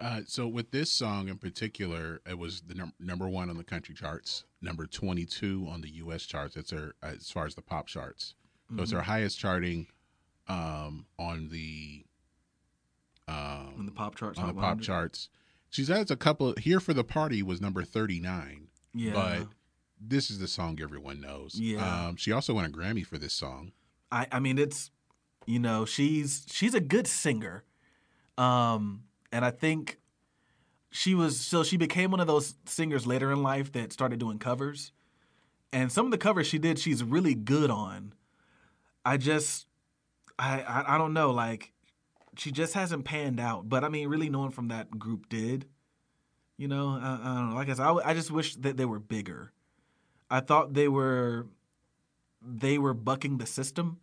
[0.00, 3.64] Uh, so with this song in particular, it was the num- number one on the
[3.64, 6.24] country charts, number twenty-two on the U.S.
[6.24, 6.54] charts.
[6.54, 8.34] That's her as far as the pop charts.
[8.76, 9.88] So it's her highest charting
[10.48, 12.04] um, on the
[13.28, 14.82] um, On the pop charts, on the pop 100.
[14.84, 15.28] charts.
[15.70, 16.54] She's had a couple.
[16.58, 18.68] Here for the party was number thirty-nine.
[18.94, 19.46] Yeah, but
[20.00, 21.54] this is the song everyone knows.
[21.54, 22.06] Yeah.
[22.08, 23.72] Um, she also won a Grammy for this song.
[24.10, 24.90] I I mean it's
[25.46, 27.64] you know she's she's a good singer,
[28.36, 29.98] um, and I think
[30.90, 34.38] she was so she became one of those singers later in life that started doing
[34.40, 34.90] covers,
[35.72, 38.14] and some of the covers she did she's really good on.
[39.04, 39.66] I just
[40.38, 41.72] I I, I don't know like
[42.36, 45.66] she just hasn't panned out, but I mean really no one from that group did.
[46.56, 47.56] You know I, I don't know.
[47.56, 49.52] Like I said, I, I just wish that they were bigger.
[50.30, 51.46] I thought they were
[52.42, 53.98] they were bucking the system.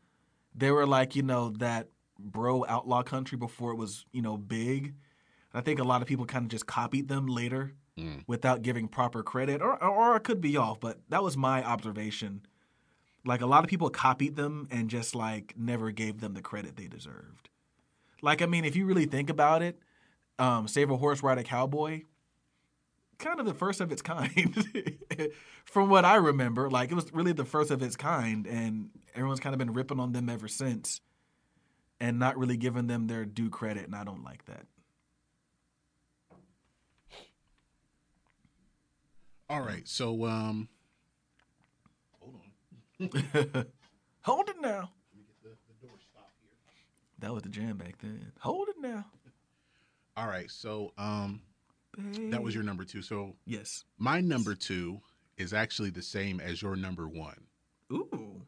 [0.55, 4.95] They were like, you know, that bro outlaw country before it was, you know, big.
[5.53, 8.23] I think a lot of people kind of just copied them later Mm.
[8.27, 12.43] without giving proper credit, or, or I could be off, but that was my observation.
[13.25, 16.75] Like a lot of people copied them and just like never gave them the credit
[16.75, 17.49] they deserved.
[18.21, 19.79] Like, I mean, if you really think about it,
[20.39, 22.03] um, Save a Horse, Ride a Cowboy,
[23.17, 24.55] kind of the first of its kind
[25.65, 26.69] from what I remember.
[26.69, 29.99] Like it was really the first of its kind, and everyone's kind of been ripping
[29.99, 31.01] on them ever since,
[31.99, 33.85] and not really giving them their due credit.
[33.85, 34.65] And I don't like that.
[39.49, 40.67] All right, so um,
[44.21, 44.91] Hold it now.
[47.19, 48.31] That was the jam back then.
[48.39, 49.05] Hold it now.
[50.15, 51.41] all right, so um,
[52.29, 53.01] that was your number two.
[53.01, 53.85] So Yes.
[53.97, 55.01] my number two
[55.37, 57.45] is actually the same as your number one.
[57.91, 58.41] Ooh.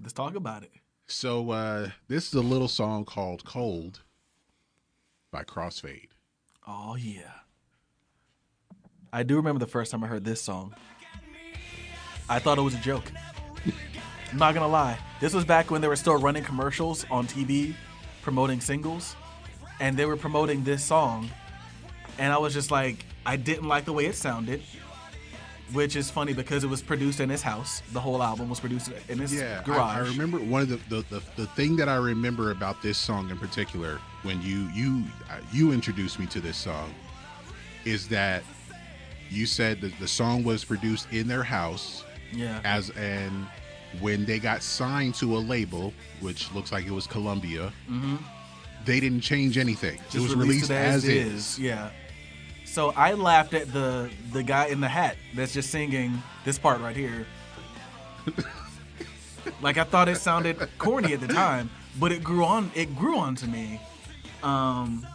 [0.00, 0.70] Let's talk about it.
[1.06, 4.02] So uh this is a little song called Cold
[5.30, 6.08] by Crossfade.
[6.66, 7.32] Oh yeah.
[9.12, 10.74] I do remember the first time I heard this song.
[12.28, 13.10] I thought it was a joke.
[14.32, 14.98] I'm not gonna lie.
[15.20, 17.74] This was back when they were still running commercials on TV
[18.22, 19.16] promoting singles,
[19.80, 21.28] and they were promoting this song,
[22.18, 24.62] and I was just like, I didn't like the way it sounded,
[25.72, 27.82] which is funny because it was produced in his house.
[27.92, 29.96] The whole album was produced in his Yeah, I, garage.
[29.96, 33.28] I remember one of the, the the the thing that I remember about this song
[33.30, 36.94] in particular when you you uh, you introduced me to this song
[37.84, 38.44] is that
[39.30, 42.60] you said that the song was produced in their house yeah.
[42.64, 43.46] as and
[44.00, 47.72] when they got signed to a label which looks like it was Columbia
[48.84, 51.90] they didn't change anything it was released it as, is Yeah.
[52.72, 56.80] So I laughed at the the guy in the hat that's just singing this part
[56.80, 57.26] right here.
[59.62, 61.68] like I thought it sounded corny at the time,
[62.00, 63.78] but it grew on it grew on to me.
[64.42, 65.06] Um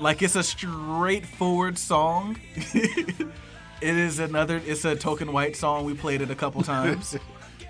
[0.00, 2.38] like it's a straightforward song.
[3.80, 5.84] it is another it's a token white song.
[5.84, 7.16] We played it a couple times.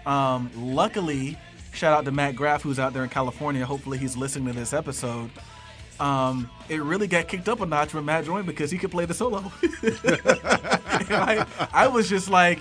[0.07, 1.37] Um, luckily,
[1.73, 3.67] shout out to Matt Graff who's out there in California.
[3.67, 5.33] Hopefully, he's listening to this episode.
[5.99, 9.05] Um, it really got kicked up a notch when Matt joined because he could play
[9.05, 9.51] the solo.
[11.11, 12.61] I, I was just like,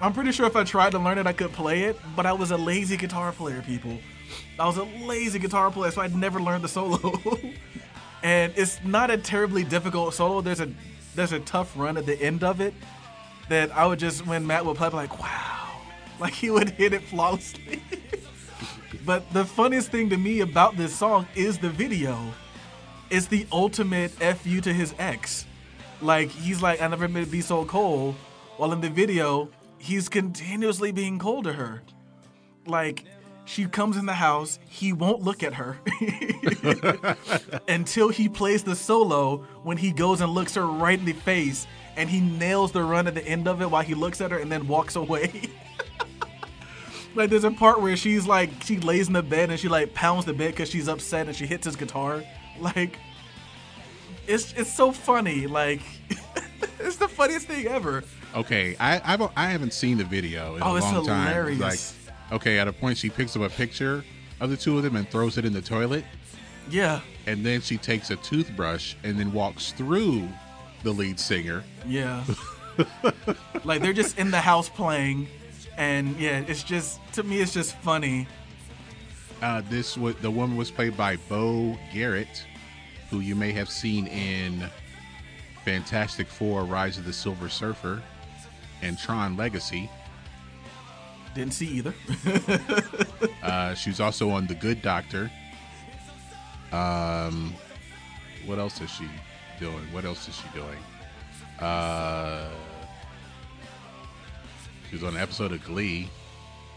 [0.00, 2.32] I'm pretty sure if I tried to learn it, I could play it, but I
[2.32, 3.98] was a lazy guitar player, people.
[4.58, 6.98] I was a lazy guitar player, so I'd never learned the solo.
[8.22, 10.40] and it's not a terribly difficult solo.
[10.40, 10.70] There's a
[11.14, 12.74] there's a tough run at the end of it
[13.48, 15.80] that I would just when Matt would play, I'd be like, wow,
[16.20, 17.82] like he would hit it flawlessly.
[19.06, 22.18] but the funniest thing to me about this song is the video.
[23.10, 25.46] It's the ultimate fu to his ex.
[26.00, 28.14] Like he's like, I never meant to be so cold.
[28.56, 31.82] While in the video, he's continuously being cold to her.
[32.66, 33.04] Like
[33.44, 35.78] she comes in the house, he won't look at her
[37.68, 41.66] until he plays the solo when he goes and looks her right in the face
[41.96, 44.38] and he nails the run at the end of it while he looks at her
[44.38, 45.42] and then walks away.
[47.14, 49.92] like there's a part where she's like she lays in the bed and she like
[49.92, 52.22] pounds the bed because she's upset and she hits his guitar.
[52.60, 52.98] Like
[54.26, 55.46] it's it's so funny.
[55.46, 55.82] Like
[56.78, 58.04] it's the funniest thing ever.
[58.34, 61.26] Okay, I I've, I haven't seen the video in Oh, a long time.
[61.26, 61.60] hilarious.
[61.60, 62.01] Like,
[62.32, 64.04] okay, at a point she picks up a picture
[64.40, 66.04] of the two of them and throws it in the toilet,
[66.68, 67.00] Yeah.
[67.26, 70.28] and then she takes a toothbrush and then walks through
[70.82, 71.62] the lead singer.
[71.86, 72.24] Yeah.
[73.64, 75.28] like they're just in the house playing
[75.76, 78.26] and yeah, it's just to me it's just funny.
[79.42, 82.44] Uh, this was the woman was played by Beau Garrett,
[83.10, 84.68] who you may have seen in
[85.64, 88.02] Fantastic Four: Rise of the Silver Surfer
[88.82, 89.90] and Tron Legacy.
[91.34, 91.94] Didn't see either.
[93.42, 95.28] Uh, she was also on The Good Doctor.
[96.70, 97.52] Um,
[98.46, 99.08] what else is she
[99.58, 99.82] doing?
[99.92, 100.78] What else is she doing?
[101.58, 102.48] Uh,
[104.88, 106.08] she was on an episode of Glee.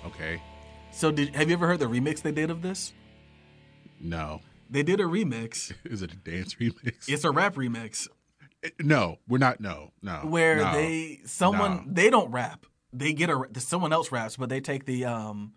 [0.08, 0.42] Okay,
[0.92, 2.94] so did have you ever heard the remix they did of this?
[4.02, 5.72] no, They did a remix.
[5.86, 7.08] is it a dance remix?
[7.08, 8.08] It's a rap remix
[8.80, 9.60] no, we're not.
[9.60, 10.14] No, no.
[10.24, 10.74] where no.
[10.74, 11.94] they someone No.
[11.94, 12.66] they don't rap.
[12.98, 15.54] They get a someone else raps, but they take the um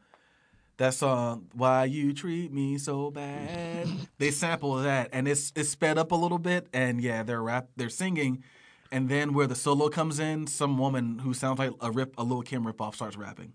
[0.79, 3.89] that song "Why You Treat Me So Bad."
[4.19, 7.69] they sample that, and it's it's sped up a little bit, and yeah, they're rap,
[7.77, 8.43] they're singing,
[8.91, 12.25] and then where the solo comes in, some woman who sounds like a rip, a
[12.25, 13.53] Lil Kim ripoff starts rapping.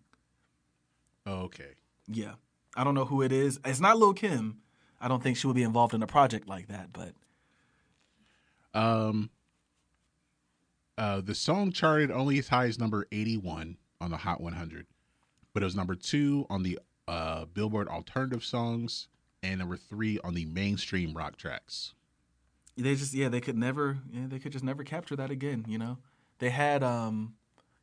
[1.28, 1.74] Okay.
[2.08, 2.36] Yeah,
[2.76, 3.60] I don't know who it is.
[3.66, 4.60] It's not Lil Kim.
[5.02, 7.14] I don't think she would be involved in a project like that, but
[8.74, 9.30] Um.
[10.98, 14.86] Uh, the song charted only as high as number 81 on the Hot 100,
[15.54, 19.08] but it was number two on the uh, Billboard Alternative Songs
[19.42, 21.94] and number three on the mainstream rock tracks.
[22.78, 25.78] they just yeah they could never yeah they could just never capture that again you
[25.78, 25.98] know
[26.40, 27.36] they had um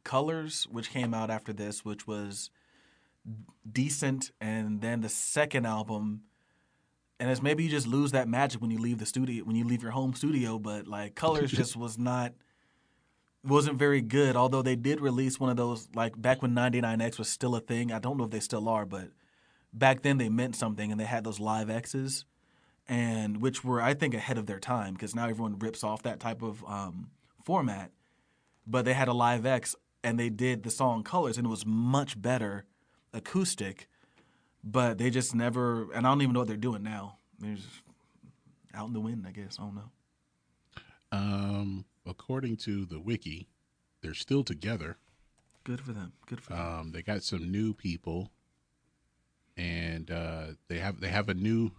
[0.05, 2.51] colors which came out after this which was
[3.71, 6.23] decent and then the second album
[7.21, 9.65] and it's maybe you just lose that magic when you leave the studio when you
[9.65, 12.33] leave your home studio but like colors just was not
[13.43, 17.29] wasn't very good although they did release one of those like back when 99x was
[17.29, 19.09] still a thing i don't know if they still are but
[19.73, 22.27] back then they meant something and they had those live x's
[22.91, 26.19] and which were I think ahead of their time because now everyone rips off that
[26.19, 27.11] type of um,
[27.45, 27.93] format.
[28.67, 31.65] But they had a live X and they did the song Colors and it was
[31.65, 32.65] much better
[33.15, 33.89] acoustic.
[34.65, 37.19] But they just never and I don't even know what they're doing now.
[37.39, 37.69] They're just
[38.75, 39.57] out in the wind, I guess.
[39.59, 39.91] I don't know.
[41.13, 43.49] Um, according to the wiki,
[44.03, 44.99] they're still together.
[45.65, 46.13] Good for them.
[46.27, 46.61] Good for them.
[46.61, 48.31] Um, they got some new people,
[49.57, 51.71] and uh, they have they have a new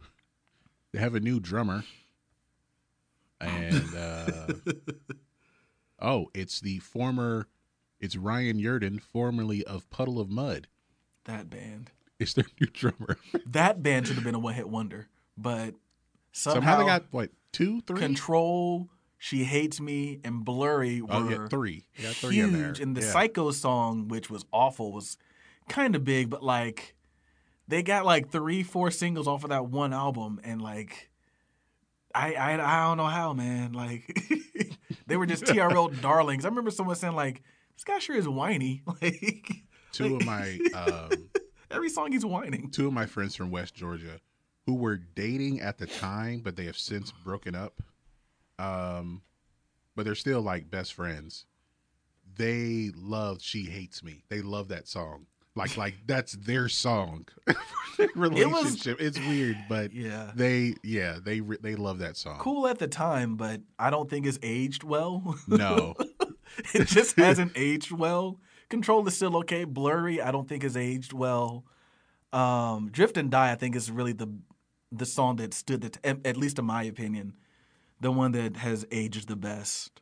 [0.91, 1.83] they have a new drummer,
[3.39, 4.47] and uh,
[5.99, 7.47] oh, it's the former
[7.99, 10.67] it's Ryan Yerdon, formerly of Puddle of Mudd.
[11.25, 11.91] That band.
[12.19, 13.17] It's their new drummer.
[13.45, 15.75] That band should have been a one hit wonder, but
[16.31, 17.99] somehow, Somehow they got what two, three?
[17.99, 18.89] Control,
[19.23, 21.85] She Hates Me, and Blurry were Oh, yeah, three.
[22.01, 22.47] Got three huge.
[22.47, 22.73] in there.
[22.81, 23.11] And the Yeah.
[23.11, 25.15] Psycho song, which was awful, was
[25.69, 26.95] kind of big, but like
[27.67, 31.11] they got like three, four singles off of that one album, and like
[32.15, 33.73] I I, I don't know how, man.
[33.73, 34.11] Like
[35.05, 36.43] they were just TRL darlings.
[36.43, 37.43] I remember someone saying like,
[37.75, 39.51] "This guy sure is whiny." Like
[39.91, 41.29] two of my um,
[41.69, 42.71] every song he's whining.
[42.71, 44.19] two of my friends from West Georgia
[44.65, 47.83] who were dating at the time, but they have since broken up.
[48.61, 49.21] Um,
[49.95, 51.45] but they're still like best friends.
[52.35, 55.25] They love "She Hates Me." They love that song.
[55.55, 57.25] Like, like that's their song.
[58.15, 59.01] Relationship.
[59.01, 60.31] it's weird, but Yeah.
[60.35, 62.39] they, yeah, they they love that song.
[62.39, 65.37] Cool at the time, but I don't think it's aged well.
[65.47, 65.95] No,
[66.73, 68.39] it just hasn't aged well.
[68.69, 69.65] Control is still okay.
[69.65, 71.65] Blurry, I don't think is aged well.
[72.31, 74.29] Um, Drift and Die, I think is really the
[74.91, 77.33] the song that stood the t- at least in my opinion,
[78.01, 80.01] the one that has aged the best.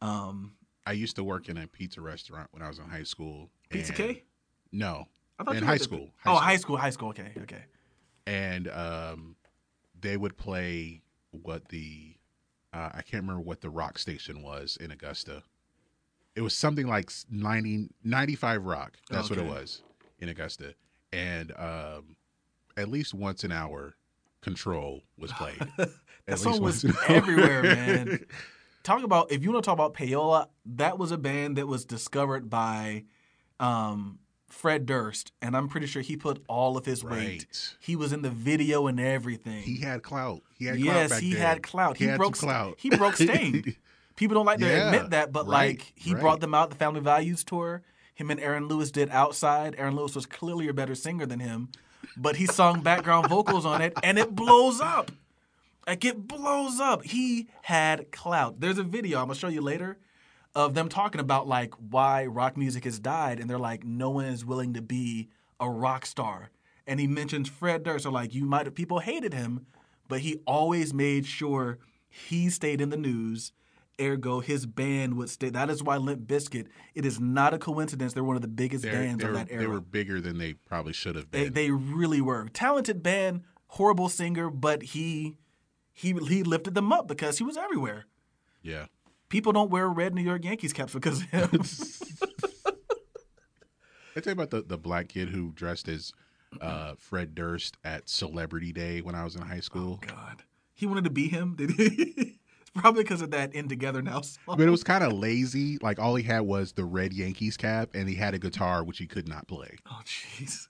[0.00, 0.52] Um,
[0.86, 3.50] I used to work in a pizza restaurant when I was in high school.
[3.70, 4.22] Pizza K.
[4.70, 5.06] No,
[5.38, 6.10] I thought in you high school.
[6.26, 7.08] oh, high school, high school.
[7.08, 7.64] Okay, okay.
[8.26, 9.36] and um,
[10.00, 12.14] they would play what the
[12.72, 15.42] uh, I can't remember what the rock station was in Augusta.
[16.36, 18.98] It was something like 90, 95 Rock.
[19.08, 19.82] That's what it was
[20.18, 20.74] in Augusta,
[21.12, 22.16] and um,
[22.76, 23.94] at least once an hour,
[24.44, 25.58] Control was played.
[26.26, 27.04] That At song was once an hour.
[27.18, 28.24] everywhere, man.
[28.82, 31.84] Talk about if you want to talk about payola, that was a band that was
[31.84, 33.04] discovered by
[33.60, 37.76] um, Fred Durst, and I'm pretty sure he put all of his weight.
[37.78, 39.62] He was in the video and everything.
[39.64, 40.40] He had clout.
[40.56, 41.42] He had clout yes, he then.
[41.42, 41.96] had clout.
[41.98, 42.76] He, had broke clout.
[42.78, 43.76] He broke Staind.
[44.16, 46.20] People don't like to Yeah, admit that, but right, like he right.
[46.22, 47.82] brought them out the Family Values tour.
[48.14, 49.74] Him and Aaron Lewis did Outside.
[49.76, 51.68] Aaron Lewis was clearly a better singer than him,
[52.16, 55.10] but he sung background vocals on it, and it blows up.
[55.86, 57.04] Like it blows up.
[57.04, 58.60] He had clout.
[58.60, 59.98] There's a video I'm gonna show you later
[60.54, 64.24] of them talking about like why rock music has died, and they're like, no one
[64.26, 65.28] is willing to be
[65.60, 66.50] a rock star.
[66.86, 68.04] And he mentions Fred Durst.
[68.04, 69.66] So like, you might have people hated him,
[70.08, 71.78] but he always made sure
[72.08, 73.52] he stayed in the news.
[74.00, 75.50] Ergo, his band would stay.
[75.50, 76.66] That is why Limp Bizkit.
[76.94, 78.12] It is not a coincidence.
[78.12, 79.60] They're one of the biggest They're- bands they of that era.
[79.60, 81.52] They were bigger than they probably should have been.
[81.52, 85.36] they really were talented band, horrible singer, but he
[85.92, 88.06] he he lifted them up because he was everywhere.
[88.62, 88.86] yeah.
[89.30, 91.62] People don't wear red New York Yankees caps because of him.
[94.16, 96.12] I tell you about the, the black kid who dressed as
[96.60, 99.98] uh, Fred Durst at Celebrity Day when I was in high school.
[100.06, 101.54] God, he wanted to be him.
[101.58, 102.38] Did he?
[102.74, 104.56] It's probably because of that "In Together Now" song.
[104.56, 105.78] But it was kind of lazy.
[105.80, 108.98] Like all he had was the red Yankees cap, and he had a guitar which
[108.98, 109.76] he could not play.
[109.90, 110.66] Oh jeez.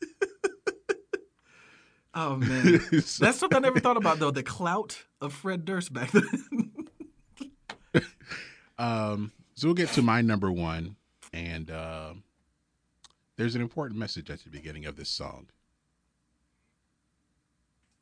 [2.14, 4.30] oh man, So- that's something I never thought about though.
[4.30, 6.70] The clout of Fred Durst back then.
[8.76, 10.96] Um, so we'll get to my number one,
[11.32, 12.14] and uh,
[13.36, 15.46] there's an important message at the beginning of this song.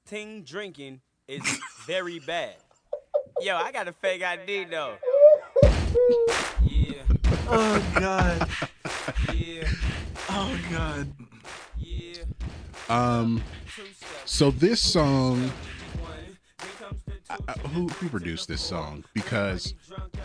[0.06, 1.42] Ting drinking is
[1.86, 2.56] very bad.
[3.40, 4.94] Yo, I got a fake ID though.
[6.62, 7.02] Yeah,
[7.48, 8.48] oh God.
[9.34, 9.68] yeah,
[10.30, 11.12] Oh God.
[11.78, 12.22] yeah.
[12.88, 13.42] Um,
[14.24, 16.12] so this song, One.
[16.60, 17.44] Here comes the two.
[17.48, 19.04] uh, who who produced this song?
[19.14, 19.74] Because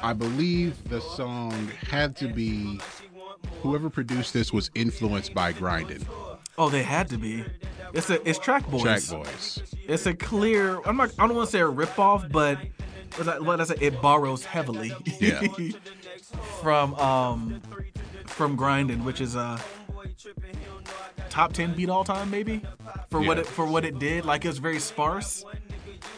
[0.02, 2.80] I believe the song had to be
[3.62, 6.06] whoever produced this was influenced by Grindin'
[6.60, 7.44] Oh, they had to be.
[7.94, 8.82] It's a it's Trackboyz.
[8.82, 9.76] Track Boys.
[9.88, 10.82] It's a clear.
[10.86, 11.12] I'm not.
[11.20, 12.58] I don't want to say a ripoff, but
[13.16, 14.94] what I say, it borrows heavily.
[15.20, 15.42] Yeah.
[16.62, 17.62] from um
[18.26, 19.60] from Grindin', which is a
[21.30, 22.62] top ten beat all time, maybe
[23.10, 24.26] for what it for what it did.
[24.26, 25.46] Like it was very sparse.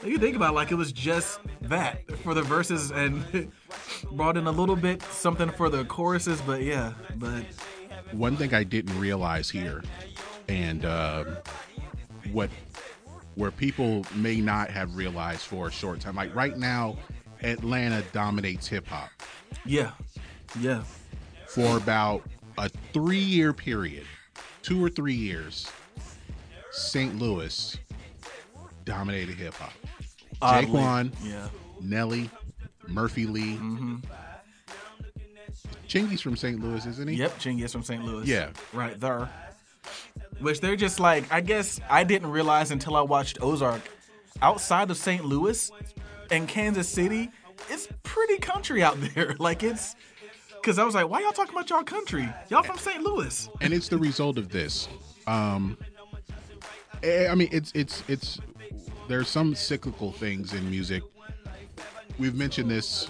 [0.03, 3.51] You think about it, like it was just that for the verses and
[4.11, 7.43] brought in a little bit something for the choruses, but yeah, but
[8.11, 9.83] one thing I didn't realize here,
[10.47, 11.37] and um,
[12.31, 12.49] what
[13.39, 16.97] where people may not have realized for a short time, like right now,
[17.41, 19.09] Atlanta dominates hip hop
[19.65, 19.91] yeah,
[20.59, 20.83] yeah.
[21.47, 22.21] for about
[22.57, 24.03] a three year period,
[24.61, 25.71] two or three years.
[26.71, 27.17] St.
[27.17, 27.77] Louis
[28.83, 29.71] dominated hip hop.
[30.61, 31.47] J-Kwon, yeah.
[31.81, 32.29] Nelly,
[32.89, 33.55] Murphy Lee.
[33.55, 33.95] Mm-hmm.
[35.87, 36.61] Chingy's from St.
[36.61, 37.15] Louis, isn't he?
[37.15, 38.03] Yep, Chingy is from St.
[38.03, 38.27] Louis.
[38.27, 38.49] Yeah.
[38.73, 39.29] right there.
[40.39, 43.81] Which they're just like I guess I didn't realize until I watched Ozark.
[44.41, 45.25] Outside of St.
[45.25, 45.69] Louis
[46.31, 47.29] and Kansas City,
[47.69, 49.35] it's pretty country out there.
[49.39, 49.95] Like it's
[50.55, 52.27] because I was like, why y'all talking about y'all country?
[52.49, 53.01] Y'all from St.
[53.01, 53.49] Louis?
[53.61, 54.87] and it's the result of this.
[55.27, 55.77] Um,
[57.03, 58.39] I mean, it's it's it's
[59.07, 61.03] there's some cyclical things in music.
[62.17, 63.07] We've mentioned this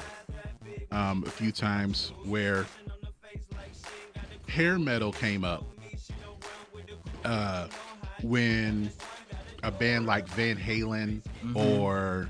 [0.92, 2.66] um, a few times where
[4.48, 5.64] hair metal came up
[7.26, 7.68] uh,
[8.22, 8.92] when
[9.64, 11.22] a band like Van Halen
[11.56, 12.30] or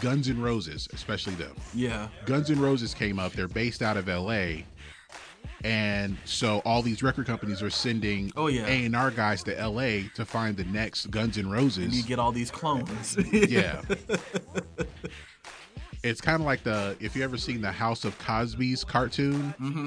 [0.00, 2.08] Guns N' Roses, especially them, Yeah.
[2.26, 3.32] Guns N' Roses came up.
[3.32, 4.62] They're based out of LA.
[5.64, 8.64] And so all these record companies are sending Oh, yeah.
[8.66, 11.84] A&R guys to LA to find the next Guns N' Roses.
[11.86, 13.16] And you get all these clones.
[13.32, 13.80] yeah.
[16.04, 19.86] it's kind of like the if you ever seen the House of Cosby's cartoon Mm-hmm.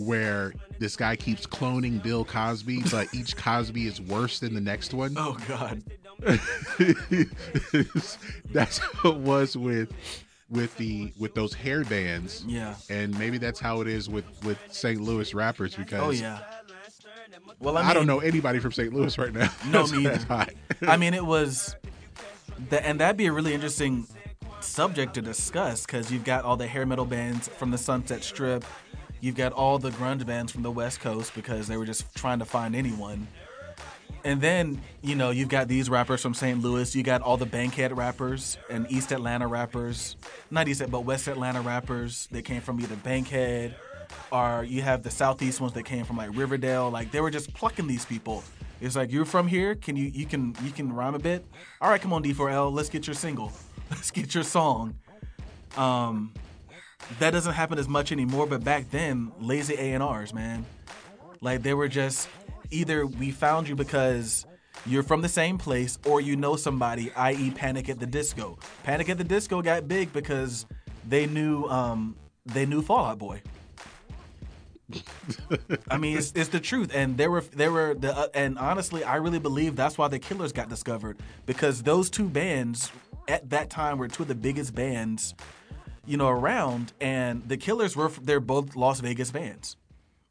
[0.00, 4.94] Where this guy keeps cloning Bill Cosby, but each Cosby is worse than the next
[4.94, 5.14] one.
[5.16, 5.82] oh God.
[8.52, 9.90] that's how it was with
[10.50, 12.44] with the with those hair bands.
[12.46, 12.74] Yeah.
[12.88, 15.00] And maybe that's how it is with with St.
[15.00, 16.40] Louis rappers oh, because Oh yeah.
[17.58, 18.92] Well, I, I, don't know anybody from St.
[18.92, 19.52] Louis right now.
[19.66, 20.46] No, me either.
[20.82, 21.76] I mean, it was,
[22.70, 24.06] that, and that'd be a really interesting
[24.60, 28.64] subject to discuss because you've got all the hair metal bands from the Sunset Strip,
[29.20, 32.38] you've got all the grunge bands from the West Coast because they were just trying
[32.38, 33.26] to find anyone,
[34.24, 36.60] and then you know you've got these rappers from St.
[36.60, 40.16] Louis, you got all the Bankhead rappers and East Atlanta rappers,
[40.50, 43.74] not East but West Atlanta rappers that came from either Bankhead.
[44.32, 46.90] Or you have the southeast ones that came from like Riverdale.
[46.90, 48.42] Like they were just plucking these people.
[48.80, 49.74] It's like you're from here.
[49.74, 51.44] Can you you can you can rhyme a bit?
[51.80, 52.72] All right, come on D4L.
[52.72, 53.52] Let's get your single.
[53.90, 54.94] Let's get your song.
[55.76, 56.32] Um,
[57.18, 58.46] that doesn't happen as much anymore.
[58.46, 60.64] But back then, lazy A and R's, man.
[61.40, 62.28] Like they were just
[62.70, 64.46] either we found you because
[64.86, 67.50] you're from the same place or you know somebody, i.e.
[67.50, 68.58] Panic at the Disco.
[68.84, 70.66] Panic at the Disco got big because
[71.08, 72.16] they knew um
[72.46, 73.42] they knew Fall Out Boy.
[75.90, 79.04] I mean, it's, it's the truth, and there were there were the uh, and honestly,
[79.04, 82.90] I really believe that's why the Killers got discovered because those two bands
[83.28, 85.34] at that time were two of the biggest bands,
[86.06, 89.76] you know, around, and the Killers were they're both Las Vegas bands,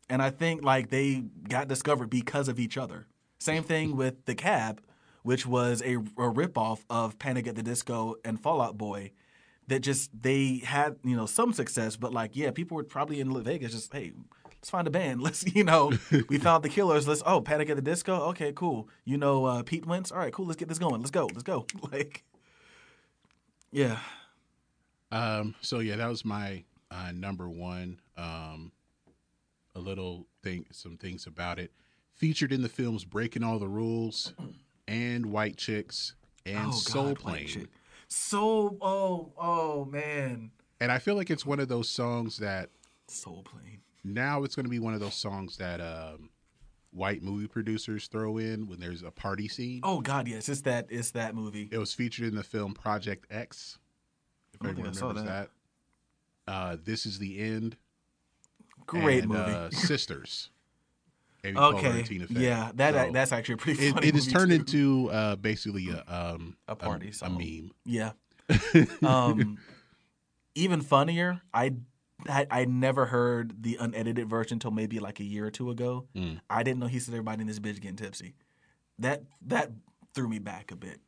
[0.10, 3.08] and I think like they got discovered because of each other.
[3.40, 4.82] Same thing with the Cab,
[5.24, 9.12] which was a, a ripoff of Panic at the Disco and Fall Out Boy.
[9.68, 13.30] That just they had you know some success, but like yeah, people were probably in
[13.30, 14.14] Las Vegas just hey
[14.60, 15.22] let's find a band.
[15.30, 15.91] Let's, you know,
[16.28, 17.08] we found the Killers.
[17.08, 18.16] Let's, oh, Panic at the Disco.
[18.30, 18.90] Okay, cool.
[19.06, 20.12] You know, uh, Pete Wentz.
[20.12, 20.46] All right, cool.
[20.46, 21.00] Let's get this going.
[21.00, 21.28] Let's go.
[21.28, 21.66] Let's go.
[21.91, 22.24] Like,
[23.72, 24.00] yeah.
[25.11, 27.99] Um, so yeah, that was my uh, number one.
[28.18, 28.72] Um,
[29.76, 31.72] a little thing, some things about it.
[32.14, 34.34] Featured in the films "Breaking All the Rules"
[34.88, 36.15] and "White Chicks"
[36.45, 37.68] and "Soul Oh, White Plane." Chick.
[38.07, 38.77] Soul.
[38.81, 40.52] Oh, oh man.
[40.81, 42.69] And I feel like it's one of those songs that
[43.07, 43.81] Soul Plane.
[44.03, 46.30] now it's going to be one of those songs that um,
[46.91, 49.81] white movie producers throw in when there's a party scene.
[49.84, 50.88] Oh God, yes, it's that.
[50.90, 51.69] It's that movie.
[51.72, 53.77] It was featured in the film Project X.
[54.61, 55.49] If I don't anyone I saw remembers that.
[56.48, 57.77] Uh, this is the end.
[58.86, 59.52] Great and, movie.
[59.52, 60.49] Uh, Sisters.
[61.44, 62.03] Amy okay.
[62.31, 64.07] Yeah, that So that's actually a pretty it, funny.
[64.07, 64.56] it is turned too.
[64.57, 67.38] into uh, basically a um, A party a, song.
[67.38, 67.72] meme.
[67.86, 68.11] Yeah.
[69.06, 69.57] Um,
[70.56, 71.73] even funnier, I,
[72.27, 76.07] I I never heard the unedited version until maybe like a year or two ago.
[76.15, 76.41] Mm.
[76.49, 78.34] I didn't know he said everybody in this bitch getting tipsy.
[78.98, 79.72] That that
[80.14, 80.99] threw me back a bit.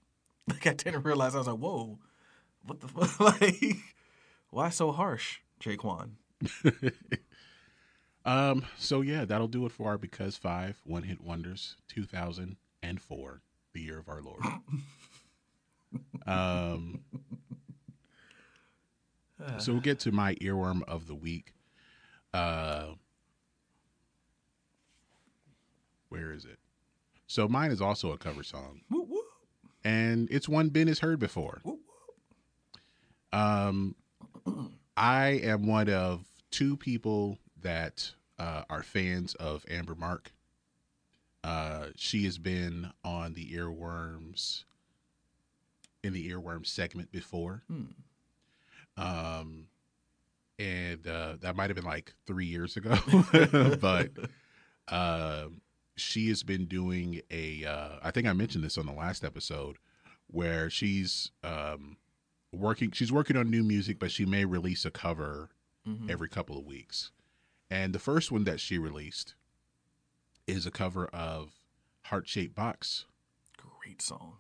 [0.48, 2.00] Like I didn't realize I was like, whoa,
[2.66, 3.20] what the fuck?
[3.42, 3.78] like,
[4.50, 6.12] why so harsh, J-Kwon?
[8.26, 8.66] Um.
[8.78, 13.02] So yeah, that'll do it for our because five one hit wonders, two thousand and
[13.02, 13.42] four,
[13.74, 14.44] the year of our Lord.
[16.28, 17.02] um.
[19.58, 21.54] So we'll get to my earworm of the week.
[22.34, 22.90] Uh.
[26.10, 26.60] Where is it?
[27.26, 28.82] So mine is also a cover song,
[29.84, 31.62] and it's one Ben has heard before.
[33.34, 33.96] Um,
[34.98, 40.34] I am one of two people that uh, are fans of Amber Mark.
[41.44, 44.64] Uh, she has been on the earworms
[46.04, 47.64] in the earworm segment before.
[48.98, 49.68] Um,
[50.60, 52.96] and uh, that might have been like three years ago,
[53.82, 54.12] but
[54.88, 55.62] um,
[55.96, 57.66] she has been doing a.
[57.66, 59.78] Uh, I think I mentioned this on the last episode,
[60.28, 61.98] where she's um,
[62.52, 62.92] working.
[62.92, 65.50] She's working on new music, but she may release a cover
[66.08, 67.12] every couple of weeks.
[67.70, 69.34] And the first one that she released
[70.46, 71.54] is a cover of
[72.06, 73.06] Heart Shaped Box,
[73.58, 74.38] Great song.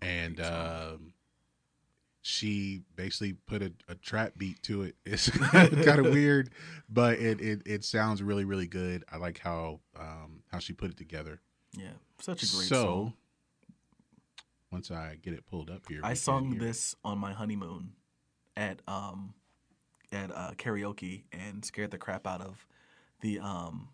[0.00, 1.12] and um,
[2.22, 4.94] she basically put a, a trap beat to it.
[5.04, 6.50] It's kind of weird,
[6.88, 9.04] but it, it it sounds really really good.
[9.12, 11.40] I like how um, how she put it together.
[11.76, 13.12] Yeah, such a great so song.
[14.74, 16.60] Once I get it pulled up here, I sung hear it.
[16.60, 17.92] this on my honeymoon
[18.56, 19.34] at um
[20.12, 22.66] at uh, karaoke and scared the crap out of
[23.20, 23.88] the um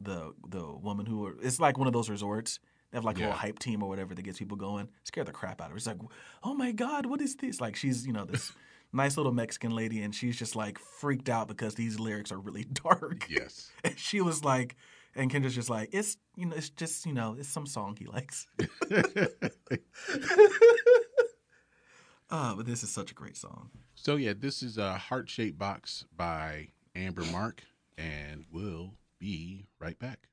[0.00, 2.58] the the woman who were, it's like one of those resorts.
[2.90, 3.26] They have like a Yeah.
[3.28, 4.88] little hype team or whatever that gets people going.
[5.04, 5.76] Scared the crap out of her.
[5.76, 5.98] It's like,
[6.42, 7.60] oh my god, what is this?
[7.60, 8.52] Like she's you know this
[8.92, 12.64] nice little Mexican lady, and she's just like freaked out because these lyrics are really
[12.84, 13.26] dark.
[13.30, 13.70] Yes.
[13.84, 14.76] And she was like,
[15.14, 18.06] and Kendra's just like, it's you know, it's just you know, it's some song he
[18.06, 18.46] likes.
[22.32, 23.68] Uh, but this is such a great song.
[23.94, 27.62] So yeah, this is a heart shaped box by Amber Mark,
[27.98, 30.28] and we'll be right back.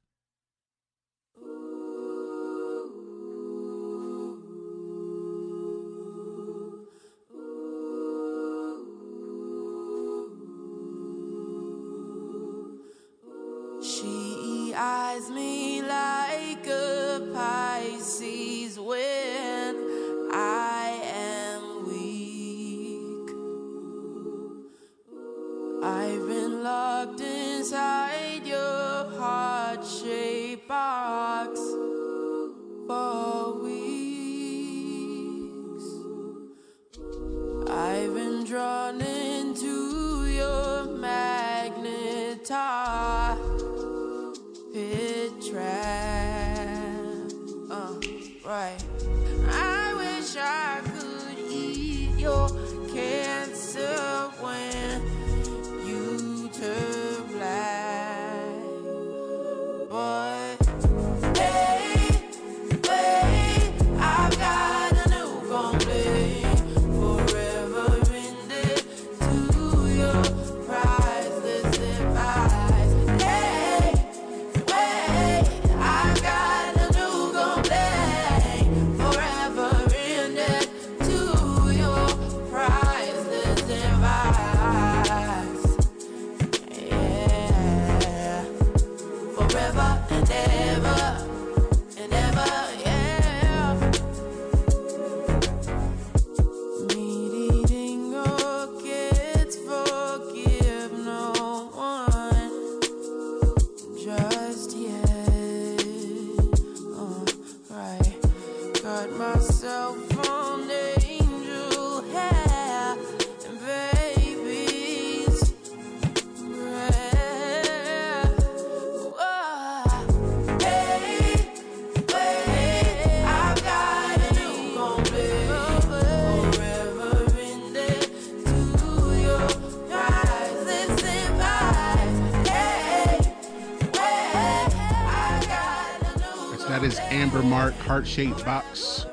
[137.99, 139.05] Heart shaped box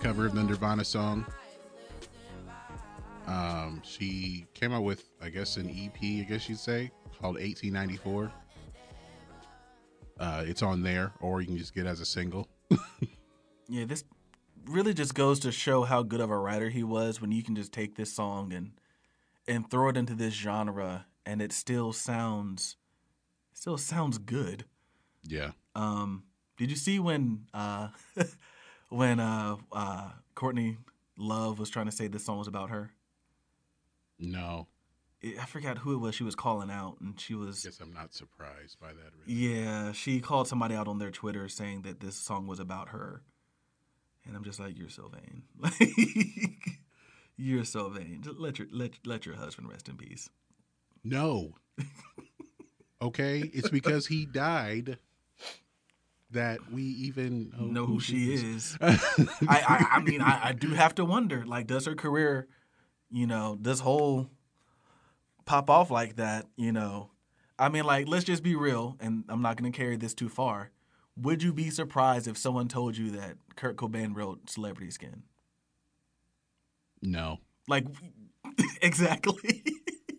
[0.00, 1.26] cover of the Nirvana song.
[3.26, 8.30] Um, she came out with, I guess, an EP, I guess you'd say, called 1894.
[10.20, 12.48] Uh, it's on there, or you can just get it as a single.
[13.70, 14.04] Yeah, this
[14.64, 17.54] really just goes to show how good of a writer he was when you can
[17.54, 18.70] just take this song and
[19.46, 22.76] and throw it into this genre and it still sounds
[23.52, 24.64] still sounds good.
[25.22, 25.50] Yeah.
[25.74, 26.22] Um,
[26.58, 27.88] did you see when uh,
[28.90, 30.76] when uh, uh, Courtney
[31.16, 32.90] Love was trying to say this song was about her?
[34.18, 34.66] No,
[35.24, 37.92] I forgot who it was she was calling out, and she was I guess I'm
[37.92, 39.12] not surprised by that.
[39.26, 39.54] Really.
[39.54, 43.22] yeah, she called somebody out on their Twitter saying that this song was about her,
[44.26, 45.72] and I'm just like, you're so vain, like
[47.36, 48.20] you're so vain.
[48.22, 50.30] Just let your let let your husband rest in peace.
[51.02, 51.54] No.
[53.02, 54.98] okay, it's because he died
[56.30, 58.42] that we even know who she did this.
[58.42, 58.78] is.
[58.80, 58.96] I,
[59.48, 62.48] I, I mean, I, I do have to wonder, like, does her career,
[63.10, 64.28] you know, this whole
[65.46, 67.10] pop off like that, you know?
[67.58, 70.28] I mean, like, let's just be real, and I'm not going to carry this too
[70.28, 70.70] far.
[71.16, 75.22] Would you be surprised if someone told you that Kurt Cobain wrote Celebrity Skin?
[77.02, 77.86] No, Like,
[78.82, 79.64] exactly.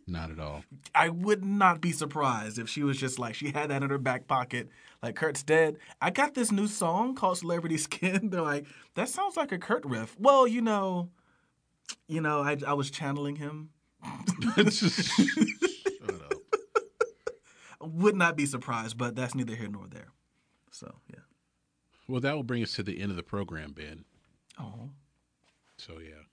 [0.10, 0.64] Not at all.
[0.94, 3.98] I would not be surprised if she was just like she had that in her
[3.98, 4.70] back pocket.
[5.02, 5.78] Like Kurt's dead.
[6.02, 8.30] I got this new song called Celebrity Skin.
[8.30, 8.66] They're like,
[8.96, 10.16] that sounds like a Kurt riff.
[10.20, 11.10] Well, you know,
[12.08, 13.70] you know, I I was channeling him.
[14.70, 16.34] Shut up.
[17.82, 20.10] Would not be surprised, but that's neither here nor there.
[20.72, 21.20] So yeah.
[22.08, 24.06] Well, that will bring us to the end of the program, Ben.
[24.60, 24.90] Oh.
[25.78, 26.24] So yeah,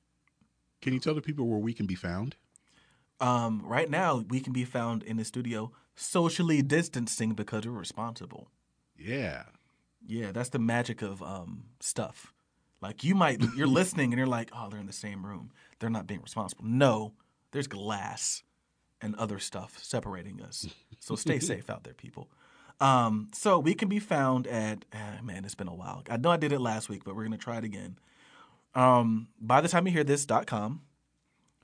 [0.82, 2.36] can you tell the people where we can be found?
[3.20, 8.50] Um, right now we can be found in the studio socially distancing because we're responsible.
[8.98, 9.44] Yeah,
[10.06, 12.32] Yeah, that's the magic of um stuff.
[12.80, 15.50] Like you might you're listening and you're like, oh, they're in the same room.
[15.78, 16.64] They're not being responsible.
[16.64, 17.12] No,
[17.52, 18.42] there's glass
[19.00, 20.66] and other stuff separating us.
[21.00, 22.28] So stay safe out there, people.
[22.80, 26.02] Um, so we can be found at ah, man, it's been a while.
[26.10, 27.98] I know I did it last week, but we're gonna try it again.
[28.74, 30.82] Um, by the time you hear this, dot com,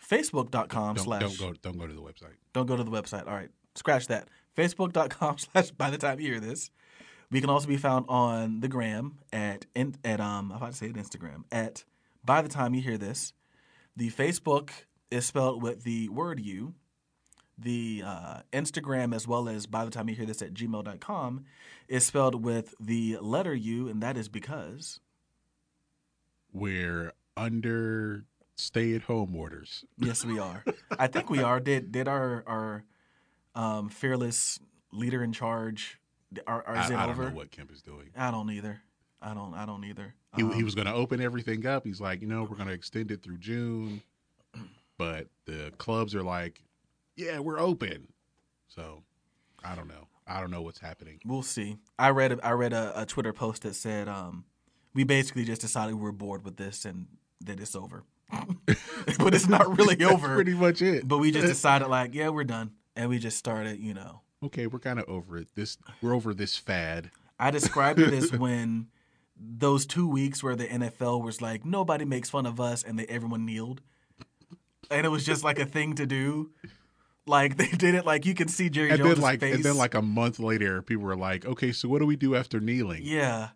[0.08, 2.34] Facebook.com don't, slash don't go don't go to the website.
[2.52, 3.26] don't go to the website.
[3.26, 4.28] All right, scratch that.
[4.56, 6.70] Facebook.com slash by the time you hear this.
[7.30, 10.86] We can also be found on the gram at at um I'm about to say
[10.86, 11.84] it Instagram at
[12.24, 13.32] by the time you hear this.
[13.96, 14.70] The Facebook
[15.10, 16.74] is spelled with the word you.
[17.58, 21.44] The uh, Instagram as well as by the time you hear this at gmail.com
[21.86, 25.00] is spelled with the letter U, and that is because
[26.52, 28.24] We're under
[28.56, 29.84] stay-at-home orders.
[29.98, 30.64] yes we are.
[30.98, 31.60] I think we are.
[31.60, 32.84] Did did our our
[33.54, 34.58] um, fearless
[34.92, 35.98] leader in charge
[36.46, 37.28] are, are I, is it I don't over?
[37.30, 38.08] know what Kemp is doing.
[38.16, 38.80] I don't either.
[39.20, 39.54] I don't.
[39.54, 40.14] I don't either.
[40.36, 41.84] He, Um, he was going to open everything up.
[41.84, 44.00] He's like, you know, we're going to extend it through June,
[44.98, 46.62] but the clubs are like,
[47.16, 48.08] yeah, we're open.
[48.68, 49.02] So
[49.62, 50.08] I don't know.
[50.26, 51.20] I don't know what's happening.
[51.26, 51.76] We'll see.
[51.98, 52.32] I read.
[52.32, 54.44] a- I read a, a Twitter post that said, um,
[54.94, 57.06] "We basically just decided we were bored with this and
[57.42, 58.04] that it's over."
[59.18, 60.34] but it's not really That's over.
[60.34, 61.06] pretty much it.
[61.06, 63.78] But we just decided, like, yeah, we're done, and we just started.
[63.80, 65.48] You know, okay, we're kind of over it.
[65.54, 67.10] This we're over this fad.
[67.38, 68.88] I described it as when
[69.36, 73.06] those two weeks where the NFL was like, nobody makes fun of us, and they
[73.06, 73.80] everyone kneeled,
[74.90, 76.50] and it was just like a thing to do.
[77.26, 78.04] Like they did it.
[78.04, 79.54] Like you can see Jerry And Jones' then like face.
[79.54, 82.34] and then like a month later, people were like, okay, so what do we do
[82.34, 83.02] after kneeling?
[83.04, 83.50] Yeah.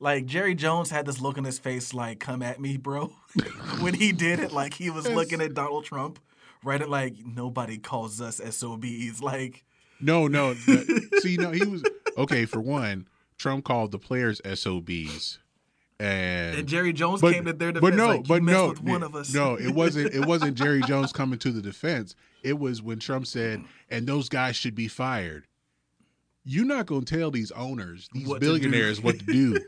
[0.00, 3.12] Like Jerry Jones had this look on his face like, come at me, bro.
[3.80, 6.20] when he did it, like he was looking at Donald Trump,
[6.62, 9.20] right at like nobody calls us SOBs.
[9.22, 9.64] Like
[10.00, 10.54] No, no.
[10.54, 11.82] the- see, no, he was
[12.16, 12.44] okay.
[12.44, 13.08] For one,
[13.38, 15.38] Trump called the players SOBs,
[15.98, 17.90] and, and Jerry Jones but, came to their defense.
[17.90, 19.34] but no, like, but no, with one of us.
[19.34, 20.14] no, it wasn't.
[20.14, 22.14] It wasn't Jerry Jones coming to the defense.
[22.44, 25.46] It was when Trump said, "And those guys should be fired."
[26.50, 29.60] You're not going to tell these owners, these What to billionaires, what to do.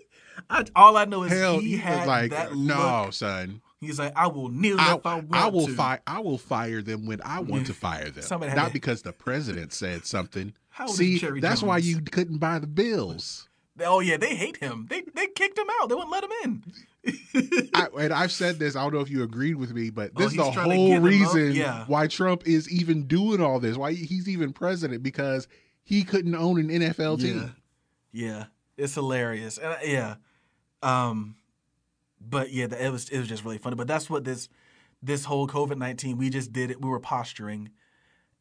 [0.50, 3.12] I, all I know is Hell, he had like that no, look.
[3.12, 3.60] son.
[3.80, 5.74] He's like, I will kneel I, if I want I will to.
[5.74, 6.00] fire.
[6.06, 8.22] I will fire them when I want to fire them.
[8.22, 10.54] Somebody Not to- because the president said something.
[10.70, 13.48] How See, that's why you couldn't buy the bills.
[13.80, 14.86] Oh yeah, they hate him.
[14.88, 15.88] They they kicked him out.
[15.88, 16.62] They wouldn't let him in.
[17.74, 18.74] I, and I've said this.
[18.76, 20.96] I don't know if you agreed with me, but Oh, this is the whole get
[20.96, 21.08] him up?
[21.08, 21.84] reason Yeah.
[21.86, 23.76] why Trump is even doing all this.
[23.76, 25.46] Why he's even president because
[25.88, 27.54] he couldn't own an NFL team.
[28.12, 28.44] Yeah, yeah,
[28.76, 30.14] it's hilarious, and uh, yeah,
[30.82, 31.36] um,
[32.20, 33.74] but yeah, it was it was just really funny.
[33.74, 34.50] But that's what this
[35.02, 36.82] this whole COVID nineteen we just did it.
[36.82, 37.70] We were posturing,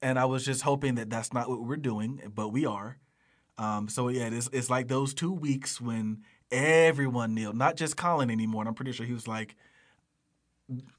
[0.02, 2.98] and I was just hoping that that's not what we're doing, but we are.
[3.58, 8.30] Um, so yeah, it's it's like those two weeks when everyone kneeled, not just Colin
[8.30, 8.64] anymore.
[8.64, 9.56] And I'm pretty sure he was like,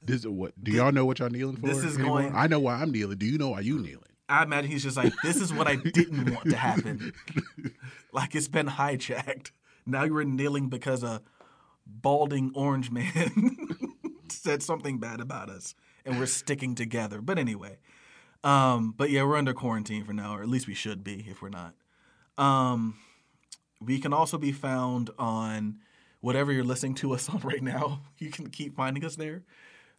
[0.03, 0.53] This is what?
[0.63, 1.67] Do y'all know what y'all kneeling for?
[1.67, 2.21] This is anymore?
[2.23, 3.17] going- I know why I'm kneeling.
[3.19, 4.03] Do you know why you kneeling?
[4.29, 7.13] I imagine he's just like, this is what I didn't want to happen.
[8.13, 9.51] like it's been hijacked.
[9.87, 11.23] Now you're kneeling because a
[11.87, 13.57] balding orange man
[14.29, 15.73] said something bad about us,
[16.05, 17.21] and we're sticking together.
[17.21, 17.79] But anyway,
[18.43, 21.41] um, but yeah, we're under quarantine for now, or at least we should be if
[21.41, 21.73] we're not.
[22.37, 22.95] Um,
[23.81, 25.79] we can also be found on
[26.21, 28.01] whatever you're listening to us on right now.
[28.19, 29.41] You can keep finding us there,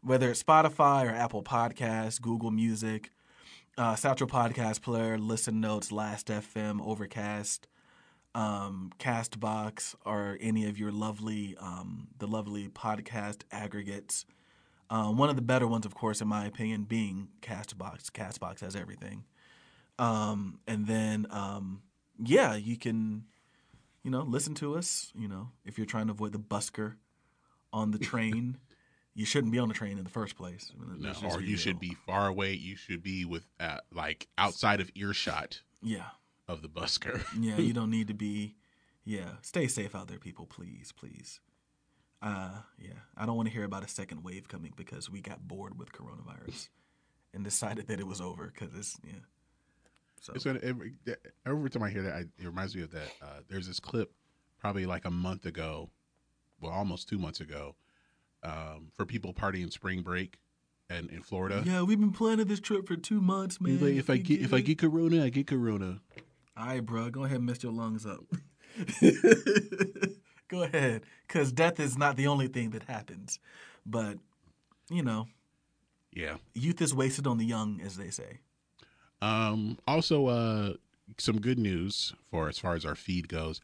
[0.02, 3.11] whether it's Spotify or Apple Podcasts, Google Music
[3.79, 7.67] uh, Satchel Podcast Player, Listen Notes, Last FM, Overcast,
[8.35, 14.27] um, Castbox, or any of your lovely, um, the lovely podcast aggregates.
[14.91, 18.11] Um, one of the better ones, of course, in my opinion, being Castbox.
[18.11, 19.25] Castbox has everything.
[19.99, 21.83] Um, and then, um,
[22.23, 23.25] yeah, you can,
[24.03, 25.13] you know, listen to us.
[25.15, 26.95] You know, if you're trying to avoid the busker
[27.73, 28.59] on the train,
[29.15, 30.70] you shouldn't be on the train in the first place.
[30.74, 31.91] I mean, No, or you should real.
[31.91, 32.53] be far away.
[32.55, 36.07] You should be with uh, like outside of earshot Yeah.
[36.49, 37.23] of the busker.
[37.41, 38.57] Yeah, you don't need to be.
[39.05, 40.47] Yeah, stay safe out there, people.
[40.47, 41.41] Please, please.
[42.23, 45.49] Uh, yeah, I don't want to hear about a second wave coming because we got
[45.49, 46.69] bored with coronavirus
[47.32, 49.15] and decided that it was over because it's yeah.
[50.20, 50.93] So It's gonna, every,
[51.47, 53.09] every time I hear that, I, it reminds me of that.
[53.23, 54.12] Uh, there's this clip,
[54.59, 55.89] probably like a month ago,
[56.61, 57.74] well, almost two months ago,
[58.43, 60.39] um, for people partying spring break,
[60.89, 61.62] and in Florida.
[61.67, 63.81] yeah, we've been planning this trip for two months, man.
[63.81, 66.01] Like, if I get if I get corona, I get corona.
[66.57, 68.25] all right, bro, go ahead and mess your lungs up.
[70.49, 73.39] Go ahead, because death is not the only thing that happens.
[73.87, 74.19] But
[74.91, 75.29] you know,
[76.12, 76.39] Yeah.
[76.55, 78.39] youth is wasted on the young, as they say.
[79.23, 80.73] Um, also, uh,
[81.19, 83.61] some good news for as far as our feed goes.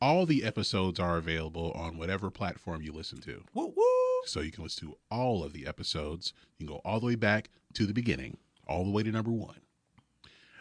[0.00, 3.42] All the episodes are available on whatever platform you listen to.
[3.52, 3.84] Woo woo!
[4.24, 6.32] So you can listen to all of the episodes.
[6.58, 8.36] You can go all the way back to the beginning,
[8.66, 9.60] all the way to number one.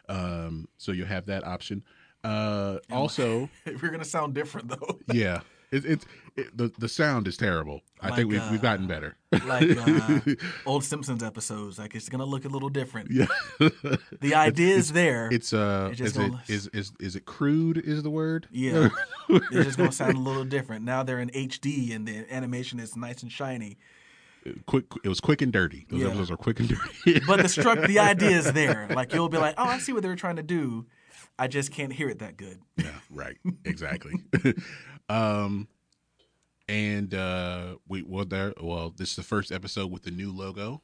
[0.10, 1.84] Um, so you'll have that option.
[2.24, 5.00] Uh, also, We're gonna sound different though.
[5.12, 5.42] yeah,
[5.72, 7.82] it, it's it, the the sound is terrible.
[8.02, 9.18] I think we've we've uh, gotten better.
[9.46, 10.20] like uh,
[10.66, 11.80] old Simpsons episodes.
[11.80, 13.10] Like it's gonna look a little different.
[13.12, 13.26] yeah,
[13.60, 15.30] The idea is there.
[15.32, 17.78] it's uh, It just is it is is is it crude?
[17.80, 18.48] Is the word?
[18.52, 18.90] yeah,
[19.30, 20.86] it's just gonna sound a little different.
[20.86, 23.78] Now they're in HD and the animation is nice and shiny.
[24.68, 24.86] quick.
[25.04, 25.86] It was quick and dirty.
[25.90, 26.08] Those Yeah.
[26.08, 27.20] episodes are quick and dirty.
[27.28, 28.88] But the struck, the idea is there.
[28.94, 30.86] Like you'll be like, oh, I see what they were trying to do.
[31.40, 32.60] I just can't hear it that good.
[32.78, 33.38] yeah, right.
[33.66, 34.14] Exactly.
[35.10, 35.68] Um,
[36.68, 38.54] and uh, we were there.
[38.62, 40.82] Well, this is the first episode with the new logo.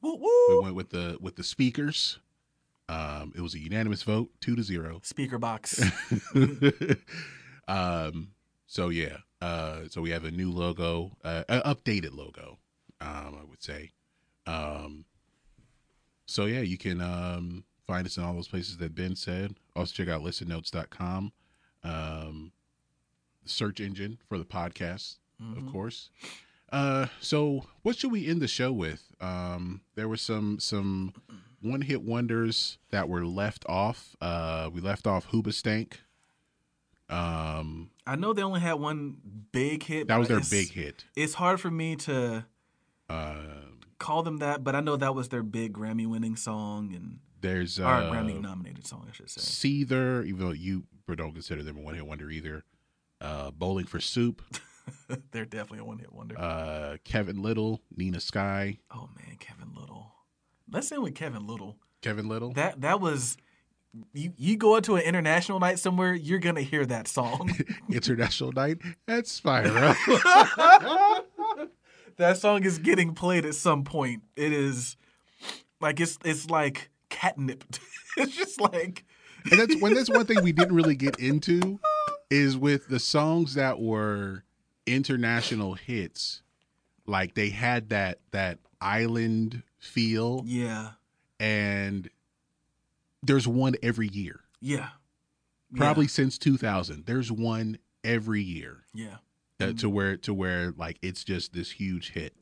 [0.00, 2.18] Woo We went with the with the speakers.
[2.88, 5.00] Um, it was a unanimous vote, two to zero.
[5.02, 5.82] Speaker box.
[7.68, 8.28] um,
[8.66, 12.58] so yeah, uh, so we have a new logo, uh, an updated logo,
[13.00, 13.92] um, I would say.
[14.46, 15.04] Um,
[16.26, 19.56] so yeah, you can um, find us in all those places that Ben said.
[19.76, 21.32] Also check out listennotes.com,
[21.82, 22.52] um,
[23.44, 25.16] search engine for the podcast,
[25.56, 26.10] of course.
[26.72, 29.02] Uh, so what should we end the show with?
[29.20, 31.12] Um, there were some some
[31.60, 34.16] one hit wonders that were left off.
[34.20, 35.94] Uh, we left off Hoobastank.
[37.08, 39.16] Um, I know they only had one
[39.52, 40.08] big hit.
[40.08, 41.04] that was their big hit.
[41.16, 42.46] It's hard for me to
[43.08, 43.34] Uh,
[43.98, 47.84] call them that, but I know that was their big Grammy-winning song and there's or
[47.86, 49.40] uh, Grammy-nominated song, I should say.
[49.42, 50.84] Seether, even though you
[51.14, 52.64] don't consider them a one hit wonder either.
[53.24, 54.42] Uh, Bowling for Soup,
[55.32, 56.38] They're definitely a one-hit wonder.
[56.38, 60.12] uh, Kevin Lyttle, Nina Sky, oh man, Kevin Lyttle.
[60.70, 61.76] Let's end with Kevin Lyttle.
[62.02, 62.52] Kevin Lyttle.
[62.52, 63.38] That that was
[64.12, 64.32] you.
[64.36, 67.50] You go into an international night somewhere, you're gonna hear that song.
[67.90, 68.78] International Night
[69.08, 69.94] at Spyro.
[72.16, 74.22] that song is getting played at some point.
[74.36, 74.96] It is
[75.80, 77.64] like it's it's like catnip.
[78.18, 79.04] it's just like
[79.50, 81.78] and that's when that's one thing we didn't really get into
[82.34, 84.42] is with the songs that were
[84.86, 86.42] international hits
[87.06, 90.42] like they had that that island feel.
[90.44, 90.90] Yeah,
[91.38, 92.08] and
[93.22, 94.40] there's one every year.
[94.60, 94.88] Yeah,
[95.76, 98.84] probably since 2000 there's one every year.
[98.94, 99.16] Yeah.
[99.60, 102.34] uh, to where to where like it's just this huge hit.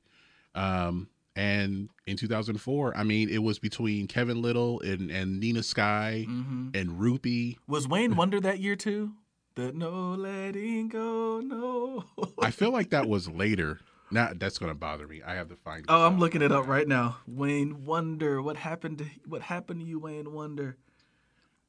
[0.55, 6.25] Um and in 2004 i mean it was between kevin lyttle and and nina sky
[6.29, 9.13] hmm and rupee Was Wayne Wonder that year too?
[9.55, 12.05] The no letting go, no.
[12.41, 13.81] I feel like that was later.
[14.11, 15.23] Now that's gonna bother me.
[15.23, 15.85] I have to find.
[15.89, 17.19] Oh, I'm looking it up right now.
[17.27, 20.79] Wayne Wonder, what happened to what happened to you, Wayne Wonder?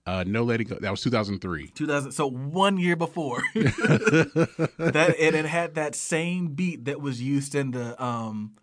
[0.06, 0.76] Uh, no letting go.
[0.80, 1.68] That was 2003.
[1.70, 2.12] 2000.
[2.12, 7.72] So one year before that, and it had that same beat that was used in
[7.72, 8.56] the um,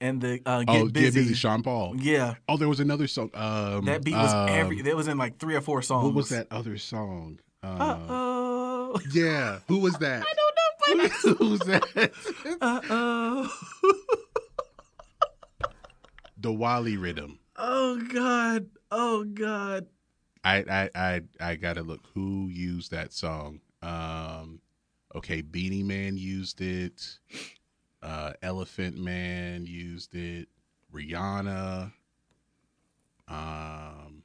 [0.00, 1.04] in the uh, Get oh, Busy.
[1.04, 1.94] get busy, Sean Paul.
[1.96, 3.30] Yeah, Oh, there was another song.
[3.34, 4.82] Um, that beat was um, every.
[4.82, 6.04] That was in like three or four songs.
[6.04, 7.40] What was that other song?
[7.62, 8.31] Uh, Uh
[8.94, 9.00] oh.
[9.12, 10.22] yeah, who was that?
[10.22, 11.08] I don't know.
[11.38, 12.12] who was that?
[12.60, 13.58] Uh oh.
[16.36, 17.38] the Diwali rhythm.
[17.56, 18.66] Oh God.
[18.90, 19.86] Oh God.
[20.44, 22.00] I I I I gotta look.
[22.14, 23.60] Who used that song?
[23.80, 24.60] Um,
[25.14, 27.18] okay, Beenie Man used it.
[28.02, 30.48] Uh, Elephant Man used it.
[30.92, 31.92] Rihanna.
[33.28, 34.24] Um,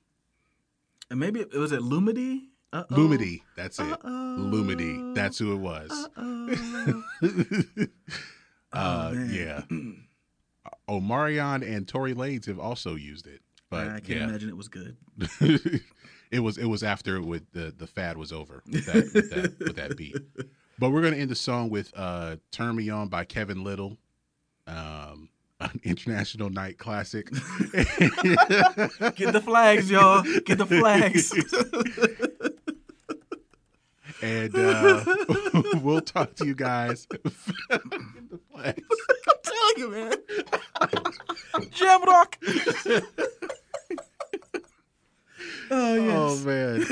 [1.10, 2.48] And maybe it was it Lumidee.
[2.74, 2.96] Uh-oh.
[2.96, 3.42] Lumidee.
[3.56, 3.92] That's it.
[3.92, 4.36] Uh-oh.
[4.40, 5.16] Lumidee.
[5.16, 6.10] That's who it was.
[8.74, 9.30] Uh, man.
[9.34, 9.62] yeah.
[10.90, 14.68] Omarion and Tory Lanez have also used it, but I can't yeah, imagine it was
[14.68, 14.98] good.
[16.32, 19.60] it was it was after with the the fad was over with that with that,
[19.60, 20.18] with that beat.
[20.80, 23.98] But we're gonna end the song with uh "Turn Me On" by Kevin Lyttle,
[24.68, 25.30] um,
[25.60, 27.32] an international night classic.
[27.32, 27.42] Get
[29.34, 30.24] the flags, y'all.
[30.46, 31.34] Get the flags.
[34.22, 35.04] And uh,
[35.82, 37.06] we'll talk to you guys.
[37.06, 38.84] Get the flags.
[39.30, 40.14] I'm telling you, man.
[41.72, 42.38] Jam rock.
[45.70, 46.14] oh yes.
[46.16, 46.86] Oh man.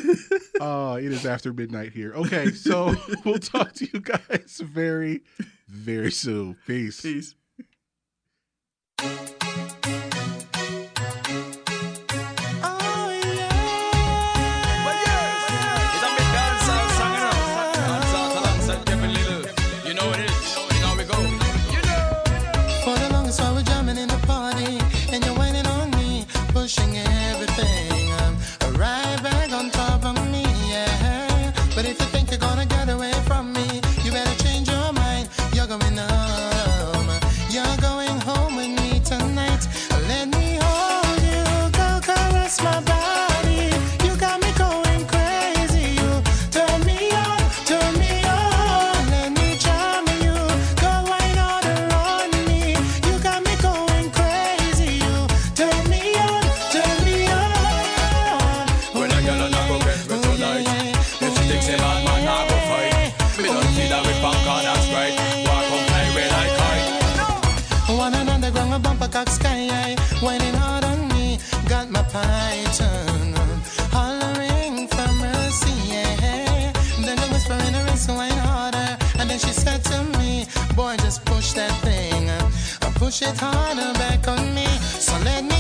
[0.59, 2.13] Oh, it is after midnight here.
[2.13, 5.21] Okay, so we'll talk to you guys very,
[5.67, 6.57] very soon.
[6.67, 7.01] Peace.
[7.01, 7.35] Peace.
[83.15, 84.65] Push it harder back on me.
[84.99, 85.54] So let me